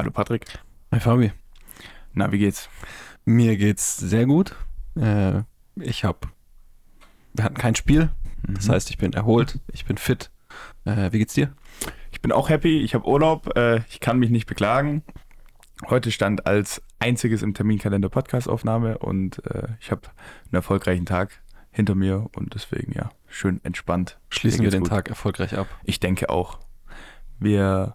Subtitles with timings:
[0.00, 0.46] Hallo Patrick.
[0.92, 1.30] Hi Fabi.
[2.14, 2.70] Na, wie geht's?
[3.26, 4.56] Mir geht's sehr gut.
[4.98, 5.42] Äh,
[5.76, 6.20] ich habe,
[7.34, 8.08] wir hatten kein Spiel,
[8.44, 8.72] das Mhm.
[8.72, 10.30] heißt, ich bin erholt, ich bin fit.
[10.86, 11.52] Äh, wie geht's dir?
[12.12, 15.02] Ich bin auch happy, ich habe Urlaub, äh, ich kann mich nicht beklagen.
[15.90, 20.08] Heute stand als einziges im Terminkalender Podcastaufnahme und äh, ich habe
[20.46, 21.42] einen erfolgreichen Tag
[21.72, 24.18] hinter mir und deswegen ja, schön entspannt.
[24.30, 24.88] Schließen wir den gut.
[24.88, 25.66] Tag erfolgreich ab.
[25.84, 26.58] Ich denke auch.
[27.38, 27.94] Wir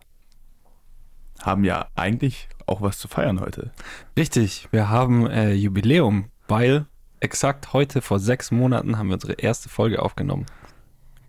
[1.42, 3.72] haben ja eigentlich auch was zu feiern heute.
[4.18, 6.86] Richtig, wir haben äh, Jubiläum, weil
[7.20, 10.46] exakt heute vor sechs Monaten haben wir unsere erste Folge aufgenommen.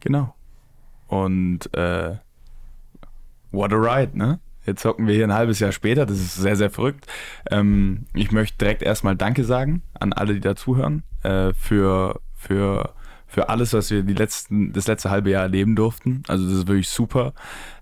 [0.01, 0.35] Genau.
[1.09, 2.17] Und äh,
[3.51, 4.41] what a ride, ne?
[4.67, 7.07] Jetzt hocken wir hier ein halbes Jahr später, das ist sehr, sehr verrückt.
[7.51, 12.93] Ähm, ich möchte direkt erstmal Danke sagen an alle, die da zuhören, äh, für, für,
[13.37, 16.23] für alles, was wir die letzten, das letzte halbe Jahr erleben durften.
[16.27, 17.35] Also das ist wirklich super.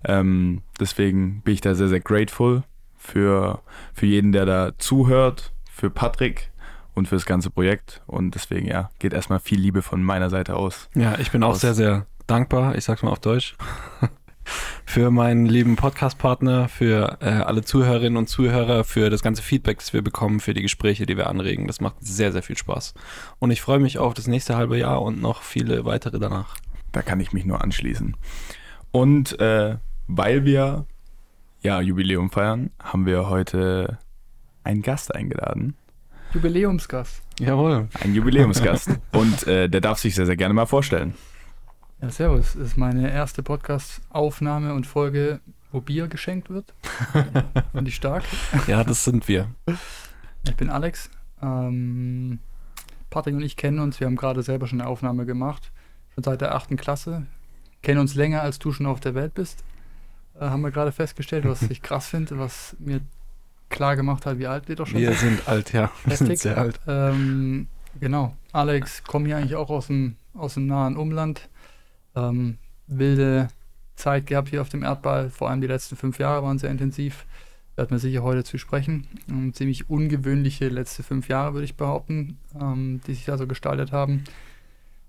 [0.03, 2.63] Ähm, deswegen bin ich da sehr, sehr grateful
[2.97, 3.61] für,
[3.93, 6.51] für jeden, der da zuhört, für Patrick
[6.93, 8.01] und für das ganze Projekt.
[8.05, 10.89] Und deswegen, ja, geht erstmal viel Liebe von meiner Seite aus.
[10.93, 13.55] Ja, ich bin auch Aus- sehr, sehr dankbar, ich sag's mal auf Deutsch,
[14.85, 19.93] für meinen lieben Podcast-Partner, für äh, alle Zuhörerinnen und Zuhörer, für das ganze Feedback, das
[19.93, 21.67] wir bekommen, für die Gespräche, die wir anregen.
[21.67, 22.93] Das macht sehr, sehr viel Spaß.
[23.39, 26.57] Und ich freue mich auf das nächste halbe Jahr und noch viele weitere danach.
[26.91, 28.15] Da kann ich mich nur anschließen.
[28.91, 30.85] Und äh, weil wir
[31.61, 33.97] ja Jubiläum feiern, haben wir heute
[34.63, 35.75] einen Gast eingeladen.
[36.33, 37.21] Jubiläumsgast.
[37.39, 37.87] Jawohl.
[38.01, 38.89] Einen Jubiläumsgast.
[39.13, 41.15] Und äh, der darf sich sehr, sehr gerne mal vorstellen.
[42.05, 42.53] Ja, servus.
[42.53, 45.39] Das ist meine erste Podcast-Aufnahme und Folge,
[45.71, 46.71] wo Bier geschenkt wird.
[47.71, 48.23] Finde ich stark.
[48.67, 49.47] Ja, das sind wir.
[50.43, 51.09] Ich bin Alex.
[51.41, 52.37] Ähm,
[53.09, 53.99] Patrick und ich kennen uns.
[53.99, 55.71] Wir haben gerade selber schon eine Aufnahme gemacht.
[56.13, 57.25] Schon seit der achten Klasse.
[57.81, 59.63] Kennen uns länger, als du schon auf der Welt bist.
[60.39, 63.01] Äh, haben wir gerade festgestellt, was ich krass finde, was mir
[63.69, 65.37] klar gemacht hat, wie alt wir doch schon Wir sind.
[65.37, 65.89] sind alt, ja.
[66.05, 66.79] Wir sind sehr alt.
[66.85, 67.67] Ähm,
[67.99, 68.35] genau.
[68.51, 71.49] Alex, komme hier eigentlich auch aus dem, aus dem nahen Umland.
[72.15, 73.47] Ähm, wilde
[73.95, 75.29] Zeit gehabt hier auf dem Erdball.
[75.29, 77.25] Vor allem die letzten fünf Jahre waren sehr intensiv.
[77.75, 79.07] Werden wir sicher heute zu sprechen.
[79.29, 83.91] Ähm, ziemlich ungewöhnliche letzte fünf Jahre, würde ich behaupten, ähm, die sich da so gestaltet
[83.91, 84.23] haben.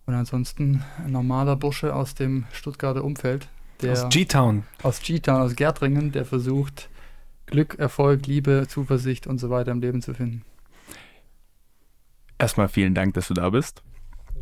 [0.07, 3.49] Und ansonsten ein normaler Bursche aus dem Stuttgarter Umfeld,
[3.83, 4.63] der Aus G-Town.
[4.83, 6.89] aus G-Town, aus Gärtringen, der versucht,
[7.47, 10.43] Glück, Erfolg, Liebe, Zuversicht und so weiter im Leben zu finden.
[12.39, 13.83] Erstmal vielen Dank, dass du da bist.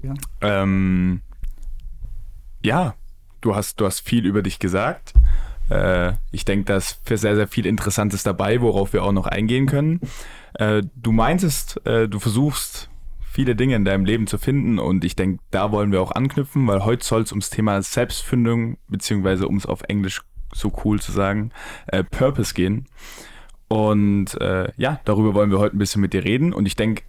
[0.02, 0.14] Ja.
[0.41, 1.22] Ähm,
[2.64, 2.94] ja,
[3.41, 5.12] du hast, du hast viel über dich gesagt.
[5.70, 9.26] Äh, ich denke, da ist für sehr, sehr viel Interessantes dabei, worauf wir auch noch
[9.26, 10.00] eingehen können.
[10.54, 12.91] Äh, du meintest, äh, du versuchst
[13.30, 16.66] viele Dinge in deinem Leben zu finden und ich denke, da wollen wir auch anknüpfen,
[16.66, 21.12] weil heute soll es ums Thema Selbstfindung, beziehungsweise um es auf Englisch so cool zu
[21.12, 21.50] sagen,
[21.88, 22.86] äh, Purpose gehen.
[23.69, 27.02] Und äh, ja, darüber wollen wir heute ein bisschen mit dir reden und ich denke,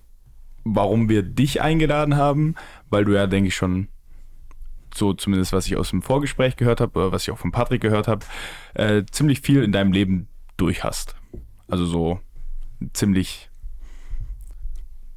[0.63, 2.55] warum wir dich eingeladen haben,
[2.89, 3.87] weil du ja, denke ich, schon
[4.97, 7.81] so zumindest was ich aus dem Vorgespräch gehört habe, oder was ich auch von Patrick
[7.81, 8.25] gehört habe,
[8.73, 11.15] äh, ziemlich viel in deinem Leben durch hast.
[11.67, 12.19] Also so
[12.93, 13.49] ziemlich,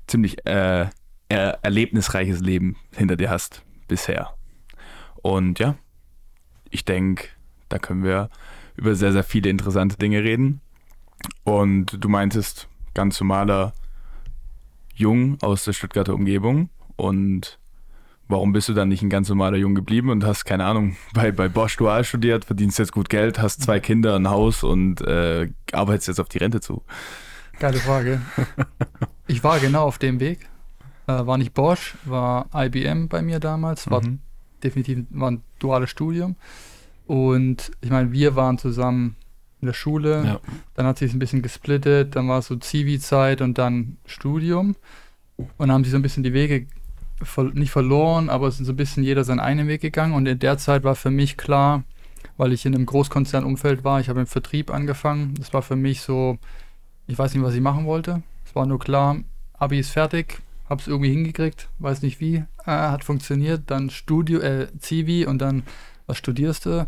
[0.06, 0.86] ziemlich äh,
[1.28, 4.34] er erlebnisreiches Leben hinter dir hast bisher.
[5.16, 5.76] Und ja,
[6.70, 7.28] ich denke,
[7.68, 8.30] da können wir
[8.76, 10.60] über sehr, sehr viele interessante Dinge reden.
[11.44, 13.72] Und du meintest, ganz normaler
[14.94, 17.58] Jung aus der Stuttgarter Umgebung und
[18.28, 21.32] warum bist du dann nicht ein ganz normaler Jung geblieben und hast, keine Ahnung, bei,
[21.32, 25.48] bei Bosch Dual studiert, verdienst jetzt gut Geld, hast zwei Kinder, ein Haus und äh,
[25.72, 26.82] arbeitest jetzt auf die Rente zu?
[27.58, 28.20] Geile Frage.
[29.30, 30.48] Ich war genau auf dem Weg.
[31.06, 33.90] Äh, war nicht Bosch, war IBM bei mir damals.
[33.90, 34.20] War Mhm.
[34.64, 36.36] definitiv war ein duales Studium.
[37.06, 39.16] Und ich meine, wir waren zusammen
[39.60, 40.22] in der Schule.
[40.24, 40.40] Ja.
[40.74, 42.16] Dann hat sich ein bisschen gesplittet.
[42.16, 44.76] Dann war es so Zivi-Zeit und dann Studium.
[45.36, 46.66] Und dann haben sich so ein bisschen die Wege
[47.22, 50.14] ver nicht verloren, aber es sind so ein bisschen jeder seinen eigenen Weg gegangen.
[50.14, 51.84] Und in der Zeit war für mich klar,
[52.36, 55.34] weil ich in einem Großkonzernumfeld war, ich habe im Vertrieb angefangen.
[55.38, 56.38] Das war für mich so,
[57.06, 58.22] ich weiß nicht, was ich machen wollte.
[58.44, 59.16] Es war nur klar,
[59.54, 63.62] Abi ist fertig, habe es irgendwie hingekriegt, weiß nicht wie, äh, hat funktioniert.
[63.66, 65.62] Dann Studio, äh, Zivi und dann,
[66.06, 66.86] was studierst du?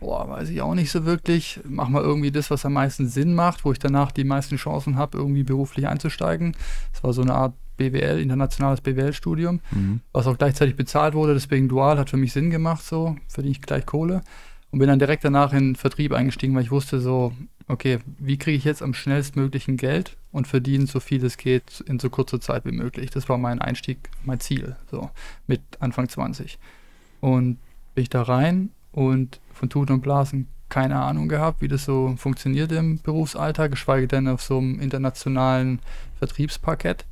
[0.00, 1.60] boah, weiß ich auch nicht so wirklich.
[1.64, 4.96] Mach mal irgendwie das, was am meisten Sinn macht, wo ich danach die meisten Chancen
[4.96, 6.56] habe, irgendwie beruflich einzusteigen.
[6.92, 10.00] Das war so eine Art BWL, internationales BWL-Studium, mhm.
[10.12, 11.34] was auch gleichzeitig bezahlt wurde.
[11.34, 14.22] Deswegen dual hat für mich Sinn gemacht, so verdiene ich gleich Kohle.
[14.70, 17.32] Und bin dann direkt danach in den Vertrieb eingestiegen, weil ich wusste so,
[17.66, 21.98] okay, wie kriege ich jetzt am schnellstmöglichen Geld und verdiene so viel es geht in
[21.98, 23.10] so kurzer Zeit wie möglich.
[23.10, 25.10] Das war mein Einstieg, mein Ziel, so
[25.46, 26.58] mit Anfang 20.
[27.20, 27.58] Und
[27.94, 32.14] bin ich da rein und von Tuten und Blasen keine Ahnung gehabt, wie das so
[32.16, 35.80] funktioniert im Berufsalltag, geschweige denn auf so einem internationalen
[36.18, 37.04] Vertriebsparkett.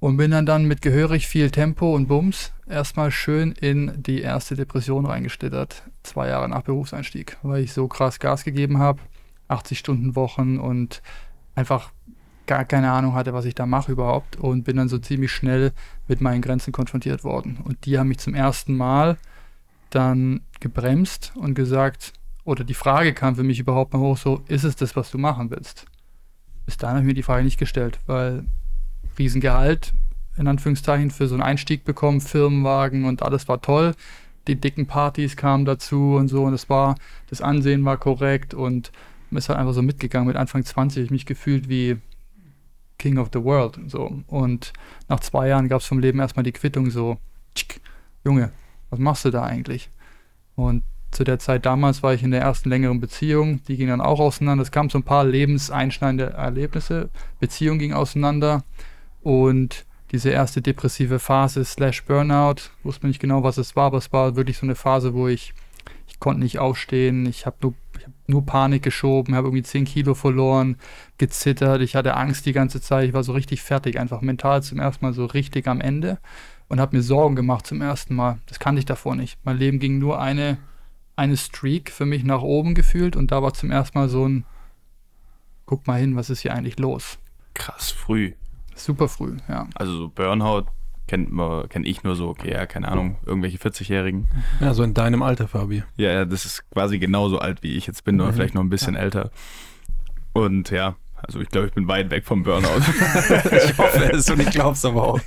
[0.00, 4.54] Und bin dann dann mit gehörig viel Tempo und Bums erstmal schön in die erste
[4.54, 9.00] Depression reingeschlittert, zwei Jahre nach Berufseinstieg, weil ich so krass Gas gegeben habe,
[9.48, 11.02] 80 Stunden Wochen und
[11.56, 11.90] einfach
[12.46, 15.72] gar keine Ahnung hatte, was ich da mache überhaupt und bin dann so ziemlich schnell
[16.06, 17.58] mit meinen Grenzen konfrontiert worden.
[17.62, 19.18] Und die haben mich zum ersten Mal
[19.90, 22.12] dann gebremst und gesagt,
[22.44, 25.18] oder die Frage kam für mich überhaupt mal hoch, so, ist es das, was du
[25.18, 25.86] machen willst?
[26.64, 28.44] Bis dahin habe ich mir die Frage nicht gestellt, weil
[29.18, 29.92] Riesengehalt,
[30.36, 33.94] in Anführungszeichen, für so einen Einstieg bekommen, Firmenwagen und alles war toll.
[34.46, 36.96] Die dicken Partys kamen dazu und so und es war,
[37.28, 38.92] das Ansehen war korrekt und
[39.30, 40.26] ist halt einfach so mitgegangen.
[40.26, 41.98] Mit Anfang 20 habe ich mich gefühlt wie
[42.98, 44.22] King of the World und so.
[44.26, 44.72] Und
[45.08, 47.18] nach zwei Jahren gab es vom Leben erstmal die Quittung so,
[48.24, 48.52] Junge,
[48.90, 49.90] was machst du da eigentlich?
[50.56, 54.00] Und zu der Zeit damals war ich in der ersten längeren Beziehung, die ging dann
[54.00, 54.62] auch auseinander.
[54.62, 57.08] Es kamen so ein paar lebenseinschneidende Erlebnisse.
[57.40, 58.64] Beziehung ging auseinander
[59.22, 64.12] und diese erste depressive Phase slash Burnout, wusste nicht genau, was es war, aber es
[64.12, 65.52] war wirklich so eine Phase, wo ich,
[66.06, 70.14] ich konnte nicht aufstehen, ich habe nur, hab nur Panik geschoben, habe irgendwie 10 Kilo
[70.14, 70.76] verloren,
[71.18, 74.78] gezittert, ich hatte Angst die ganze Zeit, ich war so richtig fertig, einfach mental zum
[74.78, 76.18] ersten Mal so richtig am Ende
[76.68, 78.38] und habe mir Sorgen gemacht zum ersten Mal.
[78.46, 79.38] Das kannte ich davor nicht.
[79.44, 80.58] Mein Leben ging nur eine,
[81.16, 84.44] eine Streak für mich nach oben gefühlt und da war zum ersten Mal so ein,
[85.66, 87.18] guck mal hin, was ist hier eigentlich los?
[87.52, 88.32] Krass früh.
[88.78, 89.66] Super früh, ja.
[89.74, 90.66] Also so Burnout
[91.06, 94.28] kennt man, kenn ich nur so, okay, ja, keine Ahnung, irgendwelche 40-Jährigen.
[94.60, 95.82] Ja, so in deinem Alter, Fabi.
[95.96, 98.22] Ja, ja, das ist quasi genauso alt wie ich jetzt bin, mhm.
[98.22, 99.00] oder vielleicht noch ein bisschen ja.
[99.00, 99.30] älter.
[100.32, 102.78] Und ja, also ich glaube, ich bin weit weg vom Burnout.
[102.78, 105.20] ich hoffe es und ich glaube es aber auch.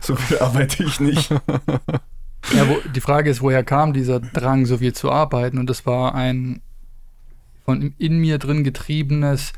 [0.00, 1.30] so viel arbeite ich nicht.
[1.30, 5.58] Ja, wo, die Frage ist, woher kam dieser Drang, so viel zu arbeiten?
[5.58, 6.60] Und das war ein
[7.64, 9.54] von in mir drin getriebenes,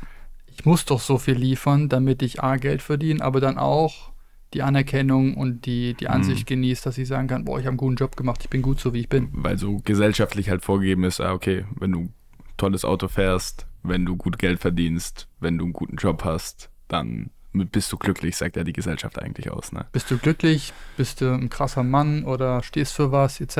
[0.57, 4.11] ich muss doch so viel liefern, damit ich A, Geld verdiene, aber dann auch
[4.53, 6.55] die Anerkennung und die, die Ansicht mhm.
[6.55, 8.79] genießt, dass ich sagen kann, boah, ich habe einen guten Job gemacht, ich bin gut
[8.79, 9.29] so, wie ich bin.
[9.33, 12.13] Weil so gesellschaftlich halt vorgegeben ist, ah, okay, wenn du ein
[12.57, 17.29] tolles Auto fährst, wenn du gut Geld verdienst, wenn du einen guten Job hast, dann
[17.53, 19.71] bist du glücklich, sagt ja die Gesellschaft eigentlich aus.
[19.71, 19.85] Ne?
[19.91, 23.57] Bist du glücklich, bist du ein krasser Mann oder stehst für was, etc.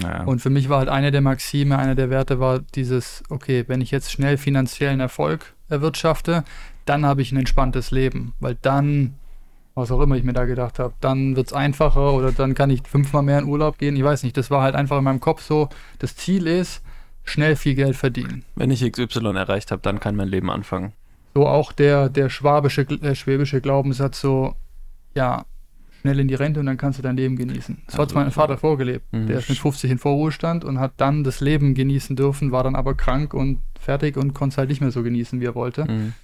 [0.00, 0.24] Naja.
[0.24, 3.80] Und für mich war halt eine der Maxime, eine der Werte war dieses, okay, wenn
[3.80, 6.44] ich jetzt schnell finanziellen Erfolg erwirtschafte,
[6.84, 9.14] dann habe ich ein entspanntes Leben, weil dann,
[9.74, 12.70] was auch immer ich mir da gedacht habe, dann wird es einfacher oder dann kann
[12.70, 13.96] ich fünfmal mehr in Urlaub gehen.
[13.96, 15.68] Ich weiß nicht, das war halt einfach in meinem Kopf so,
[15.98, 16.82] das Ziel ist,
[17.24, 18.44] schnell viel Geld verdienen.
[18.56, 20.92] Wenn ich XY erreicht habe, dann kann mein Leben anfangen.
[21.34, 24.56] So auch der, der schwabische, äh, schwäbische Glaubenssatz so,
[25.14, 25.44] ja,
[26.00, 27.78] schnell in die Rente und dann kannst du dein Leben genießen.
[27.88, 29.12] So also, hat mein Vater vorgelebt.
[29.12, 29.26] Mhm.
[29.26, 32.74] Der ist mit 50 in Vorruhestand und hat dann das Leben genießen dürfen, war dann
[32.74, 35.84] aber krank und fertig und konnte es halt nicht mehr so genießen, wie er wollte.
[35.84, 36.14] Mhm.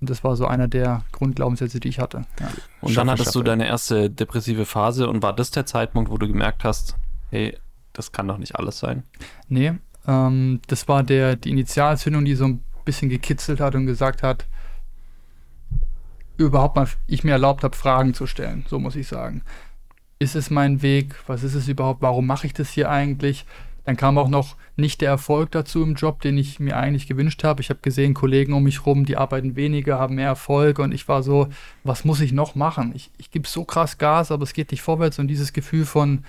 [0.00, 2.24] Und das war so einer der Grundglaubenssätze, die ich hatte.
[2.40, 2.48] Ja.
[2.80, 6.26] Und dann hattest du deine erste depressive Phase und war das der Zeitpunkt, wo du
[6.26, 6.96] gemerkt hast,
[7.30, 7.56] hey,
[7.92, 9.04] das kann doch nicht alles sein?
[9.48, 9.74] Nee,
[10.06, 14.46] ähm, das war der, die Initialzündung, die so ein bisschen gekitzelt hat und gesagt hat,
[16.44, 19.42] überhaupt mal ich mir erlaubt habe, Fragen zu stellen, so muss ich sagen.
[20.18, 21.16] Ist es mein Weg?
[21.26, 22.02] Was ist es überhaupt?
[22.02, 23.44] Warum mache ich das hier eigentlich?
[23.84, 27.42] Dann kam auch noch nicht der Erfolg dazu im Job, den ich mir eigentlich gewünscht
[27.42, 27.60] habe.
[27.60, 31.08] Ich habe gesehen, Kollegen um mich rum, die arbeiten weniger, haben mehr Erfolg und ich
[31.08, 31.48] war so,
[31.82, 32.92] was muss ich noch machen?
[32.94, 36.22] Ich, ich gebe so krass Gas, aber es geht nicht vorwärts und dieses Gefühl von,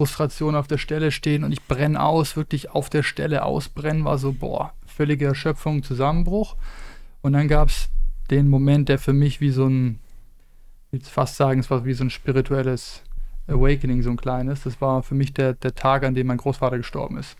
[0.00, 4.16] Frustration auf der Stelle stehen und ich brenne aus, wirklich auf der Stelle ausbrennen, war
[4.16, 6.56] so, boah, völlige Erschöpfung, Zusammenbruch.
[7.20, 7.90] Und dann gab es
[8.30, 9.98] den Moment, der für mich wie so ein,
[10.92, 13.02] ich fast sagen, es war wie so ein spirituelles
[13.48, 14.62] Awakening, so ein kleines.
[14.62, 17.36] Das war für mich der, der Tag, an dem mein Großvater gestorben ist.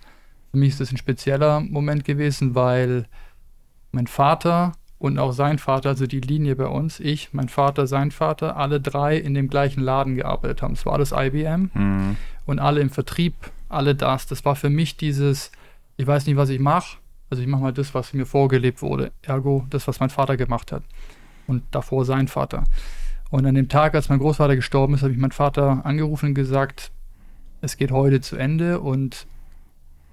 [0.50, 3.06] Für mich ist das ein spezieller Moment gewesen, weil
[3.92, 8.10] mein Vater und auch sein Vater, also die Linie bei uns, ich, mein Vater, sein
[8.10, 10.74] Vater, alle drei in dem gleichen Laden gearbeitet haben.
[10.74, 12.16] Es war alles IBM mhm.
[12.44, 13.34] und alle im Vertrieb,
[13.68, 14.26] alle das.
[14.26, 15.52] Das war für mich dieses,
[15.96, 16.98] ich weiß nicht, was ich mache,
[17.30, 19.12] also ich mache mal das, was mir vorgelebt wurde.
[19.22, 20.82] Ergo, das, was mein Vater gemacht hat.
[21.46, 22.64] Und davor sein Vater.
[23.30, 26.34] Und an dem Tag, als mein Großvater gestorben ist, habe ich meinen Vater angerufen und
[26.34, 26.90] gesagt,
[27.60, 29.26] es geht heute zu Ende und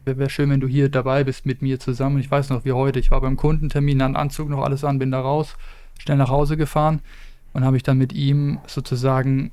[0.06, 2.20] wäre wär schön, wenn du hier dabei bist mit mir zusammen.
[2.20, 5.12] Ich weiß noch, wie heute, ich war beim Kundentermin, einen Anzug noch alles an, bin
[5.12, 5.58] da raus,
[5.98, 7.02] schnell nach Hause gefahren
[7.54, 9.52] und habe ich dann mit ihm sozusagen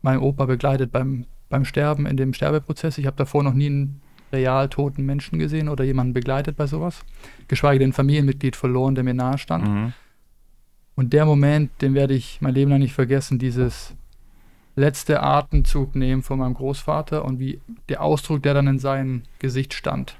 [0.00, 2.98] meinen Opa begleitet beim, beim Sterben, in dem Sterbeprozess.
[2.98, 4.00] Ich habe davor noch nie einen
[4.32, 7.04] real toten Menschen gesehen oder jemanden begleitet bei sowas.
[7.48, 9.68] Geschweige denn Familienmitglied verloren, der mir nahe stand.
[9.68, 9.92] Mhm.
[10.96, 13.94] Und der Moment, den werde ich mein Leben lang nicht vergessen, dieses
[14.76, 19.74] letzte Atemzug nehmen von meinem Großvater und wie der Ausdruck, der dann in seinem Gesicht
[19.74, 20.16] stand,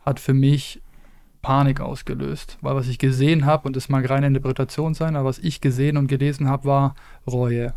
[0.00, 0.80] hat für mich
[1.42, 2.58] Panik ausgelöst.
[2.60, 5.96] Weil was ich gesehen habe, und das mag reine Interpretation sein, aber was ich gesehen
[5.96, 6.94] und gelesen habe, war
[7.26, 7.74] Reue.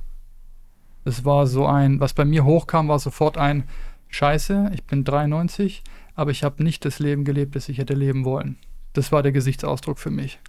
[1.04, 3.64] Es war so ein, was bei mir hochkam, war sofort ein
[4.12, 5.84] Scheiße, ich bin 93,
[6.16, 8.58] aber ich habe nicht das Leben gelebt, das ich hätte leben wollen.
[8.94, 10.40] Das war der Gesichtsausdruck für mich.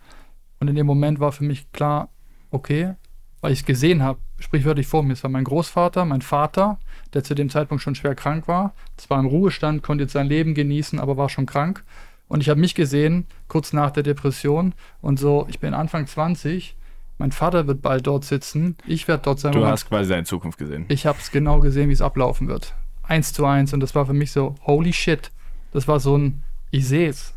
[0.60, 2.08] Und in dem Moment war für mich klar,
[2.50, 2.94] okay,
[3.40, 5.12] weil ich es gesehen habe, sprichwörtlich vor mir.
[5.12, 6.78] Es war mein Großvater, mein Vater,
[7.14, 8.74] der zu dem Zeitpunkt schon schwer krank war.
[8.96, 11.84] Zwar im Ruhestand, konnte jetzt sein Leben genießen, aber war schon krank.
[12.28, 14.74] Und ich habe mich gesehen, kurz nach der Depression.
[15.00, 16.76] Und so, ich bin Anfang 20.
[17.18, 18.76] Mein Vater wird bald dort sitzen.
[18.86, 19.52] Ich werde dort sein.
[19.52, 20.86] Du hast quasi deine Zukunft gesehen.
[20.88, 22.74] Ich habe es genau gesehen, wie es ablaufen wird.
[23.12, 23.74] Eins zu eins.
[23.74, 25.30] Und das war für mich so, holy shit.
[25.72, 27.34] Das war so ein, ich sehe es.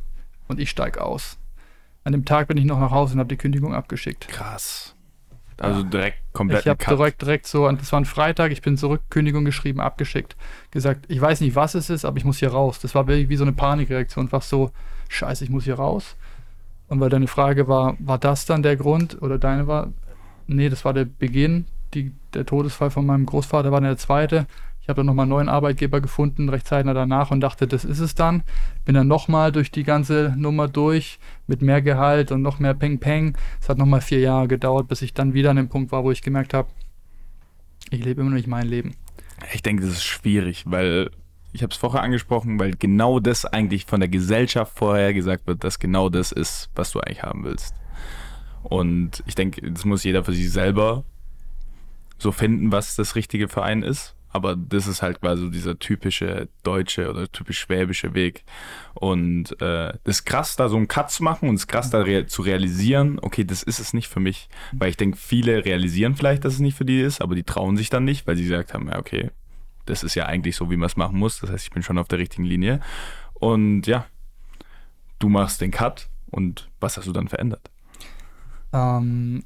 [0.48, 1.38] Und ich steige aus.
[2.06, 4.28] An dem Tag bin ich noch nach Hause und habe die Kündigung abgeschickt.
[4.30, 4.96] Krass.
[5.58, 9.02] Also direkt komplett Ich habe direkt, direkt so, das war ein Freitag, ich bin zurück,
[9.10, 10.36] Kündigung geschrieben, abgeschickt.
[10.72, 12.80] Gesagt, ich weiß nicht, was es ist, aber ich muss hier raus.
[12.80, 14.26] Das war wirklich wie so eine Panikreaktion.
[14.26, 14.72] Einfach so,
[15.10, 16.16] scheiße, ich muss hier raus.
[16.88, 19.92] Und weil deine Frage war, war das dann der Grund oder deine war,
[20.48, 21.66] nee, das war der Beginn.
[21.94, 24.46] Die, der Todesfall von meinem Großvater war der zweite.
[24.86, 27.98] Ich habe dann nochmal einen neuen Arbeitgeber gefunden, recht zeitnah danach und dachte, das ist
[27.98, 28.44] es dann.
[28.86, 33.00] Bin dann nochmal durch die ganze Nummer durch mit mehr Gehalt und noch mehr Peng
[33.00, 33.36] Peng.
[33.60, 36.12] Es hat nochmal vier Jahre gedauert, bis ich dann wieder an dem Punkt war, wo
[36.12, 36.70] ich gemerkt habe,
[37.90, 38.94] ich lebe immer noch nicht mein Leben.
[39.56, 41.10] Ich denke, das ist schwierig, weil
[41.52, 45.64] ich habe es vorher angesprochen, weil genau das eigentlich von der Gesellschaft vorher gesagt wird,
[45.64, 47.74] dass genau das ist, was du eigentlich haben willst.
[48.62, 51.04] Und ich denke, das muss jeder für sich selber
[52.20, 54.15] so finden, was das richtige für einen ist.
[54.36, 58.44] Aber das ist halt quasi dieser typische deutsche oder typisch schwäbische Weg.
[58.94, 61.90] Und äh, das ist krass, da so einen Cut zu machen und es ist krass,
[61.90, 64.50] da rea zu realisieren, okay, das ist es nicht für mich.
[64.74, 67.78] Weil ich denke, viele realisieren vielleicht, dass es nicht für die ist, aber die trauen
[67.78, 69.32] sich dann nicht, weil sie gesagt haben, ja, okay,
[69.86, 71.40] das ist ja eigentlich so, wie man es machen muss.
[71.40, 72.82] Das heißt, ich bin schon auf der richtigen Linie.
[73.36, 74.06] Und ja,
[75.20, 77.72] du machst den Cut und was hast du dann verändert?
[78.74, 79.46] Ähm,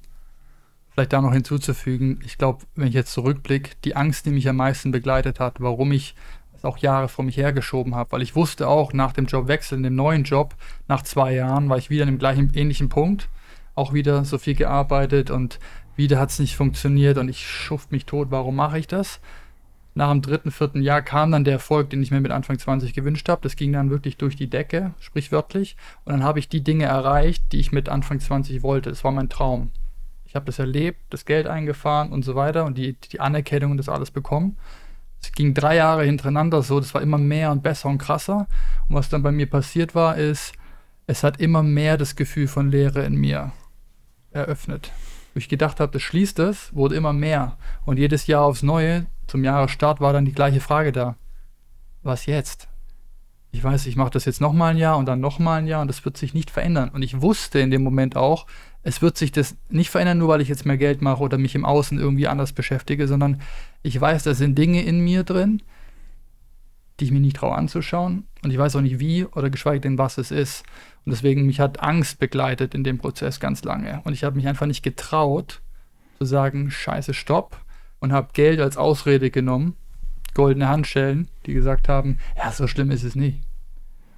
[1.00, 4.58] vielleicht da noch hinzuzufügen, ich glaube, wenn ich jetzt zurückblicke, die Angst, die mich am
[4.58, 6.14] meisten begleitet hat, warum ich
[6.58, 9.84] es auch Jahre vor mich hergeschoben habe, weil ich wusste auch nach dem Jobwechsel, in
[9.84, 10.56] dem neuen Job,
[10.90, 13.30] nach zwei Jahren, war ich wieder an dem gleichen ähnlichen Punkt,
[13.76, 15.60] auch wieder so viel gearbeitet und
[15.96, 19.22] wieder hat es nicht funktioniert und ich schuft mich tot, warum mache ich das?
[19.96, 22.94] Nach dem dritten, vierten Jahr kam dann der Erfolg, den ich mir mit Anfang 20
[22.94, 23.42] gewünscht habe.
[23.42, 25.78] Das ging dann wirklich durch die Decke, sprichwörtlich.
[26.06, 28.90] Und dann habe ich die Dinge erreicht, die ich mit Anfang 20 wollte.
[28.90, 29.72] Das war mein Traum.
[30.30, 33.78] Ich habe das erlebt, das Geld eingefahren und so weiter und die, die Anerkennung und
[33.78, 34.58] das alles bekommen.
[35.20, 38.48] Es ging drei Jahre hintereinander so, das war immer mehr und besser und krasser.
[38.88, 40.54] Und was dann bei mir passiert war, ist,
[41.08, 43.54] es hat immer mehr das Gefühl von Leere in mir
[44.30, 44.92] eröffnet.
[45.34, 47.58] Wo ich gedacht habe, das schließt es, wurde immer mehr.
[47.84, 51.16] Und jedes Jahr aufs Neue, zum Jahresstart, war dann die gleiche Frage da.
[52.04, 52.68] Was jetzt?
[53.50, 55.88] Ich weiß, ich mache das jetzt nochmal ein Jahr und dann nochmal ein Jahr und
[55.88, 56.90] das wird sich nicht verändern.
[56.90, 58.46] Und ich wusste in dem Moment auch,
[58.84, 61.56] es wird sich das nicht verändern, nur weil ich jetzt mehr Geld mache oder mich
[61.56, 63.42] im Außen irgendwie anders beschäftige, sondern
[63.84, 65.62] ich weiß, da sind Dinge in mir drin,
[67.00, 69.98] die ich mir nicht traue anzuschauen und ich weiß auch nicht wie oder geschweige denn,
[69.98, 70.64] was es ist.
[71.06, 74.48] Und deswegen mich hat Angst begleitet in dem Prozess ganz lange und ich habe mich
[74.48, 75.62] einfach nicht getraut
[76.18, 77.58] zu sagen, scheiße, stopp
[78.00, 79.76] und habe Geld als Ausrede genommen,
[80.34, 83.42] goldene Handschellen, die gesagt haben, ja, so schlimm ist es nicht.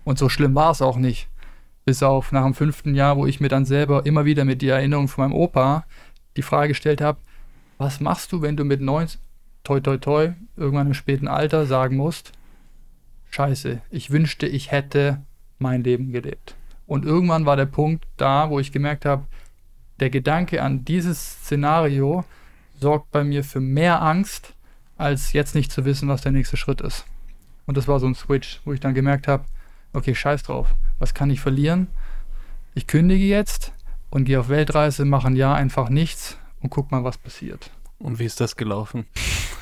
[0.03, 1.29] Und so schlimm war es auch nicht.
[1.85, 4.75] Bis auf nach dem fünften Jahr, wo ich mir dann selber immer wieder mit der
[4.75, 5.85] Erinnerung von meinem Opa
[6.37, 7.19] die Frage gestellt habe,
[7.77, 9.19] was machst du, wenn du mit 19,
[9.63, 12.31] toi toi toi, irgendwann im späten Alter sagen musst,
[13.31, 15.21] scheiße, ich wünschte, ich hätte
[15.59, 16.55] mein Leben gelebt.
[16.85, 19.25] Und irgendwann war der Punkt da, wo ich gemerkt habe,
[19.99, 22.25] der Gedanke an dieses Szenario
[22.79, 24.53] sorgt bei mir für mehr Angst,
[24.97, 27.05] als jetzt nicht zu wissen, was der nächste Schritt ist.
[27.65, 29.45] Und das war so ein Switch, wo ich dann gemerkt habe,
[29.93, 31.87] okay, scheiß drauf was kann ich verlieren?
[32.75, 33.73] Ich kündige jetzt
[34.11, 37.71] und gehe auf Weltreise, mache ein Jahr einfach nichts und guck mal, was passiert.
[37.97, 39.05] Und wie ist das gelaufen?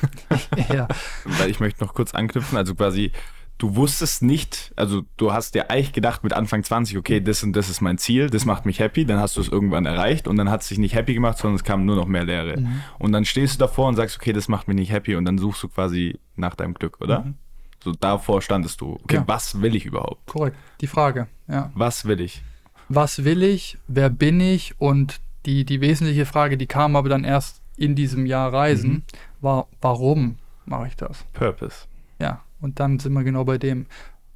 [0.72, 0.86] ja.
[1.24, 3.12] Weil ich möchte noch kurz anknüpfen, also quasi,
[3.56, 7.54] du wusstest nicht, also du hast dir eigentlich gedacht mit Anfang 20, okay, das und
[7.54, 10.36] das ist mein Ziel, das macht mich happy, dann hast du es irgendwann erreicht und
[10.36, 12.60] dann hat es dich nicht happy gemacht, sondern es kam nur noch mehr Leere.
[12.60, 12.82] Mhm.
[12.98, 15.38] Und dann stehst du davor und sagst, okay, das macht mich nicht happy und dann
[15.38, 17.20] suchst du quasi nach deinem Glück, oder?
[17.20, 17.34] Mhm.
[17.82, 18.94] So davor standest du.
[19.04, 19.24] Okay, Ja.
[19.28, 20.26] was will ich überhaupt?
[20.26, 20.56] Korrekt.
[20.80, 21.70] Die Frage, ja.
[21.74, 22.42] Was will ich?
[22.88, 23.78] Was will ich?
[23.88, 24.74] Wer bin ich?
[24.80, 29.02] Und die, die wesentliche Frage, die kam aber dann erst in diesem Jahr Reisen, Mhm.
[29.40, 31.24] war, warum mache ich das?
[31.32, 31.86] Purpose.
[32.20, 33.86] Ja, und dann sind wir genau bei dem.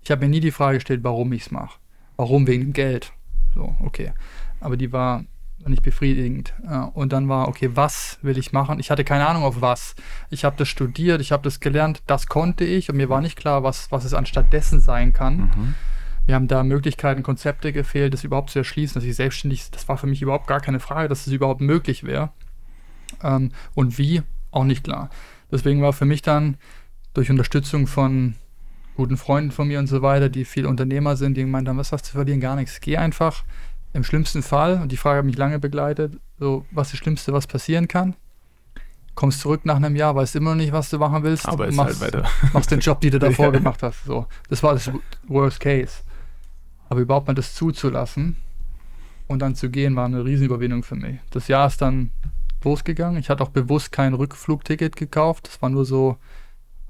[0.03, 1.79] Ich habe mir nie die Frage gestellt, warum ich es mache.
[2.17, 3.13] Warum wegen dem Geld?
[3.55, 4.13] So, okay.
[4.61, 5.25] Aber die war
[5.71, 6.54] nicht befriedigend.
[6.94, 8.80] Und dann war, okay, was will ich machen?
[8.80, 9.94] Ich hatte keine Ahnung auf was.
[10.30, 13.37] Ich habe das studiert, ich habe das gelernt, das konnte ich und mir war nicht
[13.37, 15.37] klar, was, was es anstatt dessen sein kann.
[15.37, 15.75] Mhm.
[16.26, 19.99] Wir haben da Möglichkeiten, Konzepte gefehlt, das überhaupt zu erschließen, dass ich selbstständig, das war
[19.99, 22.30] für mich überhaupt gar keine Frage, dass es überhaupt möglich wäre.
[23.23, 25.11] Ähm, und wie, auch nicht klar.
[25.50, 26.56] Deswegen war für mich dann
[27.12, 28.35] durch Unterstützung von
[28.97, 31.92] guten Freunden von mir und so weiter, die viel Unternehmer sind, die gemeint haben, was
[31.92, 32.40] hast du zu verlieren?
[32.40, 32.80] Gar nichts.
[32.80, 33.44] Geh einfach
[33.95, 37.33] im schlimmsten Fall, und die Frage hat mich lange begleitet, so, was ist das Schlimmste,
[37.33, 38.15] was passieren kann?
[39.15, 41.49] Kommst zurück nach einem Jahr, weißt immer noch nicht, was du machen willst.
[41.49, 42.29] Aber machst, halt weiter.
[42.53, 43.51] machst den Job, den du davor Ja.
[43.53, 44.05] gemacht hast.
[44.05, 44.91] So, das war das
[45.29, 46.03] Worst Case.
[46.89, 48.37] Aber überhaupt mal das zuzulassen
[49.29, 51.19] und dann zu gehen, war eine Riesenüberwindung für mich.
[51.31, 52.11] Das Jahr ist dann
[52.65, 53.19] losgegangen.
[53.21, 55.47] Ich hatte auch bewusst kein Rückflugticket gekauft.
[55.49, 56.17] Das war nur so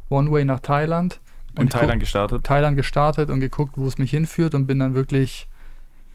[0.09, 1.21] One-Way nach Thailand.
[1.59, 2.45] In ich guck- Thailand gestartet.
[2.45, 5.47] Thailand gestartet und geguckt, wo es mich hinführt und bin dann wirklich,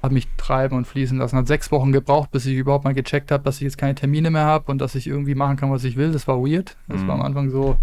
[0.02, 1.38] habe mich treiben und fließen lassen.
[1.38, 4.32] Hat sechs Wochen gebraucht, bis ich überhaupt mal gecheckt habe, dass ich jetzt keine Termine
[4.32, 6.12] mehr habe und dass ich irgendwie machen kann, was ich will.
[6.12, 6.78] Das war weird.
[6.88, 7.08] Das Mhm.
[7.08, 7.78] war am Anfang so,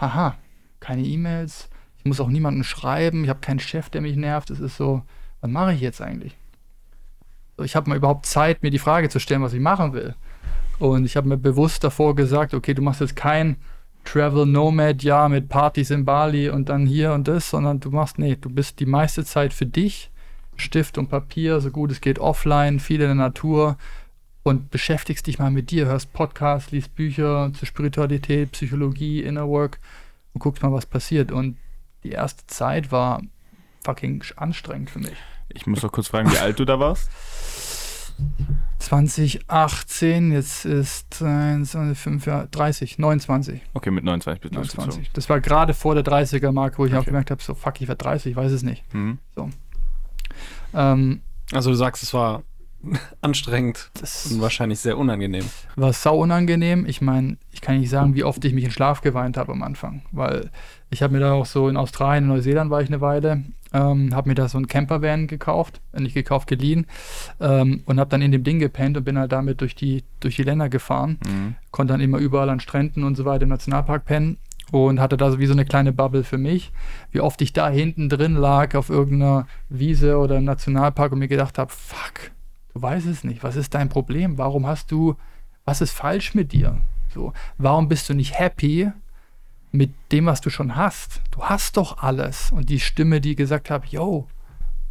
[0.00, 0.34] haha,
[0.80, 1.68] keine E-Mails.
[1.98, 3.22] Ich muss auch niemanden schreiben.
[3.24, 4.50] Ich habe keinen Chef, der mich nervt.
[4.50, 5.02] Es ist so,
[5.40, 6.36] was mache ich jetzt eigentlich?
[7.62, 10.14] Ich habe mal überhaupt Zeit, mir die Frage zu stellen, was ich machen will.
[10.78, 13.56] Und ich habe mir bewusst davor gesagt, okay, du machst jetzt kein
[14.04, 18.18] Travel Nomad Jahr mit Partys in Bali und dann hier und das, sondern du machst,
[18.18, 20.10] nee, du bist die meiste Zeit für dich,
[20.60, 23.76] Stift und Papier, so gut es geht offline, viel in der Natur
[24.42, 29.78] und beschäftigst dich mal mit dir, hörst Podcasts, liest Bücher zur Spiritualität, Psychologie, Inner Work
[30.34, 31.32] und guckst mal, was passiert.
[31.32, 31.56] Und
[32.04, 33.22] die erste Zeit war
[33.84, 35.16] fucking anstrengend für mich.
[35.50, 37.10] Ich muss noch kurz fragen, wie alt du da warst.
[38.78, 43.60] 2018, jetzt ist äh, 5 Jahre, 30, 29.
[43.74, 44.86] Okay, mit 29 bist du ausgezogen.
[44.88, 45.12] 29.
[45.12, 47.06] Das war gerade vor der 30er-Marke, wo ich auch Okay.
[47.06, 48.82] gemerkt habe, so fuck, ich werde 30, ich weiß es nicht.
[48.94, 49.18] Mhm.
[50.74, 51.20] Ähm,
[51.52, 52.42] Also du sagst, es war
[53.20, 55.44] anstrengend das und wahrscheinlich sehr unangenehm.
[55.76, 56.86] war sau unangenehm.
[56.86, 59.62] Ich meine, ich kann nicht sagen, wie oft ich mich in Schlaf geweint habe am
[59.62, 60.50] Anfang, weil
[60.90, 64.14] ich habe mir da auch so in Australien, in Neuseeland war ich eine Weile, ähm,
[64.14, 66.86] habe mir da so einen Campervan gekauft, nicht gekauft, geliehen
[67.40, 70.36] ähm, und habe dann in dem Ding gepennt und bin halt damit durch die, durch
[70.36, 71.18] die Länder gefahren.
[71.26, 71.54] Mhm.
[71.72, 74.38] konnte dann immer überall an Stränden und so weiter im Nationalpark pennen
[74.72, 76.72] und hatte da so wie so eine kleine Bubble für mich.
[77.10, 81.28] Wie oft ich da hinten drin lag auf irgendeiner Wiese oder im Nationalpark und mir
[81.28, 82.30] gedacht habe, fuck,
[82.74, 84.38] du weißt es nicht, was ist dein Problem?
[84.38, 85.16] Warum hast du,
[85.64, 86.78] was ist falsch mit dir?
[87.14, 88.90] So, warum bist du nicht happy
[89.72, 91.20] mit dem, was du schon hast?
[91.30, 92.52] Du hast doch alles.
[92.52, 94.26] Und die Stimme, die gesagt hat, yo,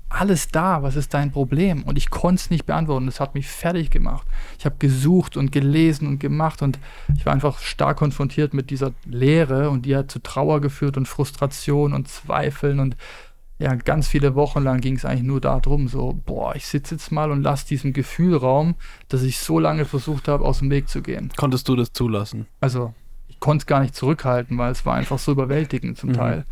[0.10, 1.84] alles da, was ist dein Problem?
[1.84, 3.06] Und ich konnte es nicht beantworten.
[3.08, 4.26] Das hat mich fertig gemacht.
[4.58, 6.80] Ich habe gesucht und gelesen und gemacht und
[7.16, 11.08] ich war einfach stark konfrontiert mit dieser Leere und die hat zu Trauer geführt und
[11.08, 12.96] Frustration und Zweifeln und
[13.60, 17.12] ja, ganz viele Wochen lang ging es eigentlich nur darum, so, boah, ich sitze jetzt
[17.12, 18.76] mal und lasse diesem Gefühl Raum,
[19.10, 21.32] dass ich so lange versucht habe, aus dem Weg zu gehen.
[21.36, 22.46] Konntest du das zulassen?
[22.62, 22.94] Also,
[23.28, 26.14] ich konnte es gar nicht zurückhalten, weil es war einfach so überwältigend zum Mhm.
[26.14, 26.46] Teil.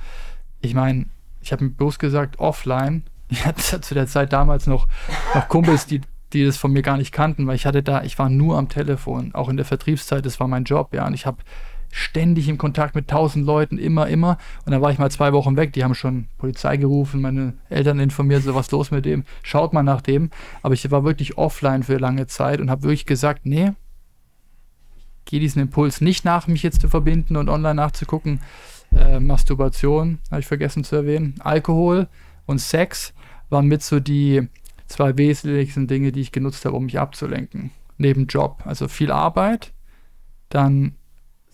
[0.62, 1.06] Ich meine,
[1.42, 4.88] ich habe mir bloß gesagt, offline, ich hatte zu der Zeit damals noch,
[5.34, 6.02] noch Kumpels, die,
[6.34, 8.70] die das von mir gar nicht kannten, weil ich hatte da, ich war nur am
[8.70, 11.38] Telefon, auch in der Vertriebszeit, das war mein Job, ja, und ich habe
[11.96, 14.38] ständig im Kontakt mit tausend Leuten, immer, immer.
[14.66, 18.00] Und dann war ich mal zwei Wochen weg, die haben schon Polizei gerufen, meine Eltern
[18.00, 20.30] informiert, so was los mit dem, schaut mal nach dem.
[20.62, 23.72] Aber ich war wirklich offline für lange Zeit und habe wirklich gesagt, nee,
[25.24, 28.42] gehe diesen Impuls nicht nach, mich jetzt zu verbinden und online nachzugucken.
[28.94, 31.36] Äh, Masturbation, habe ich vergessen zu erwähnen.
[31.40, 32.10] Alkohol
[32.46, 33.14] und Sex
[33.50, 34.48] waren mit so die
[34.88, 37.72] zwei wesentlichsten Dinge, die ich genutzt habe, um mich abzulenken.
[37.98, 38.62] Neben Job.
[38.66, 39.74] Also viel Arbeit,
[40.50, 40.96] dann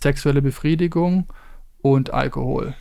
[0.01, 1.27] sexuelle Befriedigung
[1.82, 2.73] und Alkohol.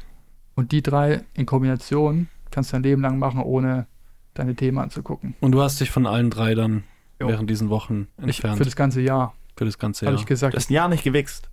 [0.54, 3.86] Und die drei in Kombination kannst du dein Leben lang machen, ohne
[4.34, 5.34] deine Themen anzugucken.
[5.40, 6.84] Und du hast dich von allen drei dann
[7.20, 7.28] Jo.
[7.28, 10.20] während diesen Wochen Ich, entfernt für das ganze Jahr für das ganze habe Jahr.
[10.22, 11.50] ich gesagt, Du hast ein Jahr nicht gewichst.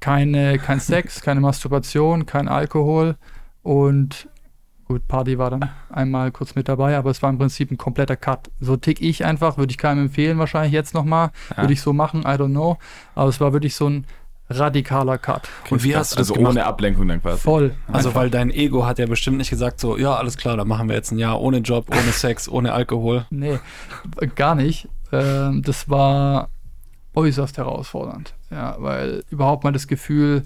[0.00, 3.16] keine, kein Sex, keine Masturbation, kein Alkohol
[3.62, 4.28] und
[4.88, 8.16] gut, Party war dann einmal kurz mit dabei, aber es war im Prinzip ein kompletter
[8.16, 8.50] Cut.
[8.60, 11.62] So tick ich einfach, würde ich keinem empfehlen, wahrscheinlich jetzt nochmal, Ja.
[11.62, 12.78] würde ich so machen, I don't know,
[13.14, 14.06] aber es war wirklich so ein
[14.50, 15.48] radikaler Cut.
[15.70, 16.52] Und wie hast du das also gemacht?
[16.52, 17.38] ohne Ablenkung dann quasi.
[17.38, 17.74] Voll.
[17.92, 18.20] Also, einfach.
[18.22, 20.96] weil dein Ego hat ja bestimmt nicht gesagt, so, ja, alles klar, dann machen wir
[20.96, 23.26] jetzt ein Jahr ohne Job, ohne Sex, ohne Alkohol.
[23.30, 23.58] Nee,
[24.36, 24.88] gar nicht.
[25.12, 26.48] Ähm, das war
[27.14, 28.34] äußerst herausfordernd.
[28.50, 30.44] Ja, weil überhaupt mal das Gefühl,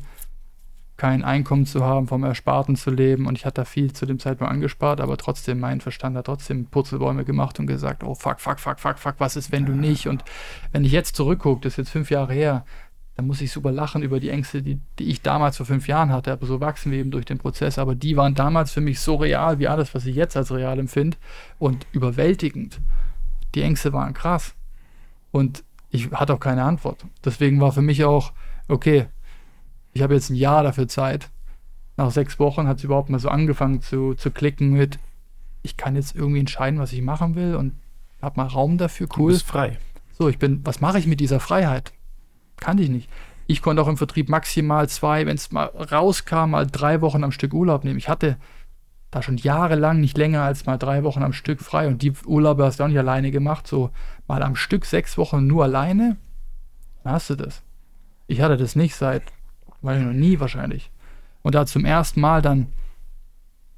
[1.03, 4.21] kein Einkommen zu haben, vom Ersparten zu leben und ich hatte da viel zu dem
[4.21, 8.61] Zeitpunkt angespart, aber trotzdem, mein Verstand hat trotzdem Purzelbäume gemacht und gesagt, oh fuck, fuck,
[8.61, 10.07] fuck, fuck, fuck, was ist, wenn du nicht?
[10.07, 10.23] Und
[10.71, 12.65] wenn ich jetzt zurückgucke, das ist jetzt fünf Jahre her,
[13.17, 16.13] dann muss ich super lachen über die Ängste, die, die ich damals vor fünf Jahren
[16.13, 19.01] hatte, aber so wachsen wir eben durch den Prozess, aber die waren damals für mich
[19.01, 21.17] so real wie alles, was ich jetzt als real empfinde
[21.59, 22.81] und überwältigend.
[23.57, 24.55] Die Ängste waren krass
[25.33, 27.05] und ich hatte auch keine Antwort.
[27.25, 28.33] Deswegen war für mich auch,
[28.69, 29.09] okay,
[29.93, 31.31] ich habe jetzt ein Jahr dafür Zeit.
[31.97, 34.99] Nach sechs Wochen hat es überhaupt mal so angefangen zu, zu klicken mit,
[35.63, 37.75] ich kann jetzt irgendwie entscheiden, was ich machen will und
[38.21, 39.09] habe mal Raum dafür.
[39.17, 39.31] Cool.
[39.31, 39.79] Du bist frei.
[40.19, 41.93] So, ich bin, was mache ich mit dieser Freiheit?
[42.57, 43.09] Kannte ich nicht.
[43.47, 47.33] Ich konnte auch im Vertrieb maximal zwei, wenn es mal rauskam, mal drei Wochen am
[47.33, 47.99] Stück Urlaub nehmen.
[47.99, 48.37] Ich hatte
[49.11, 52.65] da schon jahrelang nicht länger als mal drei Wochen am Stück frei und die Urlaube
[52.65, 53.67] hast du auch nicht alleine gemacht.
[53.67, 53.91] So
[54.27, 56.17] mal am Stück sechs Wochen nur alleine,
[57.05, 57.63] dann hast du das.
[58.27, 59.25] Ich hatte das nicht seit
[59.83, 60.91] weil noch nie wahrscheinlich.
[61.43, 62.69] Und da zum ersten Mal dann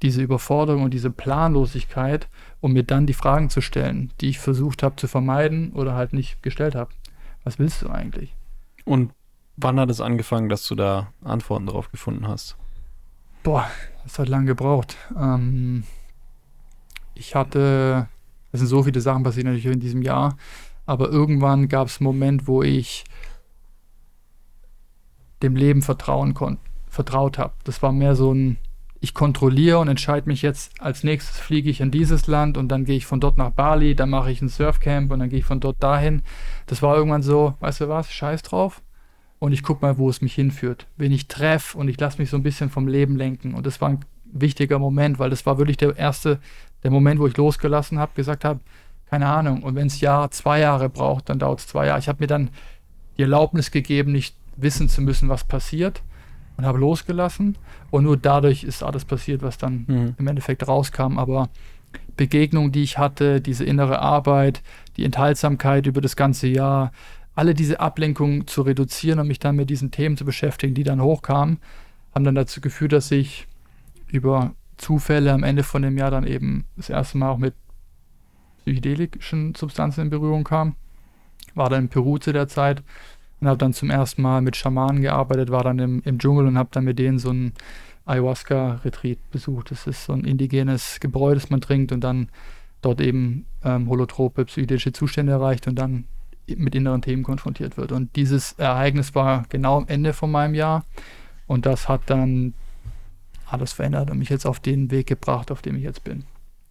[0.01, 2.27] diese Überforderung und diese Planlosigkeit,
[2.61, 6.13] um mir dann die Fragen zu stellen, die ich versucht habe zu vermeiden oder halt
[6.13, 6.91] nicht gestellt habe.
[7.43, 8.35] Was willst du eigentlich?
[8.83, 9.11] Und
[9.57, 12.55] wann hat es angefangen, dass du da Antworten darauf gefunden hast?
[13.43, 13.67] Boah,
[14.03, 14.97] das hat lange gebraucht.
[15.17, 15.83] Ähm,
[17.13, 18.07] ich hatte,
[18.51, 20.37] es sind so viele Sachen passiert natürlich in diesem Jahr,
[20.85, 23.05] aber irgendwann gab es einen Moment, wo ich
[25.45, 27.53] dem Leben vertrauen konnte, vertraut habe.
[27.63, 28.57] Das war mehr so ein,
[28.99, 32.85] ich kontrolliere und entscheide mich jetzt, als nächstes fliege ich in dieses Land und dann
[32.85, 35.45] gehe ich von dort nach Bali, dann mache ich ein Surfcamp und dann gehe ich
[35.45, 36.23] von dort dahin.
[36.65, 38.81] Das war irgendwann so, weißt du was, scheiß drauf.
[39.37, 40.87] Und ich gucke mal, wo es mich hinführt.
[40.97, 43.53] Wen ich treffe und ich lasse mich so ein bisschen vom Leben lenken.
[43.53, 46.39] Und das war ein wichtiger Moment, weil das war wirklich der erste,
[46.83, 48.61] der Moment, wo ich losgelassen habe, gesagt habe,
[49.07, 49.61] keine Ahnung.
[49.63, 51.99] Und wenn es Jahr, zwei Jahre braucht, dann dauert es zwei Jahre.
[51.99, 52.49] Ich habe mir dann
[53.17, 56.01] die Erlaubnis gegeben, nicht wissen zu müssen, was passiert
[56.57, 57.57] und habe losgelassen.
[57.91, 60.15] Und nur dadurch ist alles passiert, was dann mhm.
[60.17, 61.17] im Endeffekt rauskam.
[61.17, 61.49] Aber
[62.17, 64.61] Begegnungen, die ich hatte, diese innere Arbeit,
[64.97, 66.91] die Enthaltsamkeit über das ganze Jahr,
[67.35, 71.01] alle diese Ablenkungen zu reduzieren und mich dann mit diesen Themen zu beschäftigen, die dann
[71.01, 71.59] hochkamen,
[72.13, 73.47] haben dann dazu geführt, dass ich
[74.07, 77.53] über Zufälle am Ende von dem Jahr dann eben das erste Mal auch mit
[78.65, 80.75] psychedelischen Substanzen in Berührung kam.
[81.53, 82.83] War dann in Peru zu der Zeit
[83.39, 86.57] und habe dann zum ersten Mal mit Schamanen gearbeitet, war dann im, im Dschungel und
[86.57, 87.53] habe dann mit denen so ein
[88.05, 89.71] Ayahuasca-Retreat besucht.
[89.71, 92.29] Das ist so ein indigenes Gebräu, das man trinkt und dann
[92.81, 96.05] dort eben ähm, holotrope psychedelische Zustände erreicht und dann
[96.47, 97.91] mit inneren Themen konfrontiert wird.
[97.91, 100.85] Und dieses Ereignis war genau am Ende von meinem Jahr
[101.47, 102.53] und das hat dann
[103.47, 106.25] alles verändert und mich jetzt auf den Weg gebracht, auf dem ich jetzt bin.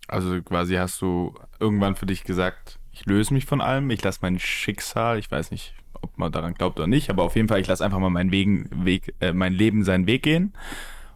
[0.07, 4.21] Also quasi hast du irgendwann für dich gesagt, ich löse mich von allem, ich lasse
[4.23, 5.75] mein Schicksal, ich weiß nicht,
[6.05, 8.31] ob man daran glaubt oder nicht, aber auf jeden Fall, ich lasse einfach mal meinen
[8.31, 10.53] Wegen, Weg, äh, mein Leben seinen Weg gehen.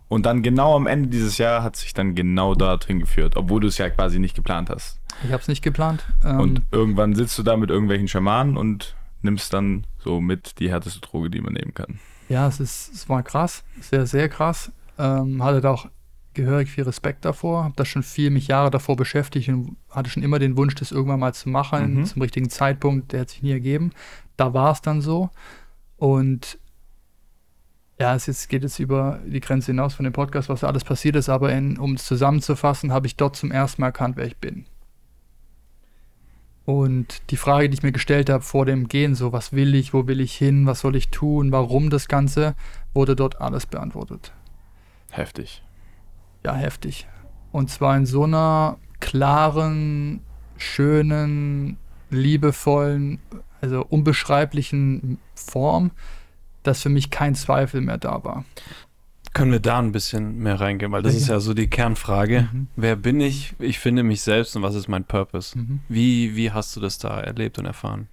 [0.09, 3.69] Und dann genau am Ende dieses Jahr hat sich dann genau dorthin geführt, obwohl du
[3.69, 4.99] es ja quasi nicht geplant hast.
[5.23, 6.07] Ich habe es nicht geplant.
[6.25, 10.71] Ähm und irgendwann sitzt du da mit irgendwelchen Schamanen und nimmst dann so mit die
[10.71, 11.99] härteste Droge, die man nehmen kann.
[12.29, 14.73] Ja, es, ist, es war krass, sehr, sehr krass.
[14.99, 15.89] Ähm, hatte da auch
[16.35, 20.23] gehörig viel Respekt davor, habe das schon viel mich Jahre davor beschäftigt und hatte schon
[20.23, 22.05] immer den Wunsch, das irgendwann mal zu machen, mhm.
[22.07, 23.93] zum richtigen Zeitpunkt, der hat sich nie ergeben
[24.39, 25.29] da war es dann so.
[25.99, 26.59] Und
[28.01, 30.85] ja, es jetzt, geht jetzt über die Grenze hinaus von dem Podcast, was da alles
[30.85, 34.27] passiert ist, aber in, um es zusammenzufassen, habe ich dort zum ersten Mal erkannt, wer
[34.27, 34.65] ich bin.
[36.65, 39.95] Und die Frage, die ich mir gestellt habe vor dem Gehen, so was will ich,
[39.95, 42.55] wo will ich hin, was soll ich tun, warum das Ganze,
[42.95, 44.33] wurde dort alles beantwortet.
[45.11, 45.65] Heftig.
[46.45, 47.09] Ja, heftig.
[47.53, 50.21] Und zwar in so einer klaren,
[50.57, 51.79] schönen,
[52.11, 53.19] liebevollen,
[53.61, 55.91] also unbeschreiblichen Form,
[56.63, 58.45] dass für mich kein Zweifel mehr da war.
[59.35, 61.19] Können wir da ein bisschen mehr reingehen, weil das ja.
[61.21, 62.49] ist ja so die Kernfrage.
[62.53, 62.67] Mhm.
[62.77, 63.55] Wer bin ich?
[63.59, 65.59] Ich finde mich selbst und was ist mein Purpose?
[65.59, 65.81] Mhm.
[65.89, 68.09] Wie, wie hast du das da erlebt und erfahren?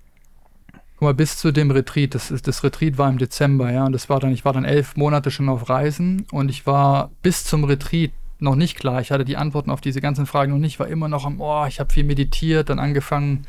[0.98, 3.92] Guck mal, bis zu dem Retreat, das, ist, das Retreat war im Dezember, ja, und
[3.92, 7.44] das war dann, ich war dann elf Monate schon auf Reisen und ich war bis
[7.44, 9.02] zum Retreat noch nicht klar.
[9.02, 11.66] Ich hatte die Antworten auf diese ganzen Fragen noch nicht, war immer noch am, oh,
[11.68, 13.46] ich habe viel meditiert, dann angefangen,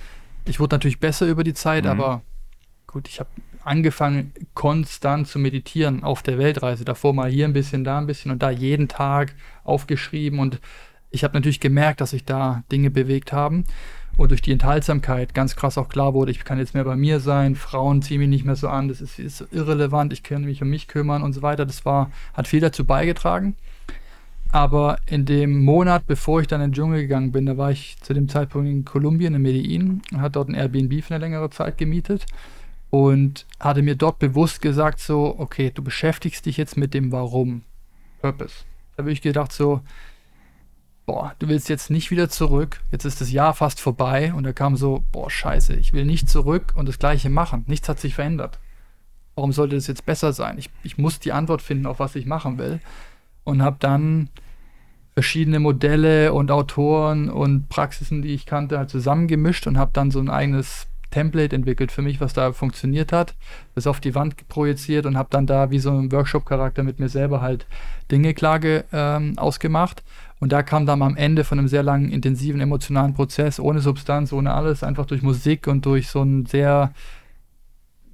[0.47, 1.91] ich wurde natürlich besser über die Zeit, mhm.
[1.91, 2.23] aber
[2.87, 3.31] gut, ich habe
[3.67, 6.85] angefangen, konstant zu meditieren auf der Weltreise.
[6.85, 10.39] Davor mal hier ein bisschen, da ein bisschen und da jeden Tag aufgeschrieben.
[10.39, 10.61] Und
[11.11, 13.65] ich habe natürlich gemerkt, dass sich da Dinge bewegt haben.
[14.17, 17.21] Und durch die Enthaltsamkeit ganz krass auch klar wurde, ich kann jetzt mehr bei mir
[17.21, 20.63] sein, Frauen ziehen mich nicht mehr so an, das ist, ist irrelevant, ich kann mich
[20.63, 21.67] um mich kümmern und so weiter.
[21.67, 23.57] Das war, hat viel dazu beigetragen.
[24.57, 27.99] Aber in dem Monat, bevor ich dann in den Dschungel gegangen bin, da war ich
[28.01, 31.51] zu dem Zeitpunkt in Kolumbien, in Medellin, und hatte dort ein Airbnb für eine längere
[31.51, 32.25] Zeit gemietet.
[32.89, 37.65] und hatte mir dort bewusst gesagt, so, okay, du beschäftigst dich jetzt mit dem Warum,
[38.23, 38.65] Purpose.
[38.97, 39.83] Da habe ich gedacht, so,
[41.05, 44.55] boah, du willst jetzt nicht wieder zurück, jetzt ist das Jahr fast vorbei und da
[44.55, 47.65] kam so, boah, scheiße, ich will nicht zurück und das gleiche machen.
[47.67, 48.59] Nichts hat sich verändert.
[49.35, 50.57] Warum sollte das jetzt besser sein?
[50.57, 52.81] Ich, ich muss die Antwort finden, auf was ich machen will.
[53.45, 54.31] Und habe dann
[55.17, 60.19] verschiedene Modelle und Autoren und Praxisen, die ich kannte, halt zusammengemischt und habe dann so
[60.19, 63.35] ein eigenes Template entwickelt für mich, was da funktioniert hat,
[63.75, 67.09] das auf die Wand projiziert und habe dann da wie so ein Workshop-Charakter mit mir
[67.09, 67.67] selber halt
[68.11, 70.05] Dinge klar ähm, ausgemacht.
[70.39, 74.35] Und da kam dann am Ende von einem sehr langen, intensiven, emotionalen Prozess, ohne Substanz,
[74.35, 76.93] ohne alles, einfach durch Musik und durch so einen sehr,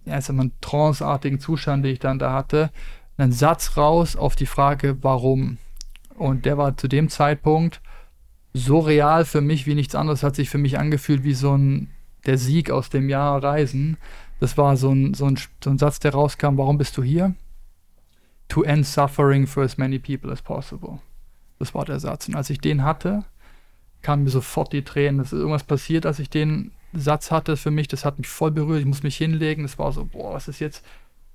[0.05, 2.71] ja, ich sag mal, tranceartigen Zustand, den ich dann da hatte,
[3.17, 5.59] einen Satz raus auf die Frage, warum.
[6.23, 7.81] Und der war zu dem Zeitpunkt
[8.55, 11.91] so real für mich wie nichts anderes, hat sich für mich angefühlt wie so ein
[12.27, 13.97] der Sieg aus dem Jahr Reisen.
[14.39, 17.35] Das war so ein, so, ein, so ein Satz, der rauskam, warum bist du hier?
[18.49, 21.01] To end suffering for as many people as possible.
[21.59, 22.29] Das war der Satz.
[22.29, 23.25] Und als ich den hatte,
[24.03, 25.21] kamen mir sofort die Tränen.
[25.21, 27.89] Es ist irgendwas passiert, als ich den Satz hatte für mich.
[27.89, 28.79] Das hat mich voll berührt.
[28.79, 29.65] Ich muss mich hinlegen.
[29.65, 30.85] Das war so, boah, was ist jetzt?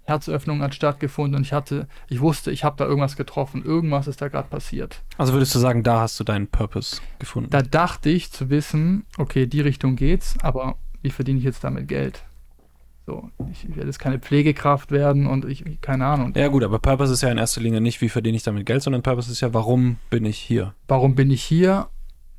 [0.07, 3.63] Herzöffnung hat stattgefunden und ich hatte, ich wusste, ich habe da irgendwas getroffen.
[3.63, 5.03] Irgendwas ist da gerade passiert.
[5.17, 7.49] Also würdest du sagen, da hast du deinen Purpose gefunden?
[7.49, 11.89] Da dachte ich zu wissen, okay, die Richtung geht's, aber wie verdiene ich jetzt damit
[11.89, 12.23] Geld?
[13.05, 16.33] So, ich, ich werde jetzt keine Pflegekraft werden und ich, keine Ahnung.
[16.35, 18.83] Ja, gut, aber Purpose ist ja in erster Linie nicht, wie verdiene ich damit Geld,
[18.83, 20.73] sondern Purpose ist ja, warum bin ich hier?
[20.87, 21.87] Warum bin ich hier?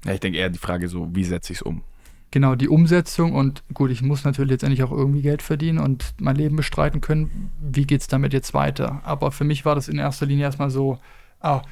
[0.04, 1.82] Ja, ich denke eher die Frage so, wie setze ich es um?
[2.30, 6.36] Genau die Umsetzung und gut, ich muss natürlich letztendlich auch irgendwie Geld verdienen und mein
[6.36, 7.50] Leben bestreiten können.
[7.60, 9.00] Wie geht es damit jetzt weiter?
[9.04, 10.98] Aber für mich war das in erster Linie erstmal so,
[11.40, 11.62] ah,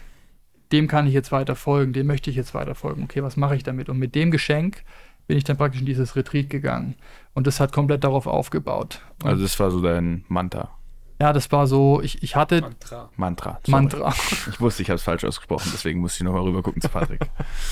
[0.73, 3.05] dem kann ich jetzt weiter folgen, dem möchte ich jetzt weiter folgen.
[3.05, 3.89] Okay, was mache ich damit?
[3.89, 4.83] Und mit dem Geschenk
[5.27, 6.95] bin ich dann praktisch in dieses Retreat gegangen.
[7.35, 9.01] Und das hat komplett darauf aufgebaut.
[9.23, 10.76] Und also das war so dein Mantra.
[11.19, 12.61] Ja, das war so, ich, ich hatte.
[12.61, 13.11] Mantra.
[13.17, 13.59] Mantra.
[13.65, 13.73] Sorry.
[13.73, 14.15] Mantra.
[14.51, 17.21] Ich wusste, ich habe es falsch ausgesprochen, deswegen musste ich nochmal rüber gucken zu Patrick.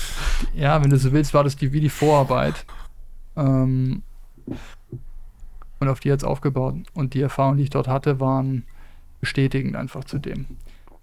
[0.55, 2.65] ja, wenn du so willst, war das die, wie die Vorarbeit.
[3.35, 4.01] Ähm,
[5.79, 6.75] und auf die jetzt aufgebaut.
[6.93, 8.63] Und die Erfahrungen, die ich dort hatte, waren
[9.19, 10.45] bestätigend einfach zu dem.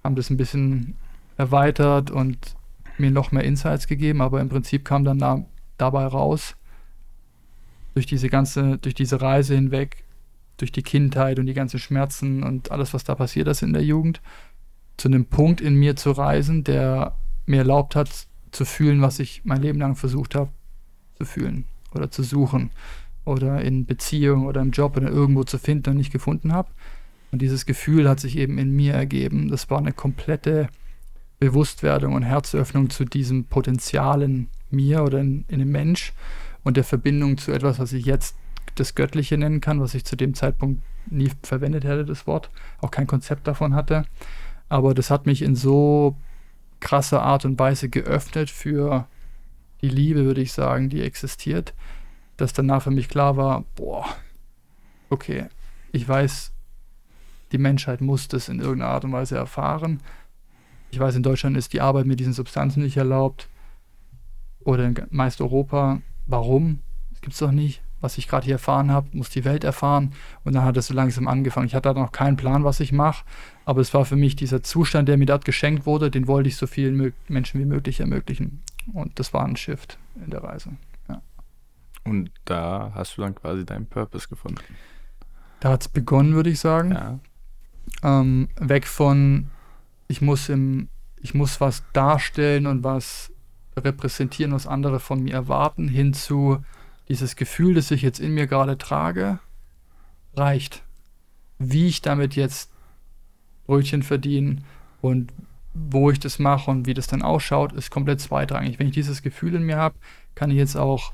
[0.02, 0.96] Haben das ein bisschen
[1.36, 2.56] erweitert und
[2.98, 5.44] mir noch mehr Insights gegeben, aber im Prinzip kam dann da,
[5.78, 6.56] dabei raus,
[7.94, 10.04] durch diese ganze, durch diese Reise hinweg,
[10.56, 13.84] durch die Kindheit und die ganzen Schmerzen und alles, was da passiert ist in der
[13.84, 14.20] Jugend,
[14.96, 17.14] zu einem Punkt in mir zu reisen, der
[17.46, 20.50] mir erlaubt hat, zu fühlen, was ich mein Leben lang versucht habe
[21.16, 22.70] zu fühlen oder zu suchen
[23.24, 26.70] oder in Beziehung oder im Job oder irgendwo zu finden und nicht gefunden habe.
[27.30, 29.48] Und dieses Gefühl hat sich eben in mir ergeben.
[29.48, 30.68] Das war eine komplette
[31.40, 36.12] Bewusstwerdung und Herzöffnung zu diesem Potenzial in mir oder in, in dem Mensch
[36.62, 38.36] und der Verbindung zu etwas, was ich jetzt
[38.74, 42.90] das Göttliche nennen kann, was ich zu dem Zeitpunkt nie verwendet hätte, das Wort, auch
[42.90, 44.04] kein Konzept davon hatte.
[44.68, 46.16] Aber das hat mich in so
[46.80, 49.06] krasser Art und Weise geöffnet für
[49.82, 51.74] die Liebe, würde ich sagen, die existiert,
[52.36, 54.06] dass danach für mich klar war, boah,
[55.10, 55.46] okay,
[55.92, 56.52] ich weiß,
[57.52, 60.00] die Menschheit muss das in irgendeiner Art und Weise erfahren.
[60.90, 63.48] Ich weiß, in Deutschland ist die Arbeit mit diesen Substanzen nicht erlaubt.
[64.60, 66.00] Oder in meist Europa.
[66.26, 66.80] Warum?
[67.10, 70.12] Das gibt es doch nicht was ich gerade hier erfahren habe, muss die Welt erfahren.
[70.44, 71.66] Und dann hat es so langsam angefangen.
[71.66, 73.24] Ich hatte da noch keinen Plan, was ich mache,
[73.64, 76.56] aber es war für mich dieser Zustand, der mir dort geschenkt wurde, den wollte ich
[76.56, 78.62] so vielen Menschen wie möglich ermöglichen.
[78.92, 80.70] Und das war ein Shift in der Reise.
[81.08, 81.22] Ja.
[82.04, 84.60] Und da hast du dann quasi deinen Purpose gefunden.
[85.60, 86.90] Da hat es begonnen, würde ich sagen.
[86.92, 87.18] Ja.
[88.02, 89.50] Ähm, weg von,
[90.08, 93.32] ich muss im, ich muss was darstellen und was
[93.76, 96.62] repräsentieren, was andere von mir erwarten, hin zu,
[97.08, 99.38] dieses Gefühl, das ich jetzt in mir gerade trage,
[100.34, 100.82] reicht.
[101.58, 102.70] Wie ich damit jetzt
[103.66, 104.56] Brötchen verdiene
[105.00, 105.32] und
[105.74, 108.78] wo ich das mache und wie das dann ausschaut, ist komplett zweitrangig.
[108.78, 109.94] Wenn ich dieses Gefühl in mir habe,
[110.34, 111.12] kann ich jetzt auch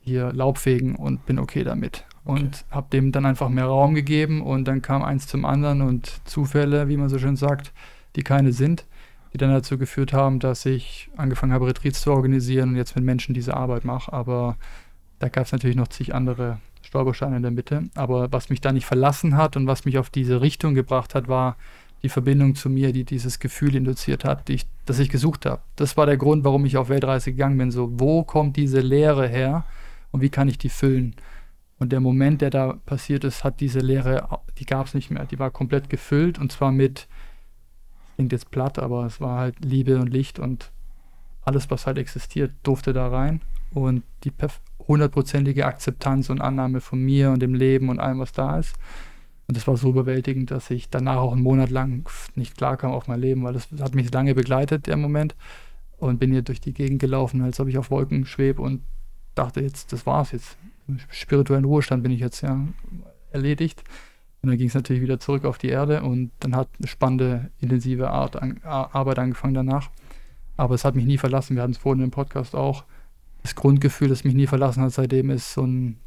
[0.00, 2.04] hier Laub fegen und bin okay damit.
[2.24, 2.40] Okay.
[2.40, 6.20] Und habe dem dann einfach mehr Raum gegeben und dann kam eins zum anderen und
[6.24, 7.72] Zufälle, wie man so schön sagt,
[8.16, 8.84] die keine sind
[9.36, 13.04] die dann dazu geführt haben, dass ich angefangen habe, Retreats zu organisieren und jetzt mit
[13.04, 14.10] Menschen diese Arbeit mache.
[14.10, 14.56] Aber
[15.18, 17.82] da gab es natürlich noch zig andere Stolpersteine in der Mitte.
[17.94, 21.28] Aber was mich da nicht verlassen hat und was mich auf diese Richtung gebracht hat,
[21.28, 21.56] war
[22.02, 25.60] die Verbindung zu mir, die dieses Gefühl induziert hat, die ich, das ich gesucht habe.
[25.76, 27.70] Das war der Grund, warum ich auf Weltreise gegangen bin.
[27.70, 29.66] So, wo kommt diese Leere her
[30.12, 31.14] und wie kann ich die füllen?
[31.78, 35.26] Und der Moment, der da passiert ist, hat diese Leere, die gab es nicht mehr.
[35.26, 37.06] Die war komplett gefüllt und zwar mit
[38.16, 40.72] klingt jetzt platt, aber es war halt Liebe und Licht und
[41.42, 43.40] alles, was halt existiert, durfte da rein.
[43.72, 44.32] Und die
[44.88, 48.76] hundertprozentige Akzeptanz und Annahme von mir und dem Leben und allem, was da ist.
[49.46, 53.06] Und das war so überwältigend, dass ich danach auch einen Monat lang nicht klarkam auf
[53.06, 55.36] mein Leben, weil das hat mich lange begleitet, der Moment.
[55.98, 58.82] Und bin hier durch die Gegend gelaufen, als ob ich auf Wolken schwebe und
[59.34, 60.56] dachte jetzt, das war's jetzt.
[60.88, 62.66] Im spirituellen Ruhestand bin ich jetzt ja
[63.30, 63.82] erledigt.
[64.46, 67.50] Und dann ging es natürlich wieder zurück auf die Erde und dann hat eine spannende,
[67.58, 69.90] intensive Art an, Arbeit angefangen danach.
[70.56, 71.56] Aber es hat mich nie verlassen.
[71.56, 72.84] Wir hatten es vorhin im Podcast auch.
[73.42, 75.98] Das Grundgefühl, das mich nie verlassen hat seitdem, ist so ein,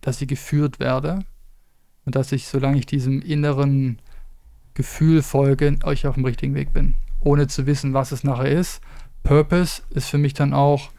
[0.00, 1.24] dass ich geführt werde
[2.04, 4.02] und dass ich, solange ich diesem inneren
[4.74, 6.96] Gefühl folge, euch auf dem richtigen Weg bin.
[7.20, 8.80] Ohne zu wissen, was es nachher ist.
[9.22, 10.90] Purpose ist für mich dann auch,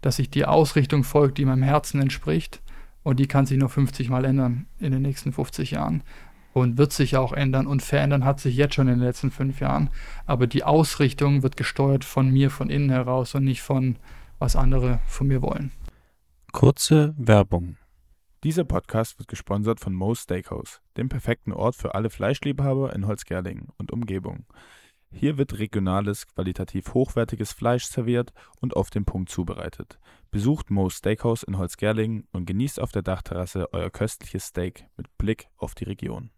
[0.00, 2.60] dass ich die Ausrichtung folge, die meinem Herzen entspricht.
[3.02, 6.02] Und die kann sich noch 50 Mal ändern in den nächsten 50 Jahren.
[6.52, 9.60] Und wird sich auch ändern und verändern hat sich jetzt schon in den letzten fünf
[9.60, 9.90] Jahren.
[10.26, 13.96] Aber die Ausrichtung wird gesteuert von mir, von innen heraus und nicht von,
[14.38, 15.72] was andere von mir wollen.
[16.52, 17.76] Kurze Werbung.
[18.44, 23.68] Dieser Podcast wird gesponsert von Moe's Steakhouse, dem perfekten Ort für alle Fleischliebhaber in Holzgerlingen
[23.78, 24.44] und Umgebung.
[25.12, 29.98] Hier wird regionales, qualitativ hochwertiges Fleisch serviert und auf den Punkt zubereitet.
[30.30, 35.48] Besucht Moe's Steakhouse in Holzgerlingen und genießt auf der Dachterrasse euer köstliches Steak mit Blick
[35.56, 36.30] auf die Region.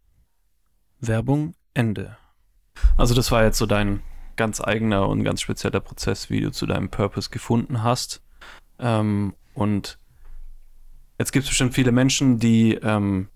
[1.00, 2.16] Werbung Ende.
[2.96, 4.02] Also das war jetzt so dein
[4.36, 8.22] ganz eigener und ganz spezieller Prozess, wie du zu deinem Purpose gefunden hast.
[8.78, 9.98] Ähm, und
[11.18, 13.28] Jetzt gibt es bestimmt viele Menschen, die ähm,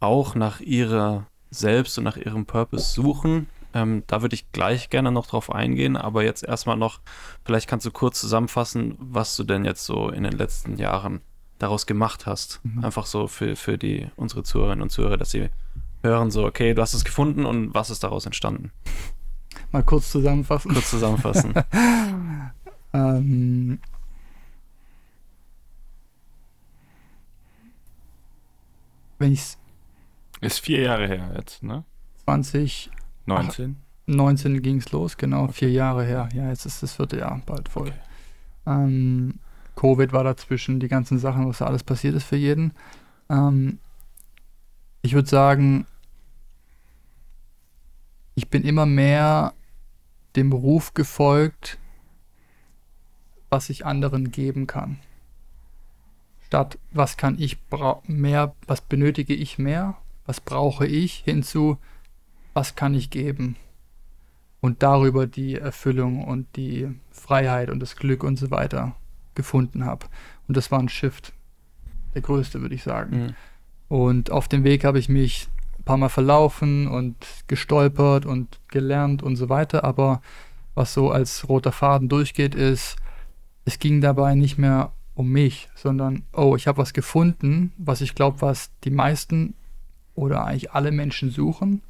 [0.00, 3.48] auch nach ihrer Selbst und nach ihrem Purpose suchen.
[3.74, 7.00] Ähm, da würde ich gleich gerne noch drauf eingehen, aber jetzt erstmal noch,
[7.44, 11.20] vielleicht kannst du kurz zusammenfassen, was du denn jetzt so in den letzten Jahren
[11.58, 12.60] daraus gemacht hast.
[12.64, 12.84] Mhm.
[12.84, 15.48] Einfach so für, für die, unsere Zuhörerinnen und Zuhörer, dass sie
[16.02, 18.72] hören, so, okay, du hast es gefunden und was ist daraus entstanden?
[19.70, 20.72] Mal kurz zusammenfassen.
[20.72, 21.54] Kurz zusammenfassen.
[22.92, 23.78] ähm,
[29.18, 29.58] wenn ich es.
[30.40, 31.84] Ist vier Jahre her jetzt, ne?
[32.24, 32.90] 20.
[33.26, 33.76] 19?
[34.06, 35.52] 19 ging es los, genau, okay.
[35.52, 36.28] vier Jahre her.
[36.34, 37.88] Ja, jetzt ist das vierte Jahr bald voll.
[37.88, 37.98] Okay.
[38.66, 39.38] Ähm,
[39.76, 42.72] Covid war dazwischen, die ganzen Sachen, was da alles passiert ist für jeden.
[43.30, 43.78] Ähm,
[45.02, 45.86] ich würde sagen,
[48.34, 49.54] ich bin immer mehr
[50.36, 51.78] dem Ruf gefolgt,
[53.50, 54.98] was ich anderen geben kann
[56.52, 57.56] statt was kann ich
[58.06, 61.78] mehr, was benötige ich mehr, was brauche ich, hinzu,
[62.54, 63.56] was kann ich geben.
[64.60, 68.94] Und darüber die Erfüllung und die Freiheit und das Glück und so weiter
[69.34, 70.06] gefunden habe.
[70.46, 71.32] Und das war ein Shift.
[72.14, 73.16] Der größte, würde ich sagen.
[73.16, 73.34] Mhm.
[73.88, 77.16] Und auf dem Weg habe ich mich ein paar Mal verlaufen und
[77.48, 79.84] gestolpert und gelernt und so weiter.
[79.84, 80.22] Aber
[80.74, 82.96] was so als roter Faden durchgeht, ist,
[83.64, 88.14] es ging dabei nicht mehr um mich, sondern, oh, ich habe was gefunden, was ich
[88.14, 89.54] glaube, was die meisten
[90.14, 91.82] oder eigentlich alle Menschen suchen.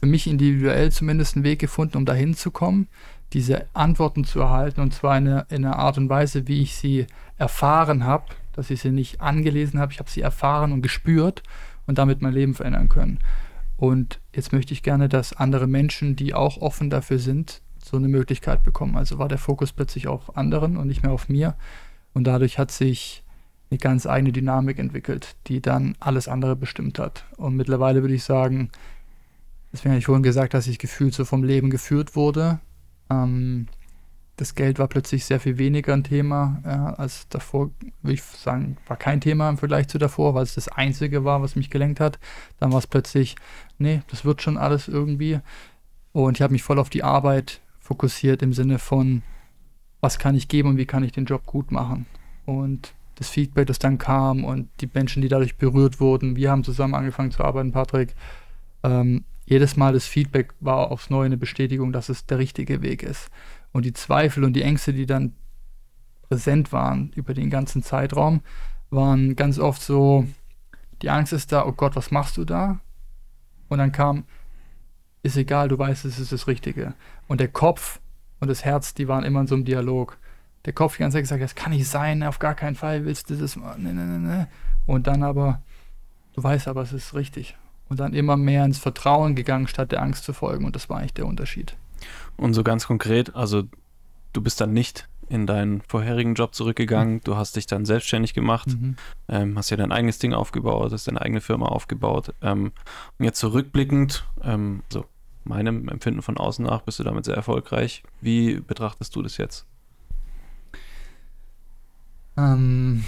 [0.00, 2.88] Für mich individuell zumindest einen Weg gefunden, um dahin zu kommen,
[3.32, 6.74] diese Antworten zu erhalten und zwar in einer, in einer Art und Weise, wie ich
[6.74, 11.42] sie erfahren habe, dass ich sie nicht angelesen habe, ich habe sie erfahren und gespürt
[11.86, 13.18] und damit mein Leben verändern können.
[13.76, 18.08] Und jetzt möchte ich gerne, dass andere Menschen, die auch offen dafür sind, so eine
[18.08, 18.96] Möglichkeit bekommen.
[18.96, 21.54] Also war der Fokus plötzlich auf anderen und nicht mehr auf mir.
[22.12, 23.22] Und dadurch hat sich
[23.70, 27.24] eine ganz eigene Dynamik entwickelt, die dann alles andere bestimmt hat.
[27.36, 28.70] Und mittlerweile würde ich sagen,
[29.72, 32.60] deswegen habe ich vorhin gesagt, dass ich gefühlt so vom Leben geführt wurde.
[33.10, 33.66] Ähm,
[34.36, 38.78] das Geld war plötzlich sehr viel weniger ein Thema ja, als davor, würde ich sagen,
[38.86, 42.00] war kein Thema im Vergleich zu davor, weil es das Einzige war, was mich gelenkt
[42.00, 42.18] hat.
[42.58, 43.36] Dann war es plötzlich,
[43.78, 45.40] nee, das wird schon alles irgendwie.
[46.12, 49.22] Und ich habe mich voll auf die Arbeit fokussiert im Sinne von,
[50.00, 52.06] was kann ich geben und wie kann ich den Job gut machen.
[52.46, 56.64] Und das Feedback, das dann kam und die Menschen, die dadurch berührt wurden, wir haben
[56.64, 58.14] zusammen angefangen zu arbeiten, Patrick.
[58.82, 63.02] Ähm, jedes Mal das Feedback war aufs Neue eine Bestätigung, dass es der richtige Weg
[63.02, 63.30] ist.
[63.72, 65.34] Und die Zweifel und die Ängste, die dann
[66.28, 68.42] präsent waren über den ganzen Zeitraum,
[68.90, 70.24] waren ganz oft so,
[71.02, 72.78] die Angst ist da, oh Gott, was machst du da?
[73.68, 74.22] Und dann kam,
[75.24, 76.94] ist egal, du weißt, es ist das Richtige.
[77.26, 78.00] Und der Kopf
[78.38, 80.16] und das Herz, die waren immer in so einem Dialog.
[80.64, 83.30] Der Kopf die ganze Zeit gesagt, das kann nicht sein, auf gar keinen Fall willst
[83.30, 83.56] du das.
[83.56, 84.48] Ne, ne, ne, ne.
[84.86, 85.60] Und dann aber,
[86.34, 87.56] du weißt aber, es ist richtig.
[87.90, 90.64] Und dann immer mehr ins Vertrauen gegangen, statt der Angst zu folgen.
[90.64, 91.76] Und das war eigentlich der Unterschied.
[92.38, 93.64] Und so ganz konkret, also
[94.32, 97.20] du bist dann nicht in deinen vorherigen Job zurückgegangen, mhm.
[97.24, 98.96] du hast dich dann selbstständig gemacht, mhm.
[99.28, 102.34] ähm, hast ja dein eigenes Ding aufgebaut, hast deine eigene Firma aufgebaut.
[102.42, 102.72] Ähm,
[103.18, 105.04] und jetzt zurückblickend, ähm, so
[105.44, 108.02] meinem Empfinden von außen nach bist du damit sehr erfolgreich.
[108.20, 109.66] Wie betrachtest du das jetzt?
[112.36, 113.04] Ähm,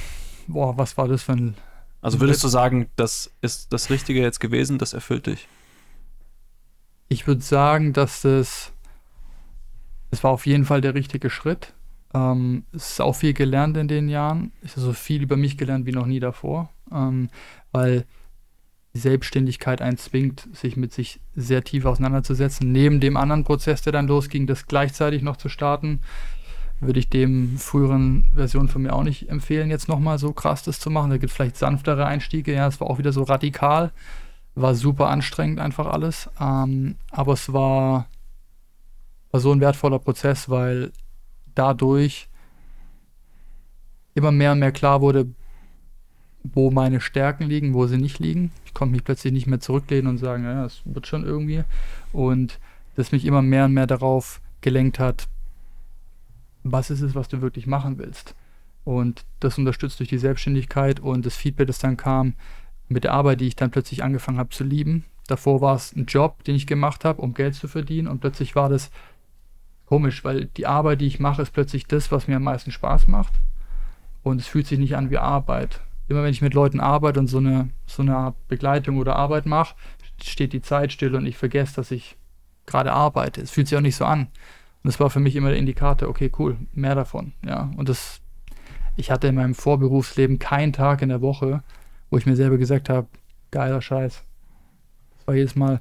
[0.46, 1.54] boah, was war das für ein.
[2.02, 5.48] Also würdest du sagen, das ist das Richtige jetzt gewesen, das erfüllt dich?
[7.08, 8.72] Ich würde sagen, dass das,
[10.10, 11.74] das war auf jeden Fall der richtige Schritt.
[12.12, 14.52] Ähm, es ist auch viel gelernt in den Jahren.
[14.62, 17.30] Ich habe so viel über mich gelernt wie noch nie davor, ähm,
[17.70, 18.04] weil
[18.94, 22.72] die Selbstständigkeit einen zwingt, sich mit sich sehr tief auseinanderzusetzen.
[22.72, 26.00] Neben dem anderen Prozess, der dann losging, das gleichzeitig noch zu starten,
[26.82, 30.80] würde ich dem früheren Version von mir auch nicht empfehlen, jetzt nochmal so krass das
[30.80, 31.10] zu machen.
[31.10, 32.52] Da gibt es vielleicht sanftere Einstiege.
[32.52, 33.92] Ja, es war auch wieder so radikal.
[34.56, 36.28] War super anstrengend, einfach alles.
[36.40, 38.08] Ähm, aber es war,
[39.30, 40.90] war so ein wertvoller Prozess, weil
[41.54, 42.28] dadurch
[44.14, 45.28] immer mehr und mehr klar wurde,
[46.42, 48.50] wo meine Stärken liegen, wo sie nicht liegen.
[48.66, 51.62] Ich konnte mich plötzlich nicht mehr zurücklehnen und sagen, ja, das wird schon irgendwie.
[52.12, 52.58] Und
[52.96, 55.28] das mich immer mehr und mehr darauf gelenkt hat,
[56.62, 58.34] was ist es, was du wirklich machen willst.
[58.84, 62.34] Und das unterstützt durch die Selbstständigkeit und das Feedback, das dann kam
[62.88, 65.04] mit der Arbeit, die ich dann plötzlich angefangen habe zu lieben.
[65.28, 68.54] Davor war es ein Job, den ich gemacht habe, um Geld zu verdienen und plötzlich
[68.56, 68.90] war das
[69.86, 73.08] komisch, weil die Arbeit, die ich mache, ist plötzlich das, was mir am meisten Spaß
[73.08, 73.32] macht.
[74.22, 75.80] Und es fühlt sich nicht an wie Arbeit
[76.12, 79.46] immer wenn ich mit Leuten arbeite und so eine, so eine Art Begleitung oder Arbeit
[79.46, 79.74] mache,
[80.22, 82.16] steht die Zeit still und ich vergesse, dass ich
[82.66, 83.40] gerade arbeite.
[83.40, 84.28] Es fühlt sich auch nicht so an.
[84.82, 87.32] Und das war für mich immer der Indikator, okay, cool, mehr davon.
[87.46, 88.20] Ja, und das,
[88.96, 91.62] ich hatte in meinem Vorberufsleben keinen Tag in der Woche,
[92.10, 93.06] wo ich mir selber gesagt habe,
[93.50, 94.24] geiler Scheiß.
[95.16, 95.80] Das war jedes Mal,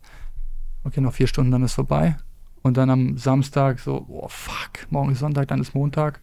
[0.84, 2.16] okay, noch vier Stunden, dann ist vorbei.
[2.62, 6.22] Und dann am Samstag so, oh fuck, morgen ist Sonntag, dann ist Montag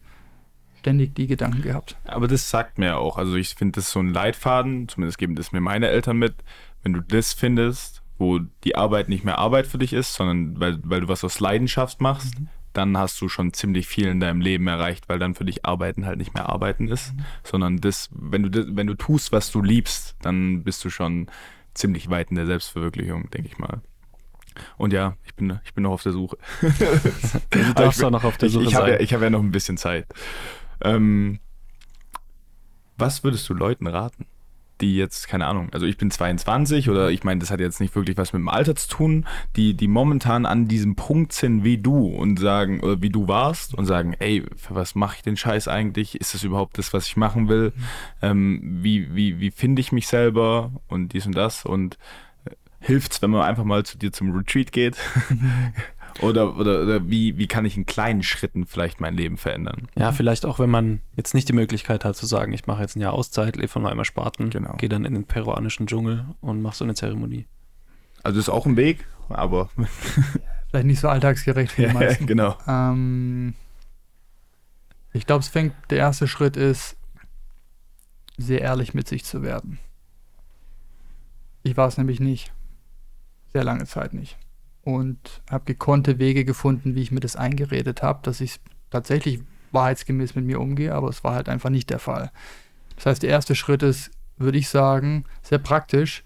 [0.79, 1.97] ständig die Gedanken gehabt.
[2.05, 5.51] Aber das sagt mir auch, also ich finde das so ein Leitfaden, zumindest geben das
[5.51, 6.35] mir meine Eltern mit,
[6.81, 10.79] wenn du das findest, wo die Arbeit nicht mehr Arbeit für dich ist, sondern weil,
[10.83, 12.47] weil du was aus Leidenschaft machst, mhm.
[12.73, 16.05] Dann hast du schon ziemlich viel in deinem Leben erreicht, weil dann für dich Arbeiten
[16.05, 17.25] halt nicht mehr Arbeiten ist, mhm.
[17.43, 21.27] sondern das, wenn du das, wenn du tust, was du liebst, dann bist du schon
[21.73, 23.81] ziemlich weit in der Selbstverwirklichung, denke ich mal.
[24.77, 26.37] Und ja, ich bin, ich bin noch auf der Suche.
[27.49, 28.91] du darfst auch noch auf der Suche ich, ich sein.
[28.91, 30.07] Ja, ich habe ja noch ein bisschen Zeit.
[30.81, 31.39] Ähm,
[32.97, 34.25] was würdest du Leuten raten,
[34.81, 37.95] die jetzt, keine Ahnung, also ich bin 22 oder ich meine, das hat jetzt nicht
[37.95, 39.25] wirklich was mit dem Alter zu tun,
[39.55, 43.73] die, die momentan an diesem Punkt sind wie du und sagen, oder wie du warst
[43.73, 46.19] und sagen, ey, für was mache ich den Scheiß eigentlich?
[46.19, 47.73] Ist das überhaupt das, was ich machen will?
[48.21, 51.97] Ähm, wie wie, wie finde ich mich selber und dies und das und
[52.45, 54.97] äh, hilft's, wenn man einfach mal zu dir zum Retreat geht?
[56.21, 59.87] Oder, oder, oder wie, wie kann ich in kleinen Schritten vielleicht mein Leben verändern?
[59.97, 62.95] Ja, vielleicht auch, wenn man jetzt nicht die Möglichkeit hat zu sagen, ich mache jetzt
[62.95, 64.75] ein Jahr Auszeit, lebe von meinem Ersparten, genau.
[64.77, 67.45] gehe dann in den peruanischen Dschungel und mache so eine Zeremonie.
[68.23, 69.69] Also ist auch ein Weg, aber
[70.69, 72.27] vielleicht nicht so alltagsgerecht für die meisten.
[72.27, 72.57] genau.
[72.67, 73.53] Ähm,
[75.13, 76.97] ich glaube, es fängt, der erste Schritt ist,
[78.37, 79.79] sehr ehrlich mit sich zu werden.
[81.63, 82.53] Ich war es nämlich nicht.
[83.51, 84.37] Sehr lange Zeit nicht
[84.83, 88.59] und habe gekonnte Wege gefunden, wie ich mir das eingeredet habe, dass ich
[88.89, 92.31] tatsächlich wahrheitsgemäß mit mir umgehe, aber es war halt einfach nicht der Fall.
[92.95, 96.23] Das heißt, der erste Schritt ist, würde ich sagen, sehr praktisch.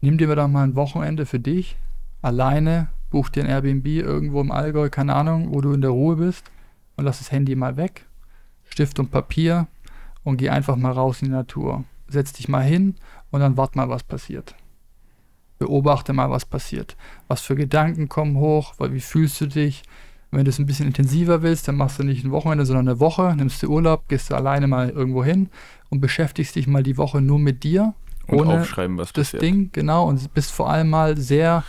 [0.00, 1.76] Nimm dir doch mal ein Wochenende für dich,
[2.22, 6.16] alleine, buch dir ein Airbnb irgendwo im Allgäu, keine Ahnung, wo du in der Ruhe
[6.16, 6.50] bist
[6.96, 8.06] und lass das Handy mal weg,
[8.68, 9.68] Stift und Papier
[10.24, 11.84] und geh einfach mal raus in die Natur.
[12.08, 12.96] Setz dich mal hin
[13.30, 14.54] und dann wart mal, was passiert.
[15.62, 16.96] Beobachte mal, was passiert.
[17.28, 19.84] Was für Gedanken kommen hoch, wie fühlst du dich?
[20.32, 22.98] Wenn du es ein bisschen intensiver willst, dann machst du nicht ein Wochenende, sondern eine
[22.98, 25.50] Woche, nimmst du Urlaub, gehst du alleine mal irgendwo hin
[25.88, 27.94] und beschäftigst dich mal die Woche nur mit dir.
[28.26, 29.42] Und ohne aufschreiben, was das passiert.
[29.42, 31.62] Ding, genau, und bist vor allem mal sehr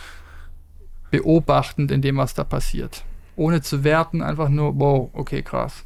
[1.12, 3.04] beobachtend in dem, was da passiert.
[3.36, 5.84] Ohne zu werten, einfach nur, wow, okay, krass.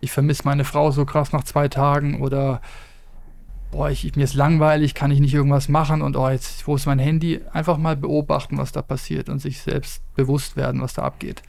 [0.00, 2.60] Ich vermisse meine Frau so krass nach zwei Tagen oder
[3.70, 6.86] boah, ich, mir ist langweilig, kann ich nicht irgendwas machen und oh, jetzt, wo ist
[6.86, 7.40] mein Handy?
[7.52, 11.42] Einfach mal beobachten, was da passiert und sich selbst bewusst werden, was da abgeht.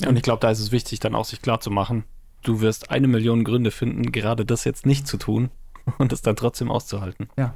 [0.00, 2.04] Ja, und ich glaube, da ist es wichtig, dann auch sich klar zu machen,
[2.42, 5.50] du wirst eine Million Gründe finden, gerade das jetzt nicht zu tun
[5.98, 7.28] und es dann trotzdem auszuhalten.
[7.36, 7.54] Ja.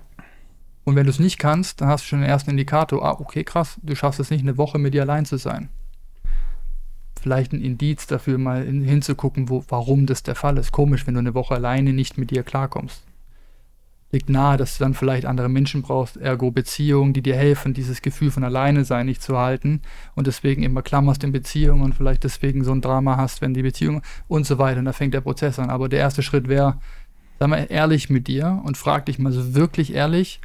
[0.85, 3.43] Und wenn du es nicht kannst, dann hast du schon den ersten Indikator, ah, okay,
[3.43, 5.69] krass, du schaffst es nicht, eine Woche mit dir allein zu sein.
[7.21, 10.71] Vielleicht ein Indiz dafür, mal hinzugucken, wo, warum das der Fall ist.
[10.71, 13.06] Komisch, wenn du eine Woche alleine nicht mit dir klarkommst
[14.17, 18.01] liegt nahe, dass du dann vielleicht andere Menschen brauchst, ergo Beziehungen, die dir helfen, dieses
[18.01, 19.83] Gefühl von alleine sein nicht zu halten
[20.15, 23.61] und deswegen immer klammerst in Beziehungen und vielleicht deswegen so ein Drama hast, wenn die
[23.61, 24.79] Beziehung und so weiter.
[24.79, 25.69] Und da fängt der Prozess an.
[25.69, 26.81] Aber der erste Schritt wäre,
[27.39, 30.41] sei mal ehrlich mit dir und frag dich mal so wirklich ehrlich,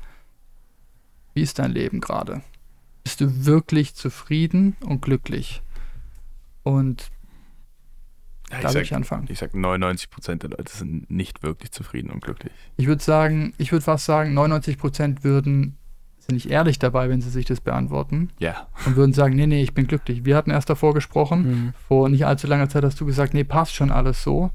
[1.34, 2.41] wie ist dein Leben gerade?
[3.05, 5.61] Bist du wirklich zufrieden und glücklich?
[6.63, 7.09] Und
[8.52, 9.26] Ja, da ich würde ich sag- anfangen.
[9.30, 12.52] Ich sag, 99% der Leute sind nicht wirklich zufrieden und glücklich.
[12.78, 15.78] Ich würde sagen, ich würde fast sagen, 99% würden,
[16.20, 18.68] sind nicht ehrlich dabei, wenn sie sich das beantworten Ja.
[18.86, 20.26] und würden sagen, nee, nee, ich bin glücklich.
[20.26, 21.74] Wir hatten erst davor gesprochen, Mhm.
[21.88, 24.52] vor nicht allzu langer Zeit hast du gesagt, nee, passt schon alles so.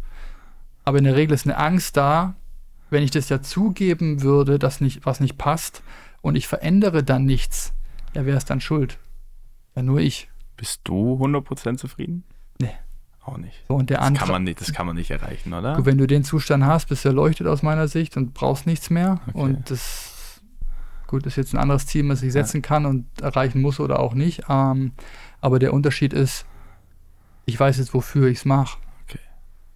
[0.84, 2.34] Aber in der Regel ist eine Angst da,
[2.90, 5.82] wenn ich das ja zugeben würde, dass nicht, was nicht passt
[6.22, 7.72] und ich verändere dann nichts,
[8.14, 8.98] ja, wer ist dann schuld?
[9.74, 10.28] Ja, nur ich.
[10.56, 12.22] Bist du 100% zufrieden?
[12.60, 12.70] Nee.
[13.26, 13.64] Auch nicht.
[13.66, 15.84] So, und der Das kann, man nicht, das kann man nicht erreichen, oder?
[15.84, 19.20] Wenn du den Zustand hast, bist du erleuchtet aus meiner Sicht und brauchst nichts mehr.
[19.26, 19.38] Okay.
[19.38, 20.40] Und das,
[21.08, 24.14] gut, ist jetzt ein anderes Ziel, was ich setzen kann und erreichen muss oder auch
[24.14, 24.44] nicht.
[24.48, 24.92] Ähm,
[25.40, 26.46] aber der Unterschied ist,
[27.46, 28.78] ich weiß jetzt, wofür ich es mache.
[29.08, 29.18] Okay.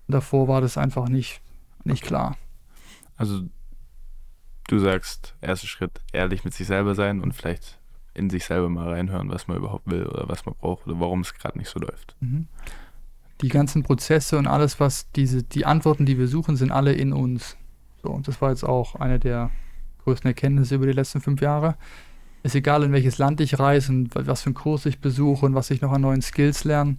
[0.06, 1.40] Davor war das einfach nicht,
[1.82, 2.36] nicht klar.
[3.16, 3.42] Also,
[4.68, 7.80] du sagst, erster Schritt, ehrlich mit sich selber sein und vielleicht
[8.14, 11.22] in sich selber mal reinhören, was man überhaupt will oder was man braucht oder warum
[11.22, 12.14] es gerade nicht so läuft.
[12.20, 12.46] Mhm.
[13.42, 17.12] Die ganzen Prozesse und alles, was diese, die Antworten, die wir suchen, sind alle in
[17.12, 17.56] uns.
[18.02, 19.50] So, und das war jetzt auch eine der
[20.04, 21.76] größten Erkenntnisse über die letzten fünf Jahre.
[22.42, 25.54] Ist egal, in welches Land ich reise und was für einen Kurs ich besuche und
[25.54, 26.96] was ich noch an neuen Skills lerne.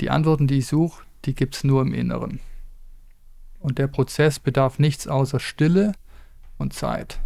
[0.00, 2.40] Die Antworten, die ich suche, die gibt es nur im Inneren.
[3.58, 5.92] Und der Prozess bedarf nichts außer Stille
[6.58, 7.20] und Zeit.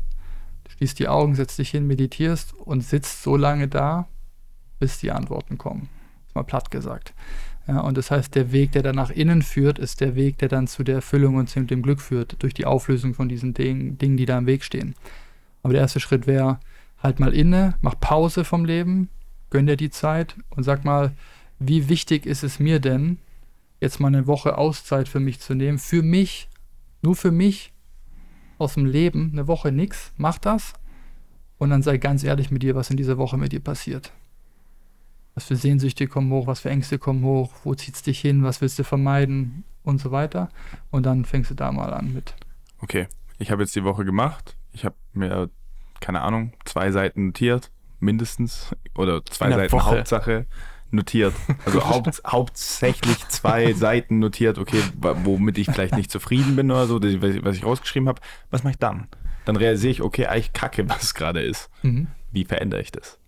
[0.64, 4.06] Du schließt die Augen, setzt dich hin, meditierst und sitzt so lange da,
[4.78, 5.88] bis die Antworten kommen.
[6.26, 7.12] Ist mal platt gesagt.
[7.68, 10.48] Ja, und das heißt, der Weg, der dann nach innen führt, ist der Weg, der
[10.48, 13.98] dann zu der Erfüllung und zu dem Glück führt, durch die Auflösung von diesen Dingen,
[13.98, 14.94] Dingen die da im Weg stehen.
[15.62, 16.60] Aber der erste Schritt wäre,
[17.02, 19.10] halt mal inne, mach Pause vom Leben,
[19.50, 21.12] gönn dir die Zeit und sag mal,
[21.58, 23.18] wie wichtig ist es mir denn,
[23.80, 26.48] jetzt mal eine Woche Auszeit für mich zu nehmen, für mich,
[27.02, 27.72] nur für mich,
[28.56, 30.72] aus dem Leben, eine Woche nix, mach das
[31.58, 34.12] und dann sei ganz ehrlich mit dir, was in dieser Woche mit dir passiert.
[35.39, 38.61] Was für Sehnsüchte kommen hoch, was für Ängste kommen hoch, wo zieht's dich hin, was
[38.61, 40.49] willst du vermeiden und so weiter.
[40.91, 42.34] Und dann fängst du da mal an mit.
[42.80, 43.07] Okay,
[43.39, 44.57] ich habe jetzt die Woche gemacht.
[44.72, 45.49] Ich habe mir,
[46.01, 47.70] keine Ahnung, zwei Seiten notiert,
[48.01, 48.74] mindestens.
[48.97, 49.86] Oder zwei Seiten Woche.
[49.99, 50.47] Hauptsache
[50.91, 51.34] notiert.
[51.64, 56.99] Also haupt, hauptsächlich zwei Seiten notiert, okay, womit ich vielleicht nicht zufrieden bin oder so,
[56.99, 57.14] das-
[57.45, 58.20] was ich- rausgeschrieben habe.
[58.51, 59.07] Was mache ich dann?
[59.45, 61.70] Dann realisiere ich, okay, eigentlich kacke, was es gerade ist.
[61.84, 62.09] Mhm.
[62.32, 63.20] Wie verändere ich das?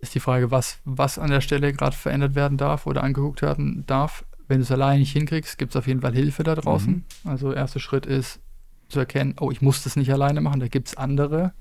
[0.00, 3.84] Ist die Frage, was, was an der Stelle gerade verändert werden darf oder angeguckt werden
[3.86, 4.24] darf.
[4.46, 7.04] Wenn du es alleine nicht hinkriegst, gibt es auf jeden Fall Hilfe da draußen.
[7.24, 8.40] Also erster Schritt ist
[8.88, 11.52] zu erkennen, oh, ich muss das nicht alleine machen, da gibt es andere.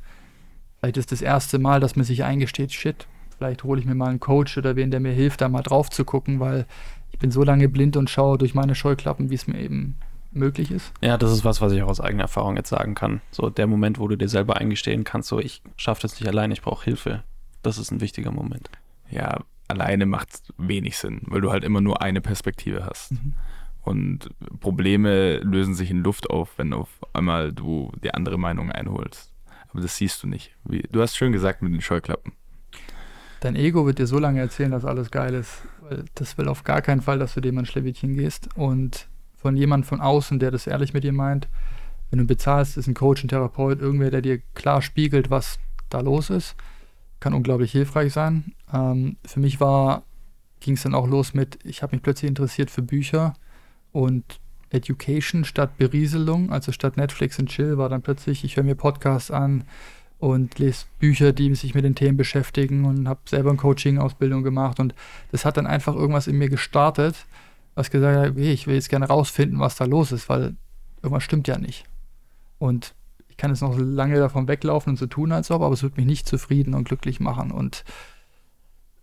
[0.80, 3.08] Vielleicht ist das erste Mal, dass man sich eingesteht, shit,
[3.38, 5.90] vielleicht hole ich mir mal einen Coach oder wen, der mir hilft, da mal drauf
[5.90, 6.66] zu gucken, weil
[7.12, 9.96] ich bin so lange blind und schaue durch meine Scheuklappen, wie es mir eben
[10.32, 10.94] möglich ist.
[11.02, 13.22] Ja, das ist was, was ich auch aus eigener Erfahrung jetzt sagen kann.
[13.32, 16.52] So der Moment, wo du dir selber eingestehen kannst, so ich schaffe das nicht allein,
[16.52, 17.24] ich brauche Hilfe.
[17.68, 18.70] Das ist ein wichtiger Moment.
[19.10, 23.12] Ja, alleine macht wenig Sinn, weil du halt immer nur eine Perspektive hast.
[23.12, 23.34] Mhm.
[23.82, 24.30] Und
[24.62, 29.34] Probleme lösen sich in Luft auf, wenn auf einmal du die andere Meinung einholst.
[29.68, 30.56] Aber das siehst du nicht.
[30.64, 32.32] Wie, du hast schön gesagt mit den Scheuklappen.
[33.42, 35.62] Dein Ego wird dir so lange erzählen, dass alles geil ist.
[35.82, 38.48] Weil das will auf gar keinen Fall, dass du dem ein Schlewittchen gehst.
[38.56, 41.50] Und von jemand von außen, der das ehrlich mit dir meint,
[42.12, 45.60] wenn du bezahlst, ist ein Coach, ein Therapeut, irgendwer, der dir klar spiegelt, was
[45.90, 46.56] da los ist,
[47.20, 48.54] kann unglaublich hilfreich sein.
[48.74, 50.04] Ähm, für mich war,
[50.60, 53.34] ging es dann auch los mit, ich habe mich plötzlich interessiert für Bücher
[53.92, 54.40] und
[54.70, 59.32] Education statt Berieselung, also statt Netflix und Chill war dann plötzlich, ich höre mir Podcasts
[59.32, 59.64] an,
[60.20, 64.80] und lese Bücher, die sich mit den Themen beschäftigen und habe selber eine Coaching-Ausbildung gemacht
[64.80, 64.96] und
[65.32, 67.16] das hat dann einfach irgendwas in mir gestartet,
[67.76, 70.56] was gesagt hat, okay, ich will jetzt gerne rausfinden, was da los ist, weil
[71.04, 71.86] irgendwas stimmt ja nicht.
[72.58, 72.96] Und
[73.38, 75.84] ich kann jetzt noch so lange davon weglaufen und so tun, als ob, aber es
[75.84, 77.86] wird mich nicht zufrieden und glücklich machen und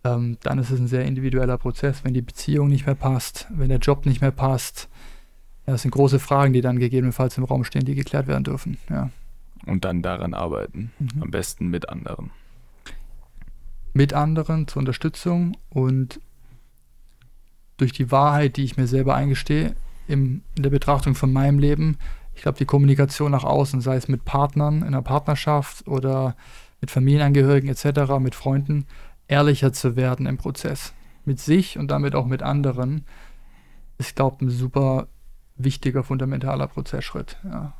[0.03, 3.69] ähm, dann ist es ein sehr individueller Prozess, wenn die Beziehung nicht mehr passt, wenn
[3.69, 4.89] der Job nicht mehr passt.
[5.65, 8.77] Ja, das sind große Fragen, die dann gegebenenfalls im Raum stehen, die geklärt werden dürfen.
[8.89, 9.09] Ja.
[9.65, 10.91] Und dann daran arbeiten.
[10.99, 11.23] Mhm.
[11.23, 12.29] Am besten mit anderen.
[13.93, 16.19] mit anderen zur Unterstützung und
[17.77, 19.75] durch die Wahrheit, die ich mir selber eingestehe,
[20.07, 21.97] in der Betrachtung von meinem Leben,
[22.35, 26.35] ich glaube, die Kommunikation nach außen, sei es mit Partnern in einer Partnerschaft oder
[26.81, 28.85] mit Familienangehörigen etc., mit Freunden,
[29.27, 30.93] ehrlicher zu werden im Prozess.
[31.23, 33.05] Mit sich und damit auch mit anderen,
[33.97, 35.07] ist, glaube ich, ein super
[35.55, 37.37] wichtiger, fundamentaler Prozessschritt.
[37.43, 37.73] Ja.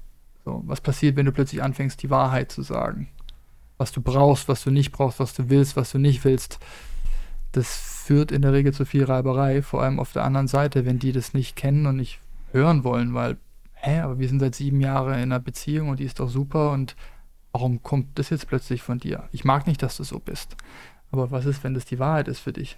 [0.43, 3.09] So, was passiert, wenn du plötzlich anfängst, die Wahrheit zu sagen?
[3.77, 6.59] was du brauchst, was du nicht brauchst, was du willst, was du nicht willst.
[7.51, 10.99] Das führt in der Regel zu viel Reiberei, vor allem auf der anderen Seite, wenn
[10.99, 12.19] die das nicht kennen und nicht
[12.51, 13.37] hören wollen, weil,
[13.85, 16.71] hä, aber wir sind seit sieben Jahren in einer Beziehung und die ist doch super
[16.71, 16.95] und
[17.51, 19.29] warum kommt das jetzt plötzlich von dir?
[19.31, 20.57] Ich mag nicht, dass du so bist.
[21.11, 22.77] Aber was ist, wenn das die Wahrheit ist für dich?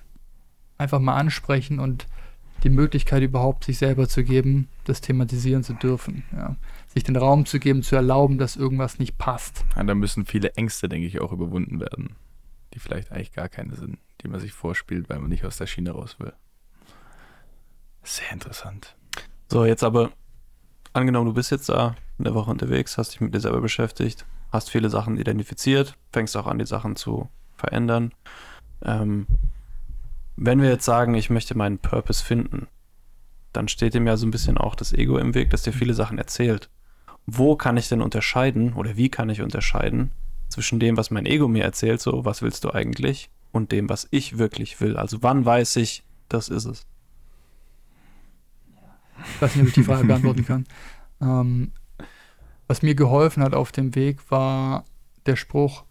[0.77, 2.07] Einfach mal ansprechen und
[2.63, 6.23] die Möglichkeit überhaupt, sich selber zu geben, das thematisieren zu dürfen.
[6.31, 6.55] Ja.
[6.87, 9.63] Sich den Raum zu geben, zu erlauben, dass irgendwas nicht passt.
[9.75, 12.15] Ja, da müssen viele Ängste, denke ich, auch überwunden werden,
[12.73, 15.67] die vielleicht eigentlich gar keine sind, die man sich vorspielt, weil man nicht aus der
[15.67, 16.33] Schiene raus will.
[18.03, 18.95] Sehr interessant.
[19.49, 20.11] So, jetzt aber,
[20.97, 24.69] angenommen, du bist jetzt da eine Woche unterwegs, hast dich mit dir selber beschäftigt, hast
[24.69, 28.11] viele Sachen identifiziert, fängst auch an, die Sachen zu verändern.
[28.83, 29.27] Ähm,
[30.35, 32.67] wenn wir jetzt sagen, ich möchte meinen Purpose finden,
[33.53, 35.93] dann steht dem ja so ein bisschen auch das Ego im Weg, das dir viele
[35.93, 36.69] Sachen erzählt.
[37.25, 40.11] Wo kann ich denn unterscheiden oder wie kann ich unterscheiden
[40.49, 44.07] zwischen dem, was mein Ego mir erzählt, so was willst du eigentlich, und dem, was
[44.11, 44.97] ich wirklich will?
[44.97, 46.85] Also wann weiß ich, das ist es?
[49.35, 50.65] Ich weiß nicht, ob ich die Frage beantworten kann.
[51.21, 51.71] Ähm,
[52.67, 54.85] was mir geholfen hat auf dem Weg, war
[55.25, 55.85] der Spruch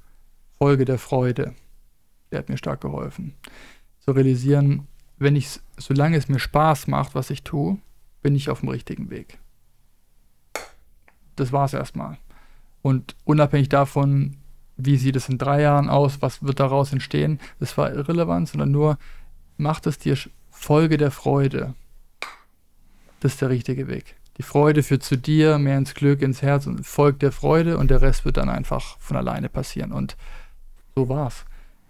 [0.59, 1.55] Folge der Freude.
[2.31, 3.35] Der hat mir stark geholfen.
[4.01, 4.87] Zu realisieren,
[5.19, 7.79] wenn ich, solange es mir Spaß macht, was ich tue,
[8.23, 9.39] bin ich auf dem richtigen Weg.
[11.37, 12.19] Das war es erstmal.
[12.83, 14.37] Und unabhängig davon,
[14.77, 18.71] wie sieht es in drei Jahren aus, was wird daraus entstehen, das war irrelevant, sondern
[18.71, 18.99] nur,
[19.57, 20.17] macht es dir
[20.51, 21.75] Folge der Freude.
[23.21, 24.17] Das ist der richtige Weg.
[24.39, 27.91] Die Freude führt zu dir, mehr ins Glück, ins Herz und folgt der Freude und
[27.91, 29.93] der Rest wird dann einfach von alleine passieren.
[29.93, 30.17] Und
[30.95, 31.45] so war's.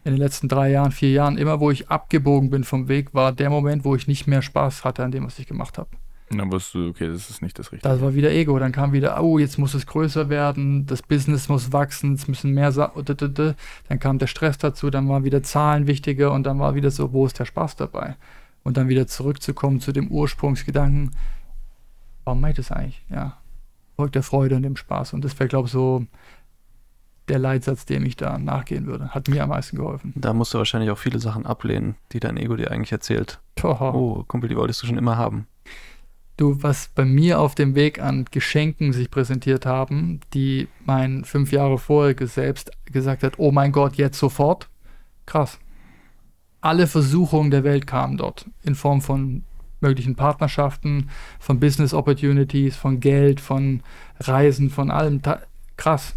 [0.05, 3.33] In den letzten drei Jahren, vier Jahren, immer wo ich abgebogen bin vom Weg, war
[3.33, 5.89] der Moment, wo ich nicht mehr Spaß hatte an dem, was ich gemacht habe.
[6.31, 7.89] Und dann wusstest du, okay, das ist nicht das Richtige.
[7.89, 8.59] Das war wieder Ego.
[8.59, 12.53] Dann kam wieder, oh, jetzt muss es größer werden, das Business muss wachsen, es müssen
[12.53, 16.75] mehr Sa Dann kam der Stress dazu, dann waren wieder Zahlen wichtiger und dann war
[16.75, 18.17] wieder so, wo ist der Spaß dabei?
[18.67, 21.13] Und dann wieder zurückzukommen zu dem Ursprungsgedanken,
[22.25, 23.01] warum mache ich das eigentlich?
[23.09, 23.39] Ja,
[23.95, 25.13] folgt der Freude und dem Spaß.
[25.13, 26.05] Und das wäre, glaube ich, so
[27.29, 29.11] der Leitsatz, dem ich da nachgehen würde.
[29.11, 30.13] Hat mir am meisten geholfen.
[30.17, 33.39] Da musst du wahrscheinlich auch viele Sachen ablehnen, die dein Ego dir eigentlich erzählt.
[33.55, 33.93] Toha.
[33.93, 35.47] Oh, Kumpel, die wolltest du schon immer haben.
[36.37, 41.53] Du, was bei mir auf dem Weg an Geschenken sich präsentiert haben, die mein fünf
[41.53, 44.69] Jahre vorher selbst gesagt hat, oh mein Gott, jetzt sofort.
[45.25, 45.61] Krass.
[46.61, 49.45] Alle Versuchungen der Welt kamen dort in Form von
[49.81, 53.83] möglichen Partnerschaften, von Business Opportunities, von Geld, von
[54.21, 55.21] Reisen, von allem.
[55.77, 56.15] Krass.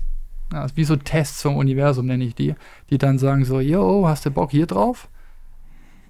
[0.52, 2.56] Ja, wie so Tests vom Universum nenne ich die,
[2.90, 5.08] die dann sagen so, yo, hast du Bock hier drauf?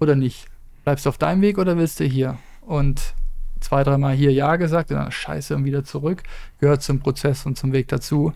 [0.00, 0.46] Oder nicht?
[0.84, 2.38] Bleibst du auf deinem Weg oder willst du hier?
[2.62, 3.14] Und
[3.60, 6.22] zwei, dreimal hier Ja gesagt und dann scheiße und wieder zurück.
[6.58, 8.32] Gehört zum Prozess und zum Weg dazu.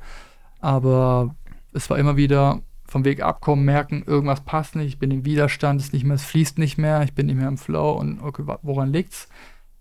[0.61, 1.34] Aber
[1.72, 2.61] es war immer wieder
[2.95, 6.24] vom Weg abkommen, merken, irgendwas passt nicht, ich bin im Widerstand, es nicht mehr, es
[6.24, 9.28] fließt nicht mehr, ich bin nicht mehr im Flow und okay, woran liegt's?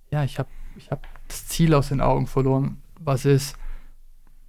[0.09, 2.81] Ja, ich habe ich hab das Ziel aus den Augen verloren.
[2.99, 3.55] Was ist,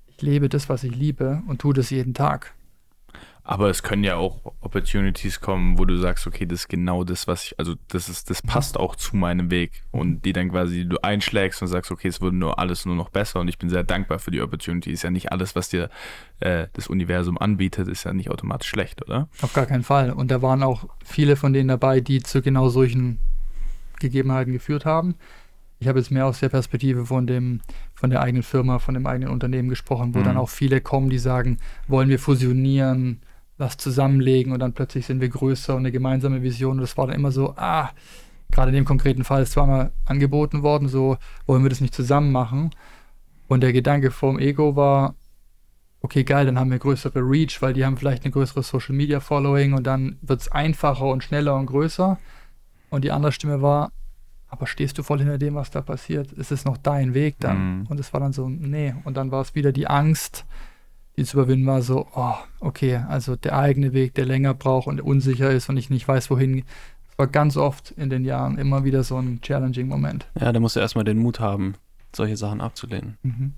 [0.07, 2.55] ich lebe das, was ich liebe und tue das jeden Tag.
[3.47, 7.27] Aber es können ja auch Opportunities kommen, wo du sagst, okay, das ist genau das,
[7.27, 9.83] was ich, also das ist, das passt auch zu meinem Weg.
[9.91, 13.11] Und die dann quasi du einschlägst und sagst, okay, es wurde nur alles nur noch
[13.11, 14.93] besser und ich bin sehr dankbar für die Opportunity.
[14.93, 15.91] Ist ja nicht alles, was dir
[16.41, 19.29] äh, das Universum anbietet, ist ja nicht automatisch schlecht, oder?
[19.43, 20.11] Auf gar keinen Fall.
[20.13, 23.19] Und da waren auch viele von denen dabei, die zu genau solchen
[24.01, 25.17] Gegebenheiten geführt haben.
[25.81, 27.61] Ich habe jetzt mehr aus der Perspektive von dem,
[27.95, 30.25] von der eigenen Firma, von dem eigenen Unternehmen gesprochen, wo mhm.
[30.25, 33.21] dann auch viele kommen, die sagen, wollen wir fusionieren,
[33.57, 36.73] was zusammenlegen und dann plötzlich sind wir größer und eine gemeinsame Vision.
[36.77, 37.91] Und das war dann immer so, ah,
[38.51, 42.33] gerade in dem konkreten Fall ist zweimal angeboten worden, so wollen wir das nicht zusammen
[42.33, 42.71] machen.
[43.49, 45.15] Und der Gedanke vom Ego war,
[46.01, 49.21] okay, geil, dann haben wir größere Reach, weil die haben vielleicht eine größere Social Media
[49.21, 52.19] Following und dann wird es einfacher und schneller und größer.
[52.91, 53.93] Und die andere Stimme war,
[54.49, 56.31] aber stehst du voll hinter dem, was da passiert?
[56.33, 57.81] Ist es noch dein Weg dann?
[57.81, 57.87] Mhm.
[57.87, 58.95] Und es war dann so, nee.
[59.05, 60.45] Und dann war es wieder die Angst,
[61.17, 65.01] die zu überwinden war, so, oh, okay, also der eigene Weg, der länger braucht und
[65.01, 66.65] unsicher ist und ich nicht weiß, wohin.
[67.09, 70.27] Das war ganz oft in den Jahren immer wieder so ein challenging Moment.
[70.41, 71.75] Ja, da musst du erstmal den Mut haben,
[72.15, 73.19] solche Sachen abzulehnen.
[73.23, 73.55] Mhm.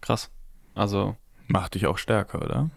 [0.00, 0.30] Krass.
[0.74, 1.16] Also.
[1.46, 2.70] Macht dich auch stärker, oder?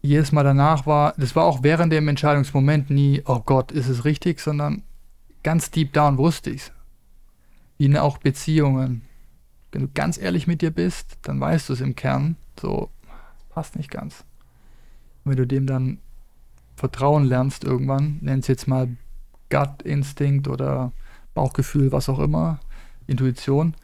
[0.00, 4.04] Jedes Mal danach war, das war auch während dem Entscheidungsmoment nie, oh Gott, ist es
[4.04, 4.82] richtig, sondern
[5.42, 6.72] ganz deep down wusste ich es.
[7.78, 9.02] Wie auch Beziehungen
[9.72, 12.90] wenn du ganz ehrlich mit dir bist, dann weißt du es im Kern, so
[13.48, 14.24] passt nicht ganz.
[15.24, 15.98] Und wenn du dem dann
[16.76, 18.88] vertrauen lernst irgendwann, nenn es jetzt mal
[19.50, 20.92] Gut-Instinkt oder
[21.34, 22.60] Bauchgefühl, was auch immer,
[23.06, 23.74] Intuition,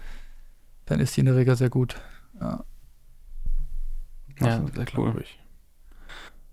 [0.87, 2.01] dann ist die in der Regel sehr gut.
[2.41, 2.65] Ja,
[4.41, 5.25] ja sehr cool.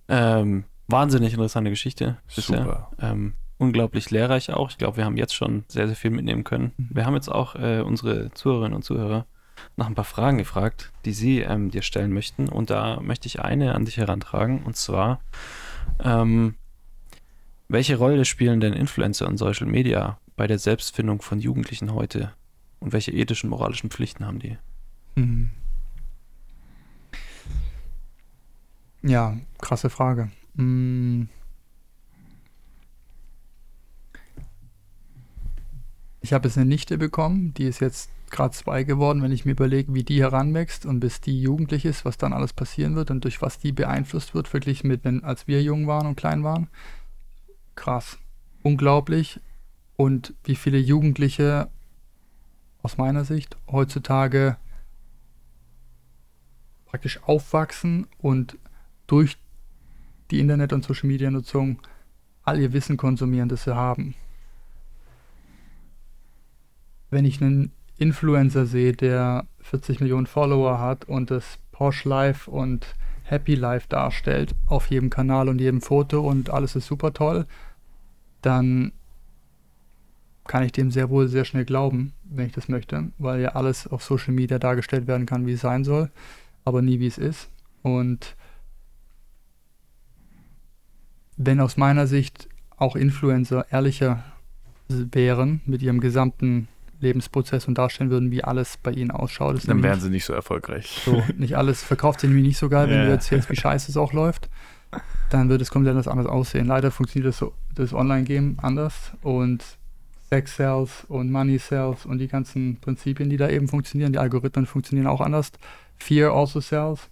[0.08, 2.18] Ähm, wahnsinnig interessante Geschichte.
[2.28, 2.92] Super.
[3.00, 4.70] Ähm, unglaublich lehrreich auch.
[4.70, 6.74] Ich glaube, wir haben jetzt schon sehr, sehr viel mitnehmen können.
[6.78, 6.90] Mhm.
[6.92, 9.26] Wir haben jetzt auch äh, unsere Zuhörerinnen und Zuhörer
[9.78, 12.50] nach ein paar Fragen gefragt, die sie ähm, dir stellen möchten.
[12.50, 14.64] Und da möchte ich eine an dich herantragen.
[14.64, 15.22] Und zwar,
[16.04, 16.56] ähm,
[17.68, 22.34] welche Rolle spielen denn Influencer und Social Media bei der Selbstfindung von Jugendlichen heute?
[22.80, 24.58] Und welche ethischen, moralischen Pflichten haben die?
[25.16, 25.50] Mhm.
[29.02, 30.32] Ja, krasse Frage.
[30.56, 31.30] Mhm.
[36.26, 39.52] Ich habe jetzt eine Nichte bekommen, die ist jetzt gerade zwei geworden, wenn ich mir
[39.52, 43.26] überlege, wie die heranwächst und bis die jugendlich ist, was dann alles passieren wird und
[43.26, 46.68] durch was die beeinflusst wird, verglichen mit, wenn, als wir jung waren und klein waren.
[47.76, 48.18] Krass.
[48.64, 49.40] Unglaublich.
[49.98, 51.70] Und wie viele Jugendliche
[52.82, 54.58] aus meiner Sicht heutzutage
[56.88, 58.58] praktisch aufwachsen und
[59.06, 59.38] durch
[60.32, 61.84] die Internet- und Social-Media-Nutzung
[62.42, 64.16] all ihr Wissen konsumieren, das sie haben.
[67.16, 72.86] Wenn ich einen Influencer sehe, der 40 Millionen Follower hat und das Porsche Life und
[73.24, 77.46] Happy Life darstellt auf jedem Kanal und jedem Foto und alles ist super toll,
[78.42, 78.92] dann
[80.46, 83.88] kann ich dem sehr wohl sehr schnell glauben, wenn ich das möchte, weil ja alles
[83.88, 86.12] auf Social Media dargestellt werden kann, wie es sein soll,
[86.66, 87.48] aber nie wie es ist.
[87.82, 88.36] Und
[91.38, 94.22] wenn aus meiner Sicht auch Influencer ehrlicher
[94.90, 96.68] wären mit ihrem gesamten
[97.00, 99.68] Lebensprozess und darstellen würden, wie alles bei ihnen ausschaut.
[99.68, 101.02] Dann wären sie nicht so erfolgreich.
[101.06, 103.06] So, nicht alles verkauft sich nämlich nicht so geil, wenn ja.
[103.06, 104.50] du erzählst, wie scheiße es auch läuft.
[105.30, 106.68] Dann wird es komplett anders aussehen.
[106.68, 109.64] Leider funktioniert das, das Online-Game anders und
[110.30, 114.66] Sex Sales und Money Sales und die ganzen Prinzipien, die da eben funktionieren, die Algorithmen
[114.66, 115.52] funktionieren auch anders.
[115.98, 117.10] Fear also sells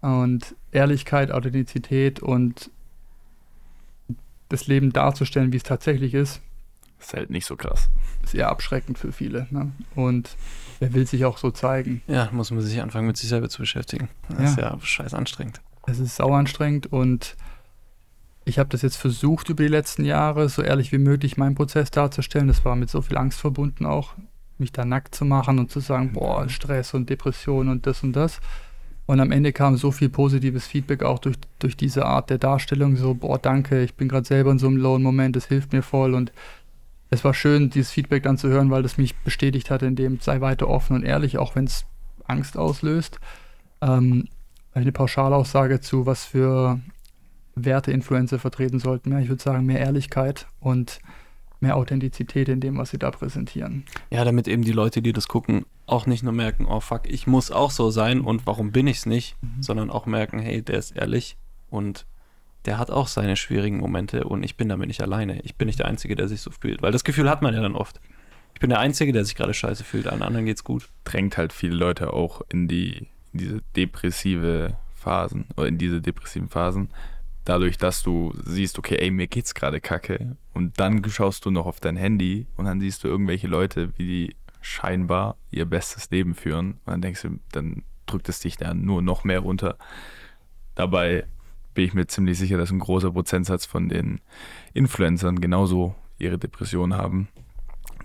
[0.00, 2.70] und Ehrlichkeit, Authentizität und
[4.48, 6.40] das Leben darzustellen, wie es tatsächlich ist,
[7.00, 7.90] ist halt nicht so krass.
[8.22, 9.46] Ist eher abschreckend für viele.
[9.50, 9.72] Ne?
[9.94, 10.36] Und
[10.80, 12.02] wer will sich auch so zeigen?
[12.06, 14.08] Ja, muss man sich anfangen, mit sich selber zu beschäftigen.
[14.28, 14.44] Das ja.
[14.44, 15.60] ist ja scheiß anstrengend.
[15.86, 17.36] Es ist sau anstrengend und
[18.44, 21.90] ich habe das jetzt versucht über die letzten Jahre, so ehrlich wie möglich meinen Prozess
[21.90, 22.48] darzustellen.
[22.48, 24.14] Das war mit so viel Angst verbunden auch,
[24.58, 28.14] mich da nackt zu machen und zu sagen, boah, Stress und Depression und das und
[28.14, 28.40] das.
[29.06, 32.96] Und am Ende kam so viel positives Feedback auch durch, durch diese Art der Darstellung,
[32.96, 35.82] so, boah, danke, ich bin gerade selber in so einem lowen Moment, das hilft mir
[35.82, 36.30] voll und
[37.10, 40.20] es war schön, dieses Feedback dann zu hören, weil das mich bestätigt hat, in dem
[40.20, 41.86] sei weiter offen und ehrlich, auch wenn es
[42.24, 43.18] Angst auslöst.
[43.80, 44.28] Ähm,
[44.74, 46.80] eine Pauschalaussage zu, was für
[47.54, 49.12] Werte Influencer vertreten sollten.
[49.12, 51.00] Ja, ich würde sagen, mehr Ehrlichkeit und
[51.60, 53.84] mehr Authentizität in dem, was sie da präsentieren.
[54.10, 57.26] Ja, damit eben die Leute, die das gucken, auch nicht nur merken, oh fuck, ich
[57.26, 59.62] muss auch so sein und warum bin ich es nicht, mhm.
[59.62, 61.36] sondern auch merken, hey, der ist ehrlich
[61.70, 62.06] und
[62.64, 65.40] der hat auch seine schwierigen Momente und ich bin damit nicht alleine.
[65.42, 66.82] Ich bin nicht der Einzige, der sich so fühlt.
[66.82, 68.00] Weil das Gefühl hat man ja dann oft.
[68.54, 70.88] Ich bin der Einzige, der sich gerade scheiße fühlt, allen anderen geht's gut.
[71.04, 76.48] Drängt halt viele Leute auch in die in diese depressive Phasen oder in diese depressiven
[76.48, 76.88] Phasen.
[77.44, 80.36] Dadurch, dass du siehst, okay, ey, mir geht's gerade kacke.
[80.52, 84.06] Und dann schaust du noch auf dein Handy und dann siehst du irgendwelche Leute, wie
[84.06, 86.72] die scheinbar ihr bestes Leben führen.
[86.84, 89.78] Und dann denkst du, dann drückt es dich dann nur noch mehr runter.
[90.74, 91.26] Dabei
[91.78, 94.20] bin ich mir ziemlich sicher, dass ein großer Prozentsatz von den
[94.74, 97.28] Influencern genauso ihre Depression haben,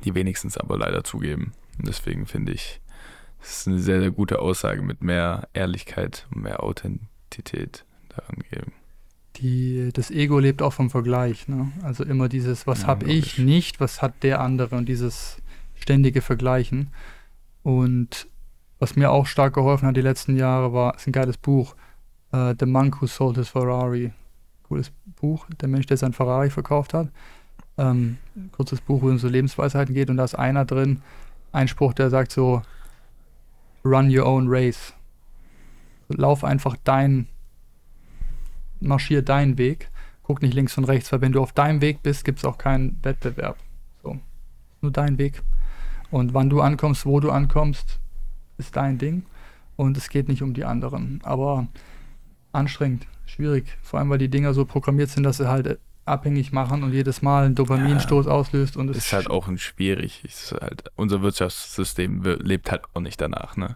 [0.03, 1.53] die wenigstens aber leider zugeben.
[1.79, 2.81] Und deswegen finde ich,
[3.41, 8.73] es ist eine sehr, sehr gute Aussage mit mehr Ehrlichkeit und mehr Authentität daran geben.
[9.37, 11.47] Die, das Ego lebt auch vom Vergleich.
[11.47, 11.71] Ne?
[11.81, 15.37] Also immer dieses, was ja, habe ich nicht, was hat der andere und dieses
[15.73, 16.91] ständige Vergleichen.
[17.63, 18.27] Und
[18.77, 21.75] was mir auch stark geholfen hat die letzten Jahre war, ist ein geiles Buch,
[22.33, 24.11] Uh, The Monk Who Sold His Ferrari.
[24.63, 25.45] Cooles Buch.
[25.61, 27.09] Der Mensch, der sein Ferrari verkauft hat.
[27.77, 28.17] Ähm,
[28.51, 30.09] kurzes Buch, wo es um so Lebensweisheiten geht.
[30.09, 31.01] Und da ist einer drin,
[31.51, 32.63] ein Spruch, der sagt so:
[33.85, 34.93] Run your own race.
[36.07, 37.27] Lauf einfach dein,
[38.79, 39.89] marschier deinen Weg.
[40.23, 42.57] Guck nicht links und rechts, weil wenn du auf deinem Weg bist, gibt es auch
[42.57, 43.57] keinen Wettbewerb.
[44.01, 44.17] So.
[44.81, 45.43] Nur dein Weg.
[46.09, 47.99] Und wann du ankommst, wo du ankommst,
[48.57, 49.25] ist dein Ding.
[49.75, 51.19] Und es geht nicht um die anderen.
[51.23, 51.67] Aber
[52.53, 53.65] anstrengend, schwierig.
[53.81, 57.21] Vor allem, weil die Dinger so programmiert sind, dass sie halt abhängig machen und jedes
[57.21, 58.77] Mal einen Dopaminstoß ja, auslöst.
[58.77, 60.23] Und es ist halt auch ein schwierig.
[60.23, 63.57] Ist halt, unser Wirtschaftssystem lebt halt auch nicht danach.
[63.57, 63.75] Ne?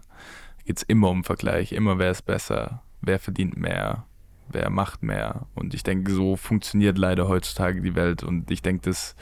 [0.64, 4.04] Geht es immer um Vergleich, immer wer ist besser, wer verdient mehr,
[4.48, 5.46] wer macht mehr.
[5.54, 8.22] Und ich denke, so funktioniert leider heutzutage die Welt.
[8.22, 9.16] Und ich denke, das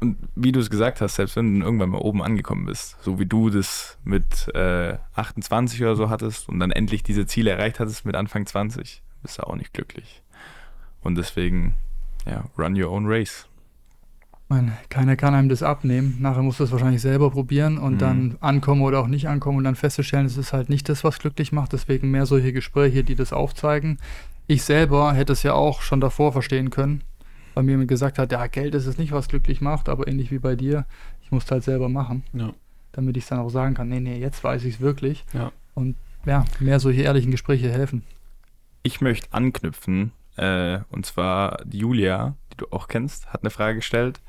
[0.00, 3.18] und wie du es gesagt hast, selbst wenn du irgendwann mal oben angekommen bist, so
[3.18, 7.80] wie du das mit äh, 28 oder so hattest und dann endlich diese Ziele erreicht
[7.80, 10.22] hattest mit Anfang 20, bist du auch nicht glücklich.
[11.02, 11.74] Und deswegen,
[12.26, 13.46] ja, run your own race.
[14.48, 16.16] Meine, keiner kann einem das abnehmen.
[16.20, 17.98] Nachher musst du es wahrscheinlich selber probieren und mhm.
[17.98, 21.18] dann ankommen oder auch nicht ankommen und dann festzustellen, es ist halt nicht das, was
[21.18, 21.72] glücklich macht.
[21.72, 23.98] Deswegen mehr solche Gespräche, die das aufzeigen.
[24.46, 27.02] Ich selber hätte es ja auch schon davor verstehen können
[27.58, 30.30] weil mir jemand gesagt hat, ja, Geld ist es nicht, was glücklich macht, aber ähnlich
[30.30, 30.86] wie bei dir,
[31.24, 32.52] ich muss es halt selber machen, Ja.
[32.92, 35.24] damit ich es dann auch sagen kann, nee, nee, jetzt weiß ich es wirklich.
[35.32, 35.50] Ja.
[35.74, 38.04] Und ja, mehr solche ehrlichen Gespräche helfen.
[38.84, 43.78] Ich möchte anknüpfen, äh, und zwar die Julia, die du auch kennst, hat eine Frage
[43.78, 44.20] gestellt.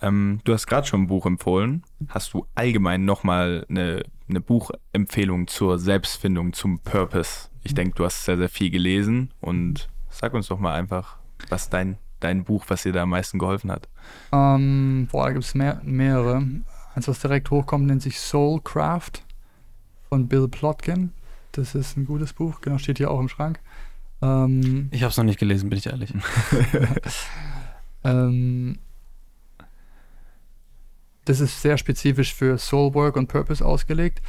[0.00, 1.84] Ähm, du hast gerade schon ein Buch empfohlen.
[2.08, 7.48] Hast du allgemein nochmal eine, eine Buchempfehlung zur Selbstfindung, zum Purpose?
[7.62, 11.18] Ich denke, du hast sehr, sehr viel gelesen und sag uns doch mal einfach,
[11.48, 13.88] was dein, dein Buch, was dir da am meisten geholfen hat.
[14.32, 16.46] Ähm, boah, da gibt es mehr, mehrere.
[16.94, 19.22] Eins, was direkt hochkommt, nennt sich Soulcraft
[20.08, 21.12] von Bill Plotkin.
[21.52, 23.60] Das ist ein gutes Buch, genau, steht hier auch im Schrank.
[24.20, 26.12] Ähm, Ich habe es noch nicht gelesen, bin ich ehrlich.
[28.04, 28.78] ähm,
[31.24, 34.20] das ist sehr spezifisch für Soulwork und Purpose ausgelegt.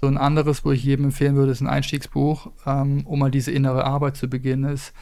[0.00, 3.52] So ein anderes, wo ich jedem empfehlen würde, ist ein Einstiegsbuch, ähm, um mal diese
[3.52, 4.92] innere Arbeit zu beginnen, ist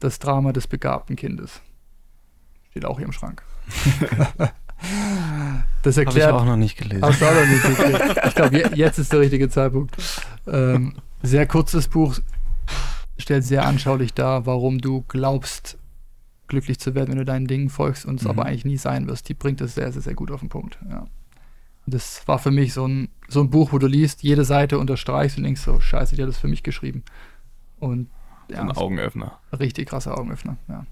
[0.00, 1.62] das Drama des begabten Kindes.
[2.70, 3.42] Steht auch hier im Schrank.
[5.82, 7.02] das Habe ich erklärt, auch noch nicht gelesen.
[7.02, 8.20] Hast du auch noch nicht gekriegt.
[8.26, 9.96] Ich glaube, je, jetzt ist der richtige Zeitpunkt.
[10.46, 12.18] Ähm, sehr kurzes Buch,
[13.18, 15.78] stellt sehr anschaulich dar, warum du glaubst,
[16.48, 18.30] glücklich zu werden, wenn du deinen Dingen folgst und es Mhm.
[18.30, 19.28] aber eigentlich nie sein wirst.
[19.28, 20.78] Die bringt es sehr, sehr, sehr gut auf den Punkt.
[20.88, 21.06] Ja.
[21.86, 25.38] Das war für mich so ein, so ein Buch, wo du liest, jede Seite unterstreichst
[25.38, 27.04] und denkst so, scheiße, die hat das für mich geschrieben.
[27.78, 28.08] Und
[28.48, 29.38] So ja, ein das Augenöffner.
[29.58, 30.56] richtig krasser Augenöffner.
[30.68, 30.86] Ja.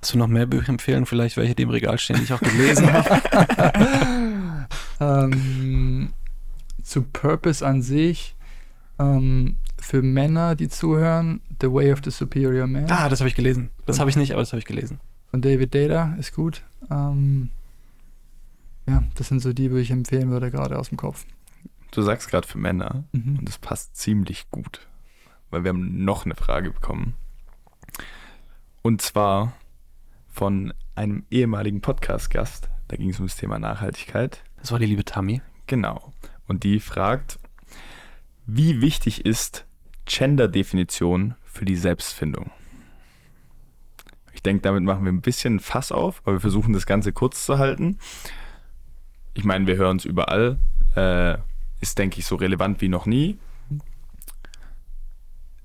[0.00, 1.06] Hast du noch mehr Bücher empfehlen?
[1.06, 4.66] Vielleicht welche, die im Regal stehen, die ich auch gelesen habe?
[5.00, 6.12] ähm,
[6.82, 8.34] zu Purpose an sich,
[8.98, 13.34] ähm, für Männer, die zuhören, The Way of the Superior Man Ah, das habe ich
[13.34, 13.70] gelesen.
[13.86, 15.00] Das habe ich nicht, aber das habe ich gelesen.
[15.30, 16.62] von David Data ist gut.
[16.90, 17.50] Ähm,
[18.88, 21.24] ja, das sind so die, die ich empfehlen würde, gerade aus dem Kopf.
[21.92, 23.38] Du sagst gerade für Männer Mhm.
[23.38, 24.86] und das passt ziemlich gut,
[25.50, 27.14] weil wir haben noch eine Frage bekommen.
[28.82, 29.52] Und zwar
[30.32, 32.68] von einem ehemaligen Podcast-Gast.
[32.88, 34.42] Da ging es um das Thema Nachhaltigkeit.
[34.56, 35.42] Das war die liebe Tammy.
[35.66, 36.12] Genau.
[36.48, 37.38] Und die fragt,
[38.46, 39.66] wie wichtig ist
[40.06, 42.50] Gender-Definition für die Selbstfindung?
[44.32, 47.44] Ich denke, damit machen wir ein bisschen Fass auf, aber wir versuchen das Ganze kurz
[47.44, 47.98] zu halten.
[49.34, 50.58] Ich meine, wir hören es überall.
[50.96, 51.36] Äh,
[51.80, 53.38] ist, denke ich, so relevant wie noch nie.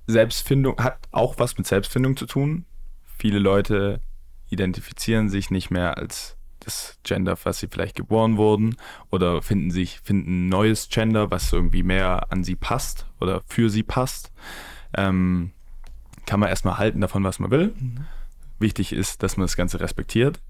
[0.06, 2.64] Selbstfindung hat auch was mit Selbstfindung zu tun.
[3.18, 4.00] Viele Leute
[4.50, 8.76] identifizieren sich nicht mehr als das Gender, was sie vielleicht geboren wurden,
[9.10, 13.70] oder finden sich, finden ein neues Gender, was irgendwie mehr an sie passt oder für
[13.70, 14.32] sie passt.
[14.96, 15.52] Ähm,
[16.26, 17.74] kann man erstmal halten davon, was man will.
[18.58, 20.40] Wichtig ist, dass man das Ganze respektiert.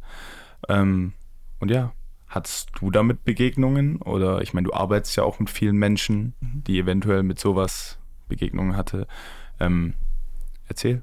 [0.69, 1.13] Ähm,
[1.61, 1.93] und ja,
[2.27, 4.03] hattest du damit Begegnungen?
[4.03, 8.77] Oder ich meine, du arbeitest ja auch mit vielen Menschen, die eventuell mit sowas Begegnungen
[8.77, 9.07] hatte.
[9.61, 9.95] Ähm,
[10.67, 11.03] erzähl.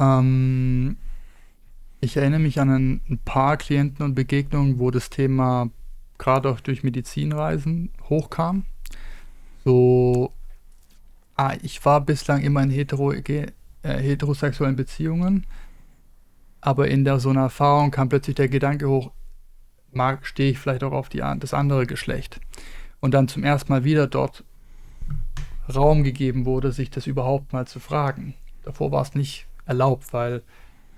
[0.00, 0.96] Ähm,
[2.00, 5.68] ich erinnere mich an ein, paar Klienten und Begegnungen, wo das Thema
[6.18, 8.64] gerade auch durch Medizinreisen hochkam.
[9.64, 10.32] So,
[11.36, 15.46] ah, ich war bislang immer in hetero, äh, heterosexuellen Beziehungen,
[16.62, 19.12] aber in der so einer Erfahrung kam plötzlich der Gedanke hoch,
[20.22, 22.40] stehe ich vielleicht auch auf die, das andere Geschlecht.
[23.00, 24.44] Und dann zum ersten Mal wieder dort
[25.74, 28.34] Raum gegeben wurde, sich das überhaupt mal zu fragen.
[28.62, 30.42] Davor war es nicht erlaubt, weil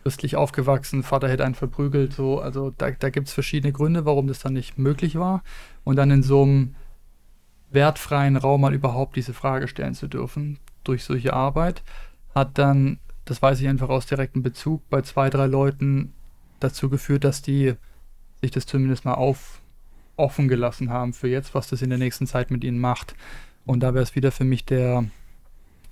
[0.03, 4.27] christlich aufgewachsen, Vater hätte einen verprügelt, so, also da, da gibt es verschiedene Gründe, warum
[4.27, 5.43] das dann nicht möglich war.
[5.85, 6.75] Und dann in so einem
[7.71, 11.83] wertfreien Raum mal überhaupt diese Frage stellen zu dürfen, durch solche Arbeit,
[12.35, 16.13] hat dann, das weiß ich einfach aus direktem Bezug, bei zwei, drei Leuten
[16.61, 17.75] dazu geführt, dass die
[18.41, 19.61] sich das zumindest mal auf,
[20.17, 23.15] offen gelassen haben für jetzt, was das in der nächsten Zeit mit ihnen macht.
[23.65, 25.05] Und da wäre es wieder für mich der,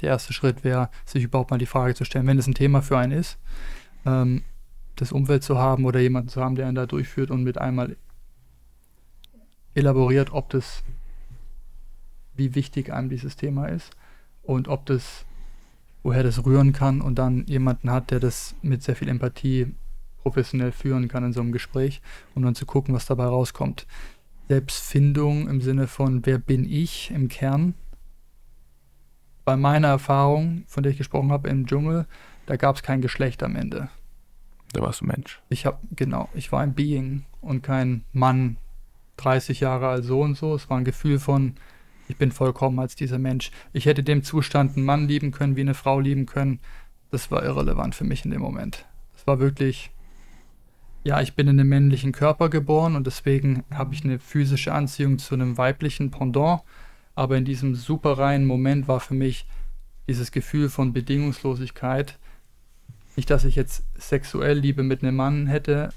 [0.03, 2.83] der erste Schritt, wäre, sich überhaupt mal die Frage zu stellen, wenn es ein Thema
[2.83, 3.39] für einen ist,
[4.07, 4.43] ähm,
[4.97, 7.97] das Umfeld zu haben oder jemanden zu haben, der einen da durchführt und mit einmal
[9.75, 10.83] elaboriert, ob das,
[12.35, 13.91] wie wichtig einem dieses Thema ist
[14.43, 15.25] und ob das,
[16.03, 19.75] woher das rühren kann und dann jemanden hat, der das mit sehr viel Empathie
[20.23, 22.03] professionell führen kann in so einem Gespräch,
[22.35, 23.87] um dann zu gucken, was dabei rauskommt.
[24.49, 27.75] Selbstfindung im Sinne von, wer bin ich im Kern?
[29.51, 32.07] Bei meiner Erfahrung, von der ich gesprochen habe im Dschungel,
[32.47, 33.89] da gab es kein Geschlecht am Ende.
[34.73, 35.43] Da warst du Mensch.
[35.49, 38.59] Ich habe, genau, ich war ein Being und kein Mann,
[39.17, 40.55] 30 Jahre alt so und so.
[40.55, 41.57] Es war ein Gefühl von,
[42.07, 43.51] ich bin vollkommen als dieser Mensch.
[43.73, 46.61] Ich hätte dem Zustand einen Mann lieben können, wie eine Frau lieben können.
[47.11, 48.87] Das war irrelevant für mich in dem Moment.
[49.17, 49.91] Es war wirklich,
[51.03, 55.19] ja, ich bin in einem männlichen Körper geboren und deswegen habe ich eine physische Anziehung
[55.19, 56.63] zu einem weiblichen Pendant.
[57.21, 59.45] Aber in diesem super reinen Moment war für mich
[60.09, 62.19] dieses Gefühl von Bedingungslosigkeit
[63.15, 65.93] Nicht, dass ich jetzt sexuell Liebe mit einem Mann hätte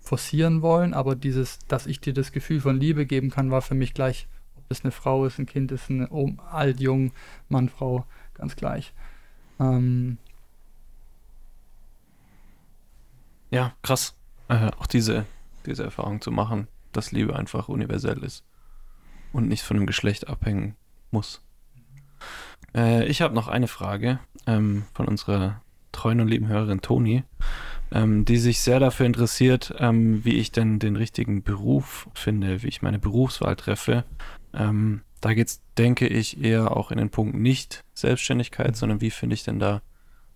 [0.00, 3.76] forcieren wollen, aber dieses, dass ich dir das Gefühl von Liebe geben kann, war für
[3.76, 7.12] mich gleich, ob es eine Frau ist, ein Kind ist, ein alt, jung,
[7.48, 8.04] Mann, Frau,
[8.34, 8.92] ganz gleich.
[9.60, 10.18] Ähm,
[13.52, 14.16] ja, krass.
[14.48, 15.24] Äh, auch diese,
[15.66, 18.42] diese Erfahrung zu machen, dass Liebe einfach universell ist
[19.32, 20.76] und nicht von dem Geschlecht abhängen
[21.10, 21.42] muss.
[22.74, 25.62] Äh, ich habe noch eine Frage ähm, von unserer
[25.92, 27.24] treuen und lieben Hörerin Toni
[27.90, 32.68] ähm, die sich sehr dafür interessiert, ähm, wie ich denn den richtigen Beruf finde, wie
[32.68, 34.04] ich meine Berufswahl treffe.
[34.52, 39.10] Ähm, da geht es, denke ich, eher auch in den Punkt nicht Selbstständigkeit, sondern wie
[39.10, 39.82] finde ich denn da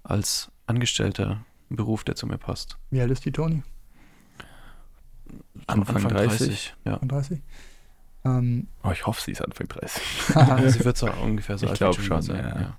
[0.02, 2.78] als Angestellter einen Beruf, der zu mir passt.
[2.90, 3.62] Wie alt ist die Toni?
[5.66, 6.38] Anfang, Anfang 30.
[6.38, 6.74] 30.
[6.84, 6.94] Ja.
[6.94, 7.42] Anfang 30?
[8.24, 10.02] Ähm, oh, ich hoffe, sie ist Anfang 30.
[10.72, 12.36] sie wird so ungefähr so ich alt schon, sein.
[12.36, 12.60] Ja.
[12.60, 12.76] ja.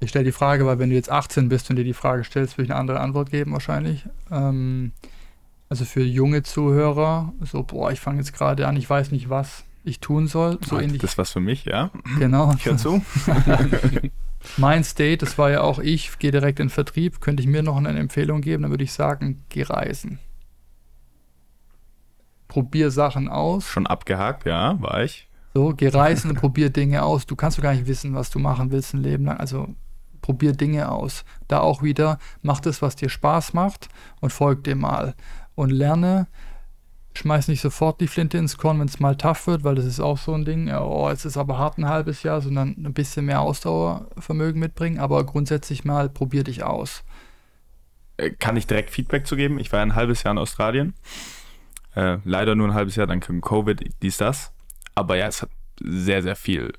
[0.00, 2.56] Ich stelle die Frage, weil wenn du jetzt 18 bist und dir die Frage stellst,
[2.56, 4.06] würde ich eine andere Antwort geben wahrscheinlich.
[4.30, 4.92] Ähm,
[5.68, 9.64] also für junge Zuhörer, so, boah, ich fange jetzt gerade an, ich weiß nicht, was
[9.84, 10.58] ich tun soll.
[10.66, 11.00] So Ach, ähnlich.
[11.00, 11.90] Das ist was für mich, ja.
[12.18, 12.52] Genau.
[12.56, 13.02] Ich höre zu.
[14.56, 17.20] mein State, das war ja auch ich, gehe direkt in den Vertrieb.
[17.20, 20.18] Könnte ich mir noch eine Empfehlung geben, dann würde ich sagen, geh reisen.
[22.50, 23.68] Probier Sachen aus.
[23.68, 25.28] Schon abgehakt, ja, war ich.
[25.54, 27.24] So, geh reisen und probier Dinge aus.
[27.24, 29.38] Du kannst doch gar nicht wissen, was du machen willst ein Leben lang.
[29.38, 29.68] Also
[30.20, 31.24] probier Dinge aus.
[31.46, 33.88] Da auch wieder, mach das, was dir Spaß macht
[34.20, 35.14] und folg dem mal.
[35.54, 36.26] Und lerne,
[37.14, 40.00] schmeiß nicht sofort die Flinte ins Korn, wenn es mal tough wird, weil das ist
[40.00, 40.72] auch so ein Ding.
[40.72, 44.98] Oh, es ist aber hart ein halbes Jahr, sondern ein bisschen mehr Ausdauervermögen mitbringen.
[44.98, 47.04] Aber grundsätzlich mal, probier dich aus.
[48.16, 49.60] Äh, kann ich direkt Feedback zu geben?
[49.60, 50.94] Ich war ein halbes Jahr in Australien.
[51.94, 54.52] Äh, leider nur ein halbes Jahr, dann Covid, dies, das.
[54.94, 56.72] Aber ja, es hat sehr, sehr viel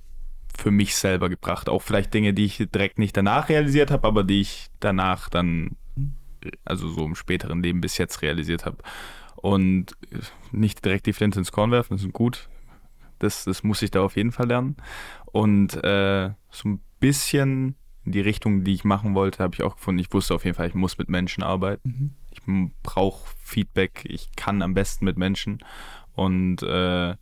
[0.56, 1.70] für mich selber gebracht.
[1.70, 5.76] Auch vielleicht Dinge, die ich direkt nicht danach realisiert habe, aber die ich danach dann,
[6.66, 8.78] also so im späteren Leben bis jetzt realisiert habe.
[9.36, 9.98] Und
[10.52, 12.48] nicht direkt die Flinte ins Korn werfen, das ist gut.
[13.20, 14.78] Das, das muss ich da auf jeden Fall lernen.
[15.26, 19.76] Und äh, so ein bisschen in die Richtung, die ich machen wollte, habe ich auch
[19.76, 20.00] gefunden.
[20.00, 21.90] Ich wusste auf jeden Fall, ich muss mit Menschen arbeiten.
[21.90, 22.21] Mhm.
[22.32, 22.40] Ich
[22.84, 24.04] brauche Feedback.
[24.06, 25.60] Ich kann am besten mit Menschen.
[26.14, 27.16] Und äh,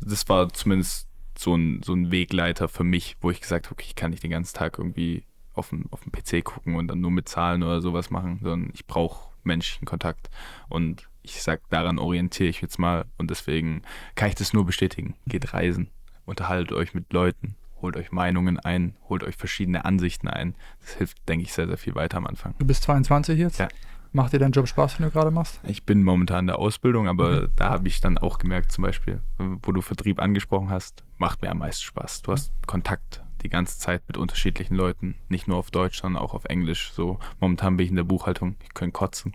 [0.00, 3.86] das war zumindest so ein, so ein Wegleiter für mich, wo ich gesagt habe, okay,
[3.88, 7.00] ich kann nicht den ganzen Tag irgendwie auf dem, auf dem PC gucken und dann
[7.00, 10.30] nur mit Zahlen oder sowas machen, sondern ich brauche menschlichen Kontakt.
[10.68, 13.82] Und ich sage, daran orientiere ich jetzt mal und deswegen
[14.14, 15.14] kann ich das nur bestätigen.
[15.26, 15.88] Geht reisen,
[16.24, 20.54] unterhaltet euch mit Leuten, holt euch Meinungen ein, holt euch verschiedene Ansichten ein.
[20.80, 22.54] Das hilft, denke ich, sehr, sehr viel weiter am Anfang.
[22.58, 23.58] Du bist 22 jetzt?
[23.58, 23.68] Ja.
[24.12, 25.60] Macht dir dein Job Spaß, den du gerade machst?
[25.64, 27.48] Ich bin momentan in der Ausbildung, aber mhm.
[27.54, 29.20] da habe ich dann auch gemerkt, zum Beispiel,
[29.62, 32.22] wo du Vertrieb angesprochen hast, macht mir am meisten Spaß.
[32.22, 36.34] Du hast Kontakt die ganze Zeit mit unterschiedlichen Leuten, nicht nur auf Deutsch, sondern auch
[36.34, 36.92] auf Englisch.
[36.92, 39.32] So momentan bin ich in der Buchhaltung, ich könnte kotzen.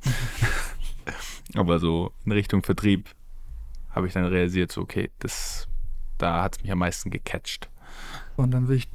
[1.55, 3.09] aber so in Richtung Vertrieb
[3.91, 5.69] habe ich dann realisiert, so okay, das,
[6.17, 7.69] da hat es mich am meisten gecatcht.
[8.35, 8.89] Und dann will ich,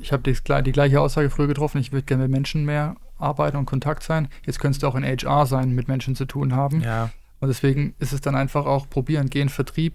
[0.00, 3.56] ich habe die, die gleiche Aussage früher getroffen, ich würde gerne mit Menschen mehr arbeiten
[3.56, 4.28] und Kontakt sein.
[4.44, 6.80] Jetzt könntest du auch in HR sein, mit Menschen zu tun haben.
[6.80, 7.10] Ja.
[7.40, 9.94] Und deswegen ist es dann einfach auch probieren, gehen Vertrieb,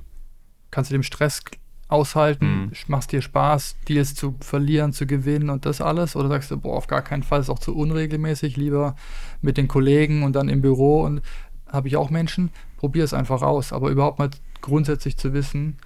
[0.71, 1.41] kannst du dem Stress
[1.87, 2.71] aushalten, mhm.
[2.87, 6.15] machst dir Spaß, Deals zu verlieren, zu gewinnen und das alles?
[6.15, 8.95] Oder sagst du, boah, auf gar keinen Fall, ist auch zu unregelmäßig, lieber
[9.41, 11.21] mit den Kollegen und dann im Büro und
[11.67, 14.29] habe ich auch Menschen, probier es einfach aus, aber überhaupt mal
[14.61, 15.77] grundsätzlich zu wissen,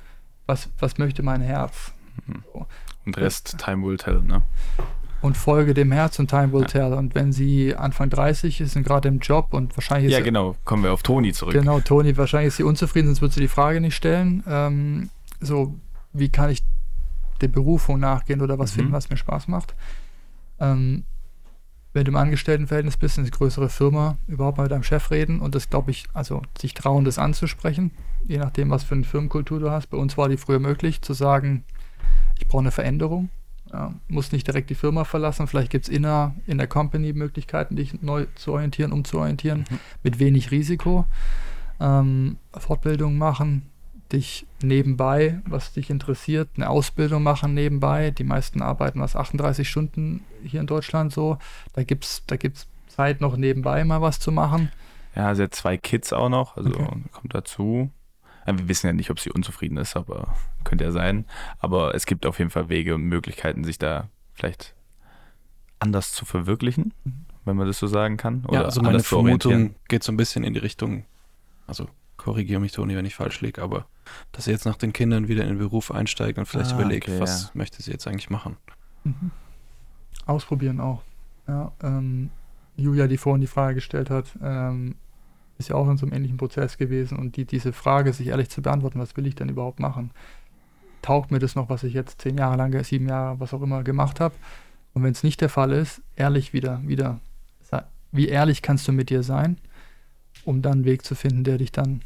[0.45, 1.93] was, was möchte mein Herz.
[2.27, 2.43] Mhm.
[2.51, 2.67] So.
[3.05, 4.43] Und Rest, Time will tell, ne?
[5.23, 6.91] Und folge dem Herz und Time will tell.
[6.93, 10.17] Und wenn sie Anfang 30 ist und gerade im Job und wahrscheinlich ist.
[10.17, 11.53] Ja, genau, kommen wir auf Toni zurück.
[11.53, 14.43] Genau, Toni, wahrscheinlich ist sie unzufrieden, sonst würde sie die Frage nicht stellen.
[14.45, 15.09] Ähm,
[15.39, 15.75] so,
[16.11, 16.61] wie kann ich
[17.39, 18.75] der Berufung nachgehen oder was mhm.
[18.75, 19.73] finden, was mir Spaß macht?
[20.59, 21.05] Ähm,
[21.93, 25.39] wenn du im Angestelltenverhältnis bist, in eine größere Firma, überhaupt mal mit deinem Chef reden
[25.39, 27.91] und das, glaube ich, also sich trauen, das anzusprechen,
[28.27, 29.87] je nachdem, was für eine Firmenkultur du hast.
[29.87, 31.63] Bei uns war die früher möglich, zu sagen,
[32.37, 33.29] ich brauche eine Veränderung
[33.73, 35.47] ja, muss nicht direkt die Firma verlassen.
[35.47, 39.79] Vielleicht gibt es in der, Company Möglichkeiten, dich neu zu orientieren, umzuorientieren, mhm.
[40.03, 41.05] mit wenig Risiko.
[41.79, 43.63] Ähm, Fortbildung machen,
[44.11, 48.11] dich nebenbei, was dich interessiert, eine Ausbildung machen nebenbei.
[48.11, 51.39] Die meisten arbeiten was 38 Stunden hier in Deutschland so.
[51.73, 54.71] Da gibt es da gibt's Zeit, noch nebenbei mal was zu machen.
[55.15, 57.01] Ja, sie hat zwei Kids auch noch, also okay.
[57.11, 57.89] kommt dazu.
[58.45, 61.25] Wir wissen ja nicht, ob sie unzufrieden ist, aber könnte ja sein.
[61.59, 64.75] Aber es gibt auf jeden Fall Wege und Möglichkeiten, sich da vielleicht
[65.79, 66.93] anders zu verwirklichen,
[67.45, 68.45] wenn man das so sagen kann.
[68.45, 71.05] Oder ja, also meine Vermutung geht so ein bisschen in die Richtung,
[71.67, 71.87] also
[72.17, 73.85] korrigiere mich, Toni, wenn ich falsch liege, aber
[74.31, 77.07] dass sie jetzt nach den Kindern wieder in den Beruf einsteigt und vielleicht ah, überlegt,
[77.07, 77.49] okay, was ja.
[77.53, 78.57] möchte sie jetzt eigentlich machen.
[79.03, 79.31] Mhm.
[80.25, 81.03] Ausprobieren auch.
[81.47, 82.29] Ja, ähm,
[82.77, 84.95] Julia, die vorhin die Frage gestellt hat, ähm,
[85.57, 88.49] ist ja auch in so einem ähnlichen Prozess gewesen und die, diese Frage, sich ehrlich
[88.49, 90.11] zu beantworten, was will ich denn überhaupt machen?
[91.01, 93.83] Taugt mir das noch, was ich jetzt zehn Jahre lang, sieben Jahre, was auch immer
[93.83, 94.35] gemacht habe?
[94.93, 97.19] Und wenn es nicht der Fall ist, ehrlich wieder, wieder,
[98.11, 99.57] wie ehrlich kannst du mit dir sein,
[100.45, 102.01] um dann einen Weg zu finden, der dich dann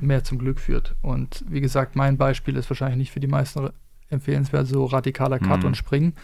[0.00, 0.94] mehr zum Glück führt.
[1.02, 3.70] Und wie gesagt, mein Beispiel ist wahrscheinlich nicht für die meisten
[4.10, 5.66] empfehlenswert, so radikaler Cut mhm.
[5.66, 6.14] und Springen,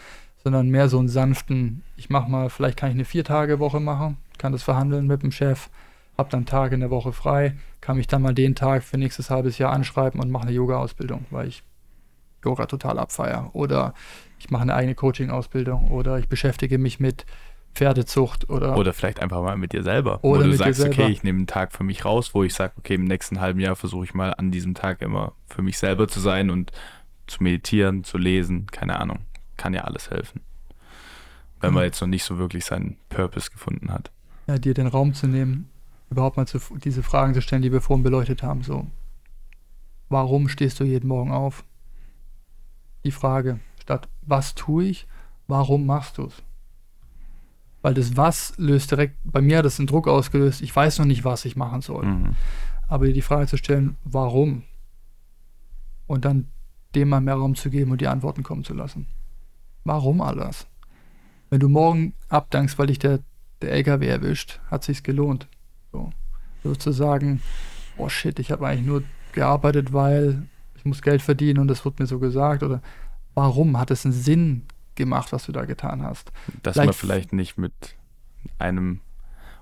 [0.43, 4.51] sondern mehr so einen sanften, ich mache mal, vielleicht kann ich eine Vier-Tage-Woche machen, kann
[4.51, 5.69] das verhandeln mit dem Chef,
[6.21, 9.29] habe dann Tage in der Woche frei, kann mich dann mal den Tag für nächstes
[9.29, 11.63] halbes Jahr anschreiben und mache eine Yoga-Ausbildung, weil ich
[12.45, 13.49] Yoga total abfeier.
[13.53, 13.93] Oder
[14.39, 17.25] ich mache eine eigene Coaching-Ausbildung oder ich beschäftige mich mit
[17.73, 18.77] Pferdezucht oder.
[18.77, 20.23] Oder vielleicht einfach mal mit dir selber.
[20.23, 22.73] Oder wo du sagst, okay, ich nehme einen Tag für mich raus, wo ich sage,
[22.77, 26.07] okay, im nächsten halben Jahr versuche ich mal an diesem Tag immer für mich selber
[26.07, 26.71] zu sein und
[27.27, 29.19] zu meditieren, zu lesen, keine Ahnung.
[29.57, 30.41] Kann ja alles helfen.
[31.61, 34.11] Wenn man jetzt noch nicht so wirklich seinen Purpose gefunden hat.
[34.47, 35.69] Ja, dir den Raum zu nehmen,
[36.11, 38.61] überhaupt mal zu, diese Fragen zu stellen, die wir vorhin beleuchtet haben.
[38.61, 38.85] So,
[40.09, 41.63] warum stehst du jeden Morgen auf?
[43.03, 45.07] Die Frage, statt was tue ich,
[45.47, 46.43] warum machst du es?
[47.81, 51.05] Weil das Was löst direkt, bei mir hat das einen Druck ausgelöst, ich weiß noch
[51.05, 52.05] nicht, was ich machen soll.
[52.05, 52.35] Mhm.
[52.87, 54.63] Aber die Frage zu stellen, warum?
[56.05, 56.47] Und dann
[56.93, 59.07] dem mal mehr Raum zu geben und die Antworten kommen zu lassen.
[59.85, 60.67] Warum alles?
[61.49, 63.21] Wenn du morgen abdankst, weil dich der,
[63.61, 65.47] der LKW erwischt, hat sich's gelohnt.
[65.91, 66.11] So.
[66.63, 67.41] Sozusagen,
[67.97, 70.43] oh shit, ich habe eigentlich nur gearbeitet, weil
[70.75, 72.63] ich muss Geld verdienen und das wird mir so gesagt.
[72.63, 72.81] Oder
[73.33, 74.63] warum hat es einen Sinn
[74.95, 76.31] gemacht, was du da getan hast?
[76.63, 77.73] Dass vielleicht, man vielleicht nicht mit
[78.59, 79.01] einem,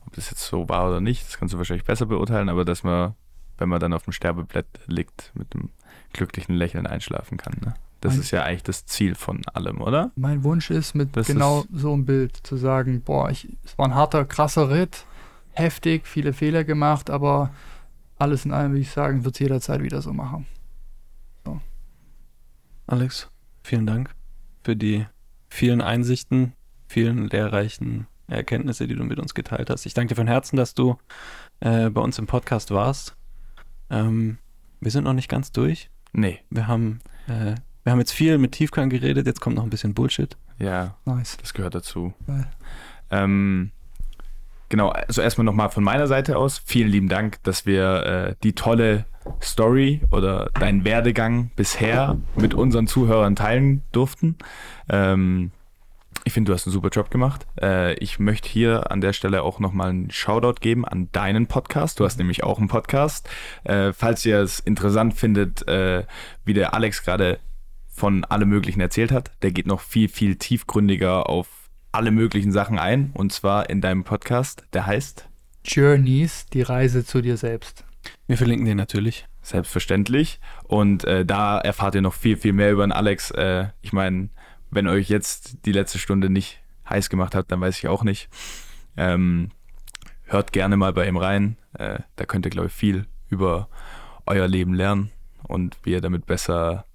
[0.06, 2.84] ob das jetzt so war oder nicht, das kannst du wahrscheinlich besser beurteilen, aber dass
[2.84, 3.16] man,
[3.58, 5.70] wenn man dann auf dem Sterbeblatt liegt, mit einem
[6.14, 7.54] glücklichen Lächeln einschlafen kann.
[7.64, 7.74] Ne?
[8.02, 10.12] Das mein, ist ja eigentlich das Ziel von allem, oder?
[10.16, 13.78] Mein Wunsch ist, mit das genau ist, so einem Bild zu sagen, boah, ich, es
[13.78, 15.06] war ein harter, krasser Ritt,
[15.60, 17.52] heftig, viele Fehler gemacht, aber
[18.18, 20.46] alles in allem, würde ich sagen, wird es jederzeit wieder so machen.
[21.46, 21.62] So.
[22.88, 23.30] Alex,
[23.64, 24.14] vielen Dank
[24.64, 25.06] für die
[25.50, 26.54] vielen Einsichten,
[26.88, 29.86] vielen lehrreichen Erkenntnisse, die du mit uns geteilt hast.
[29.86, 30.98] Ich danke dir von Herzen, dass du
[31.60, 33.16] äh, bei uns im Podcast warst.
[33.90, 34.38] Ähm,
[34.80, 35.90] wir sind noch nicht ganz durch.
[36.14, 36.40] Nee.
[36.50, 39.94] Wir haben, äh, wir haben jetzt viel mit Tiefklang geredet, jetzt kommt noch ein bisschen
[39.94, 40.38] Bullshit.
[40.60, 41.38] Ja, nice.
[41.38, 42.14] das gehört dazu.
[43.10, 43.72] Ähm,
[44.70, 48.54] genau, also erstmal nochmal von meiner Seite aus, vielen lieben Dank, dass wir äh, die
[48.54, 49.06] tolle
[49.42, 54.38] Story oder deinen Werdegang bisher mit unseren Zuhörern teilen durften.
[54.90, 55.52] Ähm,
[56.24, 57.48] ich finde, du hast einen super Job gemacht.
[57.62, 62.00] Äh, ich möchte hier an der Stelle auch nochmal einen Shoutout geben an deinen Podcast.
[62.00, 63.30] Du hast nämlich auch einen Podcast.
[63.64, 66.04] Äh, falls ihr es interessant findet, äh,
[66.46, 67.40] wie der Alex gerade
[67.88, 71.48] von allem Möglichen erzählt hat, der geht noch viel, viel tiefgründiger auf
[71.92, 73.12] alle möglichen Sachen ein.
[73.14, 75.28] Und zwar in deinem Podcast, der heißt
[75.64, 77.86] Journeys, die Reise zu dir selbst.
[78.28, 79.28] Wir verlinken den natürlich.
[79.42, 80.40] Selbstverständlich.
[80.64, 83.32] Und äh, da erfahrt ihr noch viel, viel mehr über den Alex.
[83.32, 84.30] Äh, ich meine,
[84.70, 88.30] wenn euch jetzt die letzte Stunde nicht heiß gemacht hat, dann weiß ich auch nicht.
[88.98, 89.52] Ähm,
[90.26, 91.58] hört gerne mal bei ihm rein.
[91.74, 93.70] Äh, da könnt ihr, glaube ich, viel über
[94.26, 95.12] euer Leben lernen
[95.44, 96.86] und wie ihr damit besser,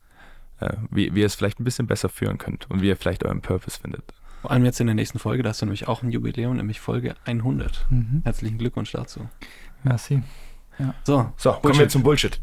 [0.60, 3.24] äh, wie, wie ihr es vielleicht ein bisschen besser führen könnt und wie ihr vielleicht
[3.24, 4.04] euren Purpose findet.
[4.44, 6.78] Vor allem jetzt in der nächsten Folge, da hast du nämlich auch ein Jubiläum, nämlich
[6.78, 7.86] Folge 100.
[7.88, 8.20] Mhm.
[8.24, 9.26] Herzlichen Glückwunsch dazu.
[9.84, 10.22] Merci.
[10.78, 10.94] Ja.
[11.02, 12.42] So, so kommen wir zum Bullshit.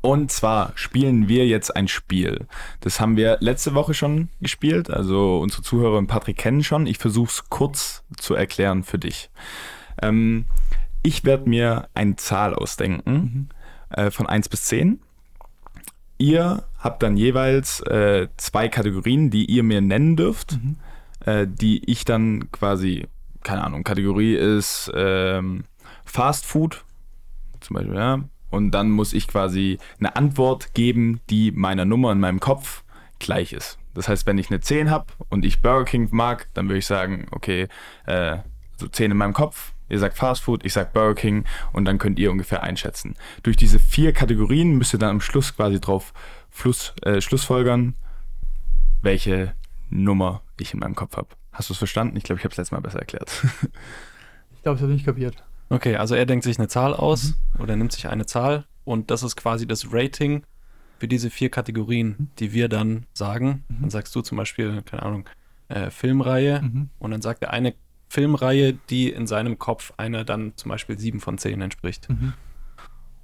[0.00, 2.46] Und zwar spielen wir jetzt ein Spiel.
[2.78, 4.88] Das haben wir letzte Woche schon gespielt.
[4.88, 6.86] Also unsere Zuhörer und Patrick kennen schon.
[6.86, 9.28] Ich versuche es kurz zu erklären für dich.
[10.00, 10.44] Ähm,
[11.02, 13.48] ich werde mir eine Zahl ausdenken mhm.
[13.90, 15.00] äh, von 1 bis 10.
[16.18, 20.76] Ihr habt dann jeweils äh, zwei Kategorien, die ihr mir nennen dürft, mhm.
[21.24, 23.06] äh, die ich dann quasi,
[23.42, 25.64] keine Ahnung, Kategorie ist ähm,
[26.04, 26.84] Fast Food
[27.60, 32.20] zum Beispiel, ja, und dann muss ich quasi eine Antwort geben, die meiner Nummer in
[32.20, 32.84] meinem Kopf
[33.18, 33.78] gleich ist.
[33.94, 36.86] Das heißt, wenn ich eine 10 habe und ich Burger King mag, dann würde ich
[36.86, 37.66] sagen, okay,
[38.06, 38.38] äh,
[38.76, 41.98] so 10 in meinem Kopf, ihr sagt Fast Food, ich sag Burger King und dann
[41.98, 43.14] könnt ihr ungefähr einschätzen.
[43.42, 46.12] Durch diese vier Kategorien müsst ihr dann am Schluss quasi drauf
[46.56, 47.96] Fluss, äh, Schlussfolgern,
[49.02, 49.52] welche
[49.90, 51.28] Nummer ich in meinem Kopf habe.
[51.52, 52.16] Hast du es verstanden?
[52.16, 53.30] Ich glaube, ich habe es letztes Mal besser erklärt.
[54.54, 55.44] ich glaube, ich habe nicht kapiert.
[55.68, 57.60] Okay, also er denkt sich eine Zahl aus mhm.
[57.60, 60.44] oder nimmt sich eine Zahl und das ist quasi das Rating
[60.98, 62.28] für diese vier Kategorien, mhm.
[62.38, 63.64] die wir dann sagen.
[63.68, 63.82] Mhm.
[63.82, 65.28] Dann sagst du zum Beispiel, keine Ahnung,
[65.68, 66.88] äh, Filmreihe mhm.
[66.98, 67.74] und dann sagt er eine
[68.08, 72.08] Filmreihe, die in seinem Kopf einer dann zum Beispiel sieben von zehn entspricht.
[72.08, 72.32] Mhm.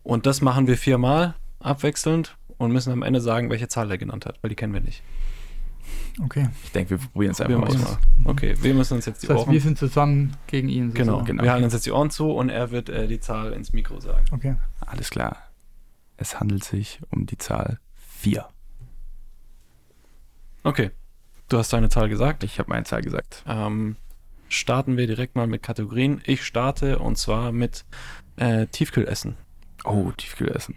[0.03, 4.27] Und das machen wir viermal abwechselnd und müssen am Ende sagen, welche Zahl er genannt
[4.27, 5.03] hat, weil die kennen wir nicht.
[6.23, 6.49] Okay.
[6.65, 7.99] Ich denke, wir probieren es Probieren einfach wir aus.
[8.19, 8.31] es mal.
[8.31, 9.55] Okay, wir müssen uns jetzt die Das heißt, Ohren.
[9.55, 10.93] wir sind zusammen gegen ihn.
[10.93, 11.27] Genau, sozusagen.
[11.27, 11.43] genau.
[11.45, 13.99] Wir halten uns jetzt die Ohren zu und er wird äh, die Zahl ins Mikro
[14.01, 14.25] sagen.
[14.31, 14.57] Okay.
[14.81, 15.37] Alles klar.
[16.19, 17.79] Es handelt sich um die Zahl
[18.19, 18.47] 4.
[20.65, 20.91] Okay.
[21.49, 22.45] Du hast deine Zahl gesagt.
[22.45, 23.43] Ich habe meine Zahl gesagt.
[23.47, 23.97] Ähm,
[24.49, 26.21] starten wir direkt mal mit Kategorien.
[26.27, 27.85] Ich starte und zwar mit
[28.37, 29.37] äh, Tiefkühlessen.
[29.85, 30.77] Oh, Tiefkühlessen.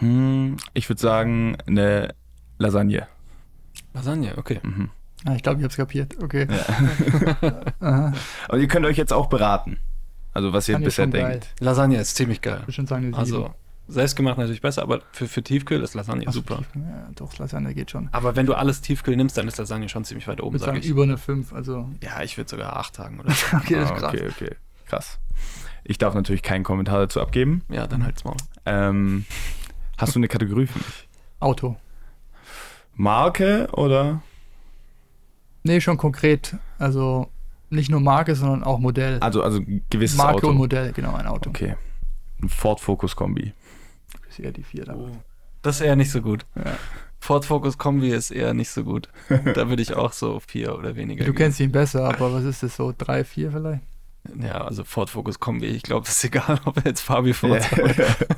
[0.00, 2.14] Hm, ich würde sagen, eine
[2.58, 3.06] Lasagne.
[3.92, 4.60] Lasagne, okay.
[4.62, 4.90] Mhm.
[5.24, 6.22] Ah, ich glaube, ich habe es kapiert.
[6.22, 6.46] Okay.
[7.80, 8.12] Ja.
[8.48, 9.78] Aber ihr könnt euch jetzt auch beraten.
[10.32, 11.30] Also was ihr bisher schon geil.
[11.40, 11.48] denkt.
[11.60, 12.56] Lasagne ist ziemlich geil.
[12.56, 13.54] Ich würde schon sagen, eine Also,
[13.86, 16.58] selbstgemacht natürlich besser, aber für, für Tiefkühl ist Lasagne Ach so, super.
[16.58, 18.08] tief- Ja, doch, Lasagne geht schon.
[18.12, 20.64] Aber wenn du alles Tiefkühl nimmst, dann ist Lasagne schon ziemlich weit Ich oben, würde
[20.64, 20.86] sag sagen, ich.
[20.88, 21.52] über eine 5.
[21.52, 23.56] Also, Ja, ich würde sogar acht sagen oder so.
[23.56, 24.14] okay, das Ah, ist krass.
[24.14, 24.50] okay, okay.
[24.86, 25.18] Krass.
[25.84, 27.62] Ich darf natürlich keinen Kommentar dazu abgeben.
[27.68, 28.36] Ja, dann halt's Maul.
[28.66, 29.24] Ähm,
[30.06, 31.08] hast du eine Kategorie für mich?
[31.40, 31.76] Auto.
[32.94, 34.22] Marke oder?
[35.62, 36.56] Nee, schon konkret.
[36.78, 37.28] Also,
[37.70, 39.18] nicht nur Marke, sondern auch Modell.
[39.20, 39.60] Also, also
[39.90, 40.48] gewisses Marke Auto.
[40.50, 41.50] und Modell, genau, ein Auto.
[41.50, 41.74] Okay.
[42.42, 43.52] Ein Ford Focus Kombi.
[44.28, 44.96] Das ist eher die 4 da.
[45.62, 46.44] Das ist eher nicht so gut.
[46.56, 46.64] Ja.
[47.18, 49.08] Ford Focus Kombi ist eher nicht so gut.
[49.28, 51.38] Da würde ich auch so vier oder weniger Du geben.
[51.38, 52.92] kennst ihn besser, aber was ist das so?
[52.96, 53.82] 3, 4 vielleicht?
[54.40, 55.66] Ja, also Ford Focus Kombi.
[55.66, 57.60] Ich glaube, es ist egal, ob er jetzt Fabio Ja.
[57.60, 57.66] Ford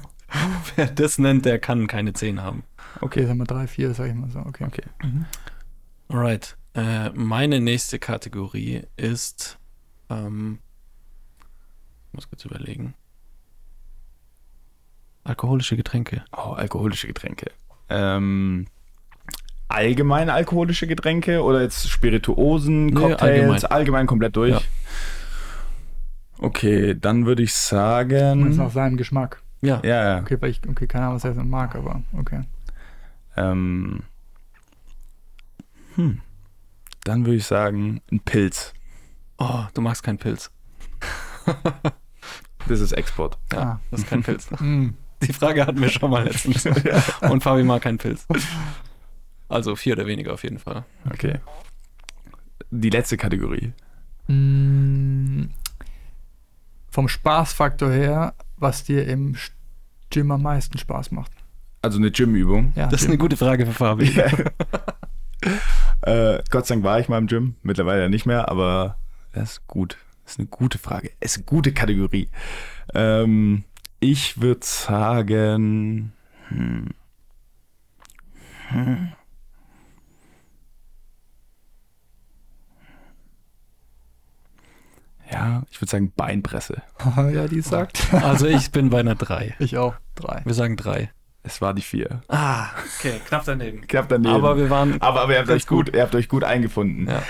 [0.77, 2.65] Wer das nennt, der kann keine 10 haben.
[3.01, 4.41] Okay, sagen wir 3, 4, sag ich mal so.
[4.41, 4.65] Okay.
[4.65, 4.83] Okay.
[5.03, 5.25] Mhm.
[6.09, 6.57] Alright.
[6.75, 9.59] Äh, meine nächste Kategorie ist.
[10.11, 10.59] Ähm,
[12.09, 12.95] ich muss kurz überlegen.
[15.25, 16.25] Alkoholische Getränke.
[16.33, 17.51] Oh, alkoholische Getränke.
[17.89, 18.67] Ähm,
[19.69, 23.65] allgemein alkoholische Getränke oder jetzt Spirituosen, Nee, Cocktails, allgemein.
[23.65, 24.07] allgemein.
[24.07, 24.53] komplett durch?
[24.53, 24.61] Ja.
[26.39, 28.55] Okay, dann würde ich sagen.
[28.57, 29.43] nach seinem Geschmack.
[29.63, 29.81] Ja.
[29.85, 30.21] Ja, ja.
[30.21, 32.43] Okay, weil ich, okay, keine Ahnung, was er so mag, aber okay.
[33.37, 34.01] Ähm,
[35.95, 36.21] hm.
[37.05, 38.73] Dann würde ich sagen, ein Pilz.
[39.39, 40.51] Oh, du magst keinen Pilz.
[42.69, 43.39] Das ist Export.
[43.53, 43.81] Ja, Ah.
[43.93, 44.51] das ist kein Pilz.
[44.61, 44.89] Mm.
[45.23, 46.67] Die Frage hatten wir schon mal letztens.
[47.21, 48.27] Und Fabi mag keinen Pilz.
[49.49, 50.85] Also vier oder weniger auf jeden Fall.
[51.09, 51.39] Okay.
[52.73, 53.73] Die letzte Kategorie.
[54.27, 55.45] Mm,
[56.91, 59.37] vom Spaßfaktor her, was dir im
[60.11, 61.33] Gym am meisten Spaß macht.
[61.83, 62.73] Also eine Gymübung.
[62.75, 63.25] Ja, Das ist eine Gym.
[63.25, 64.11] gute Frage für Fabi.
[66.03, 68.97] Äh, Gott sei Dank war ich mal im Gym, mittlerweile nicht mehr, aber
[69.33, 69.97] das ist gut.
[70.25, 71.11] Das ist eine gute Frage.
[71.21, 72.29] Das ist eine gute Kategorie.
[72.95, 73.65] Ähm,
[74.01, 76.13] ich würde sagen.
[76.49, 76.89] Hm,
[78.69, 79.13] hm.
[85.31, 86.83] Ja, ich würde sagen Beinpresse.
[87.17, 88.13] ja, die sagt.
[88.13, 89.55] Also ich bin bei einer drei.
[89.59, 89.95] Ich auch.
[90.15, 90.43] Drei.
[90.45, 91.11] Wir sagen drei.
[91.43, 92.23] Es war die vier.
[92.29, 92.67] Ah,
[92.99, 93.81] okay, knapp daneben.
[93.89, 94.35] Knapp daneben.
[94.35, 95.01] Aber wir waren.
[95.01, 97.09] aber, aber ihr, habt euch gut, ihr habt euch gut eingefunden.
[97.09, 97.23] Ja.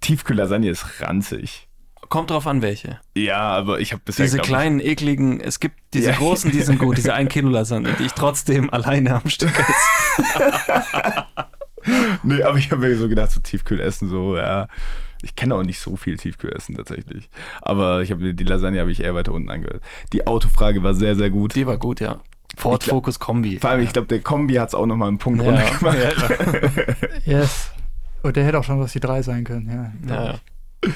[0.00, 1.68] Tiefkühllasagne ist ranzig.
[2.08, 3.00] Kommt drauf an, welche.
[3.16, 6.16] Ja, aber ich habe bisher Diese kleinen, ekligen, es gibt diese Ja.
[6.16, 11.24] großen, die sind gut, diese 1 Kilo Lasagne, die ich trotzdem alleine am Stück esse.
[12.24, 14.66] Nee, aber ich habe mir so gedacht, so Tiefkühlessen, so, ja.
[15.26, 17.28] Ich kenne auch nicht so viel Tiefkühlessen tatsächlich.
[17.62, 19.82] Aber ich habe die Lasagne habe ich eher weiter unten angehört.
[20.12, 21.56] Die Autofrage war sehr, sehr gut.
[21.56, 22.20] Die war gut, ja.
[22.56, 23.58] Ford glaub- Focus Kombi.
[23.58, 25.98] Vor allem, ich glaube, der Kombi hat es auch nochmal einen Punkt Ja, runtergemacht.
[25.98, 26.94] ja,
[27.40, 27.70] Yes.
[28.22, 29.92] Und der hätte auch schon was die drei sein können.
[30.08, 30.38] Ja, ja, ja.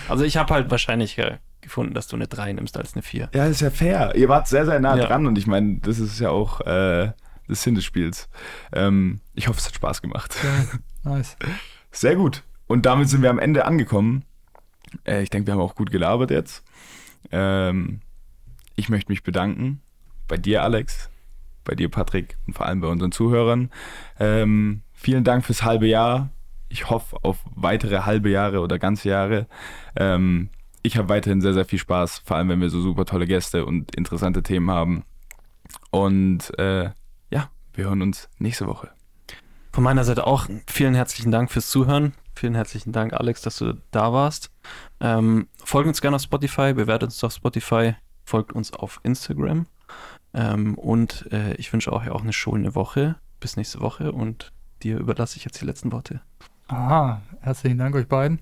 [0.09, 3.31] Also ich habe halt wahrscheinlich äh, gefunden, dass du eine 3 nimmst als eine 4.
[3.35, 4.15] Ja, ist ja fair.
[4.15, 5.07] Ihr wart sehr, sehr nah Ja.
[5.07, 7.13] dran und ich meine, das ist ja auch äh,
[7.49, 8.29] das Sinn des Spiels.
[8.73, 10.37] Ähm, ich hoffe, es hat Spaß gemacht.
[11.05, 11.37] Ja, nice.
[11.93, 12.45] Sehr gut.
[12.71, 14.25] Und damit sind wir am Ende angekommen.
[15.05, 16.63] Äh, ich denke, wir haben auch gut gelabert jetzt.
[17.33, 17.99] Ähm,
[18.77, 19.83] ich möchte mich bedanken
[20.29, 21.11] bei dir, Alex,
[21.65, 23.71] bei dir, Patrick und vor allem bei unseren Zuhörern.
[24.21, 26.31] Ähm, vielen Dank fürs halbe Jahr.
[26.69, 29.49] Ich hoffe auf weitere halbe Jahre oder ganze Jahre.
[29.97, 30.51] Ähm,
[30.83, 33.67] ich habe weiterhin sehr, sehr viel Spaß, vor allem wenn wir so super tolle Gäste
[33.67, 35.03] und interessante Themen haben.
[35.91, 36.91] Und äh,
[37.31, 38.91] ja, wir hören uns nächste Woche.
[39.73, 42.13] Von meiner Seite auch vielen herzlichen Dank fürs Zuhören.
[42.41, 44.51] Vielen herzlichen Dank, Alex, dass du da warst.
[44.99, 49.67] Ähm, folgt uns gerne auf Spotify, bewertet uns auf Spotify, folgt uns auf Instagram.
[50.33, 53.17] Ähm, und äh, ich wünsche euch auch eine schöne Woche.
[53.41, 54.53] Bis nächste Woche und
[54.83, 56.23] dir überlasse ich jetzt die letzten Worte.
[56.69, 58.39] Aha, herzlichen Dank euch beiden.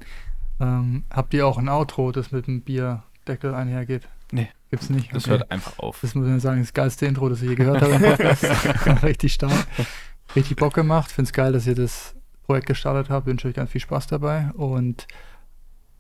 [0.61, 4.07] Ähm, habt ihr auch ein Outro, das mit dem Bierdeckel einhergeht?
[4.31, 4.49] Nee.
[4.71, 5.13] Gibt's nicht.
[5.13, 5.39] Das Okay.
[5.39, 5.99] hört einfach auf.
[6.03, 9.03] Das muss ich sagen, das geilste Intro, das ich je gehört habe.
[9.03, 9.67] Richtig stark.
[10.37, 11.11] Richtig Bock gemacht.
[11.11, 12.15] Finde es geil, dass ihr das
[12.49, 13.27] Projekt gestartet habt.
[13.27, 14.51] Wünsche euch ganz viel Spaß dabei.
[14.55, 15.07] Und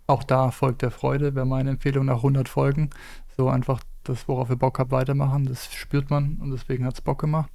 [0.06, 2.88] auch da folgt der Freude, wäre meine Empfehlung nach 100 Folgen.
[3.36, 5.44] So einfach das, worauf ihr Bock habt, weitermachen.
[5.44, 7.50] Das spürt man und deswegen hat es Bock gemacht.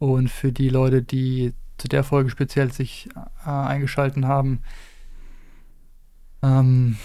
[0.00, 3.08] Und für die Leute, die zu der Folge speziell sich
[3.46, 4.62] äh, eingeschalten haben.
[6.42, 6.96] Ähm,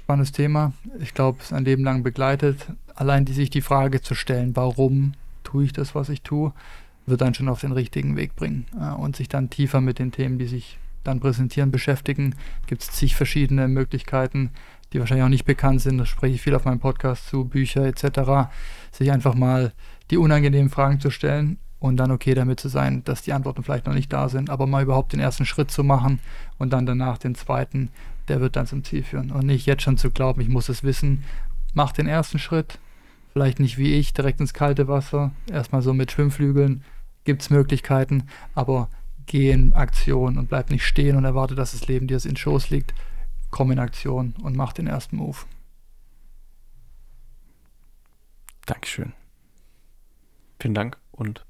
[0.00, 0.72] spannendes Thema.
[0.98, 2.72] Ich glaube, es ist ein Leben lang begleitet.
[2.94, 5.12] Allein die, sich die Frage zu stellen, warum
[5.44, 6.54] tue ich das, was ich tue,
[7.08, 8.66] wird dann schon auf den richtigen Weg bringen.
[8.80, 12.34] Äh, und sich dann tiefer mit den Themen, die sich dann präsentieren, beschäftigen.
[12.66, 14.50] Gibt es zig verschiedene Möglichkeiten,
[14.92, 15.98] die wahrscheinlich auch nicht bekannt sind.
[15.98, 18.50] Das spreche ich viel auf meinem Podcast zu, Bücher etc.
[18.92, 19.72] Sich einfach mal
[20.10, 23.86] die unangenehmen Fragen zu stellen und dann okay damit zu sein, dass die Antworten vielleicht
[23.86, 26.20] noch nicht da sind, aber mal überhaupt den ersten Schritt zu machen
[26.58, 27.90] und dann danach den zweiten,
[28.28, 29.30] der wird dann zum Ziel führen.
[29.30, 31.24] Und nicht jetzt schon zu glauben, ich muss es wissen.
[31.74, 32.78] Mach den ersten Schritt,
[33.32, 36.82] vielleicht nicht wie ich, direkt ins kalte Wasser, erstmal so mit Schwimmflügeln,
[37.28, 38.88] gibt es Möglichkeiten, aber
[39.26, 42.70] geh in Aktion und bleib nicht stehen und erwarte, dass das Leben dir in Schoß
[42.70, 42.94] liegt.
[43.50, 45.36] Komm in Aktion und mach den ersten Move.
[48.64, 49.12] Dankeschön.
[50.58, 51.44] Vielen Dank und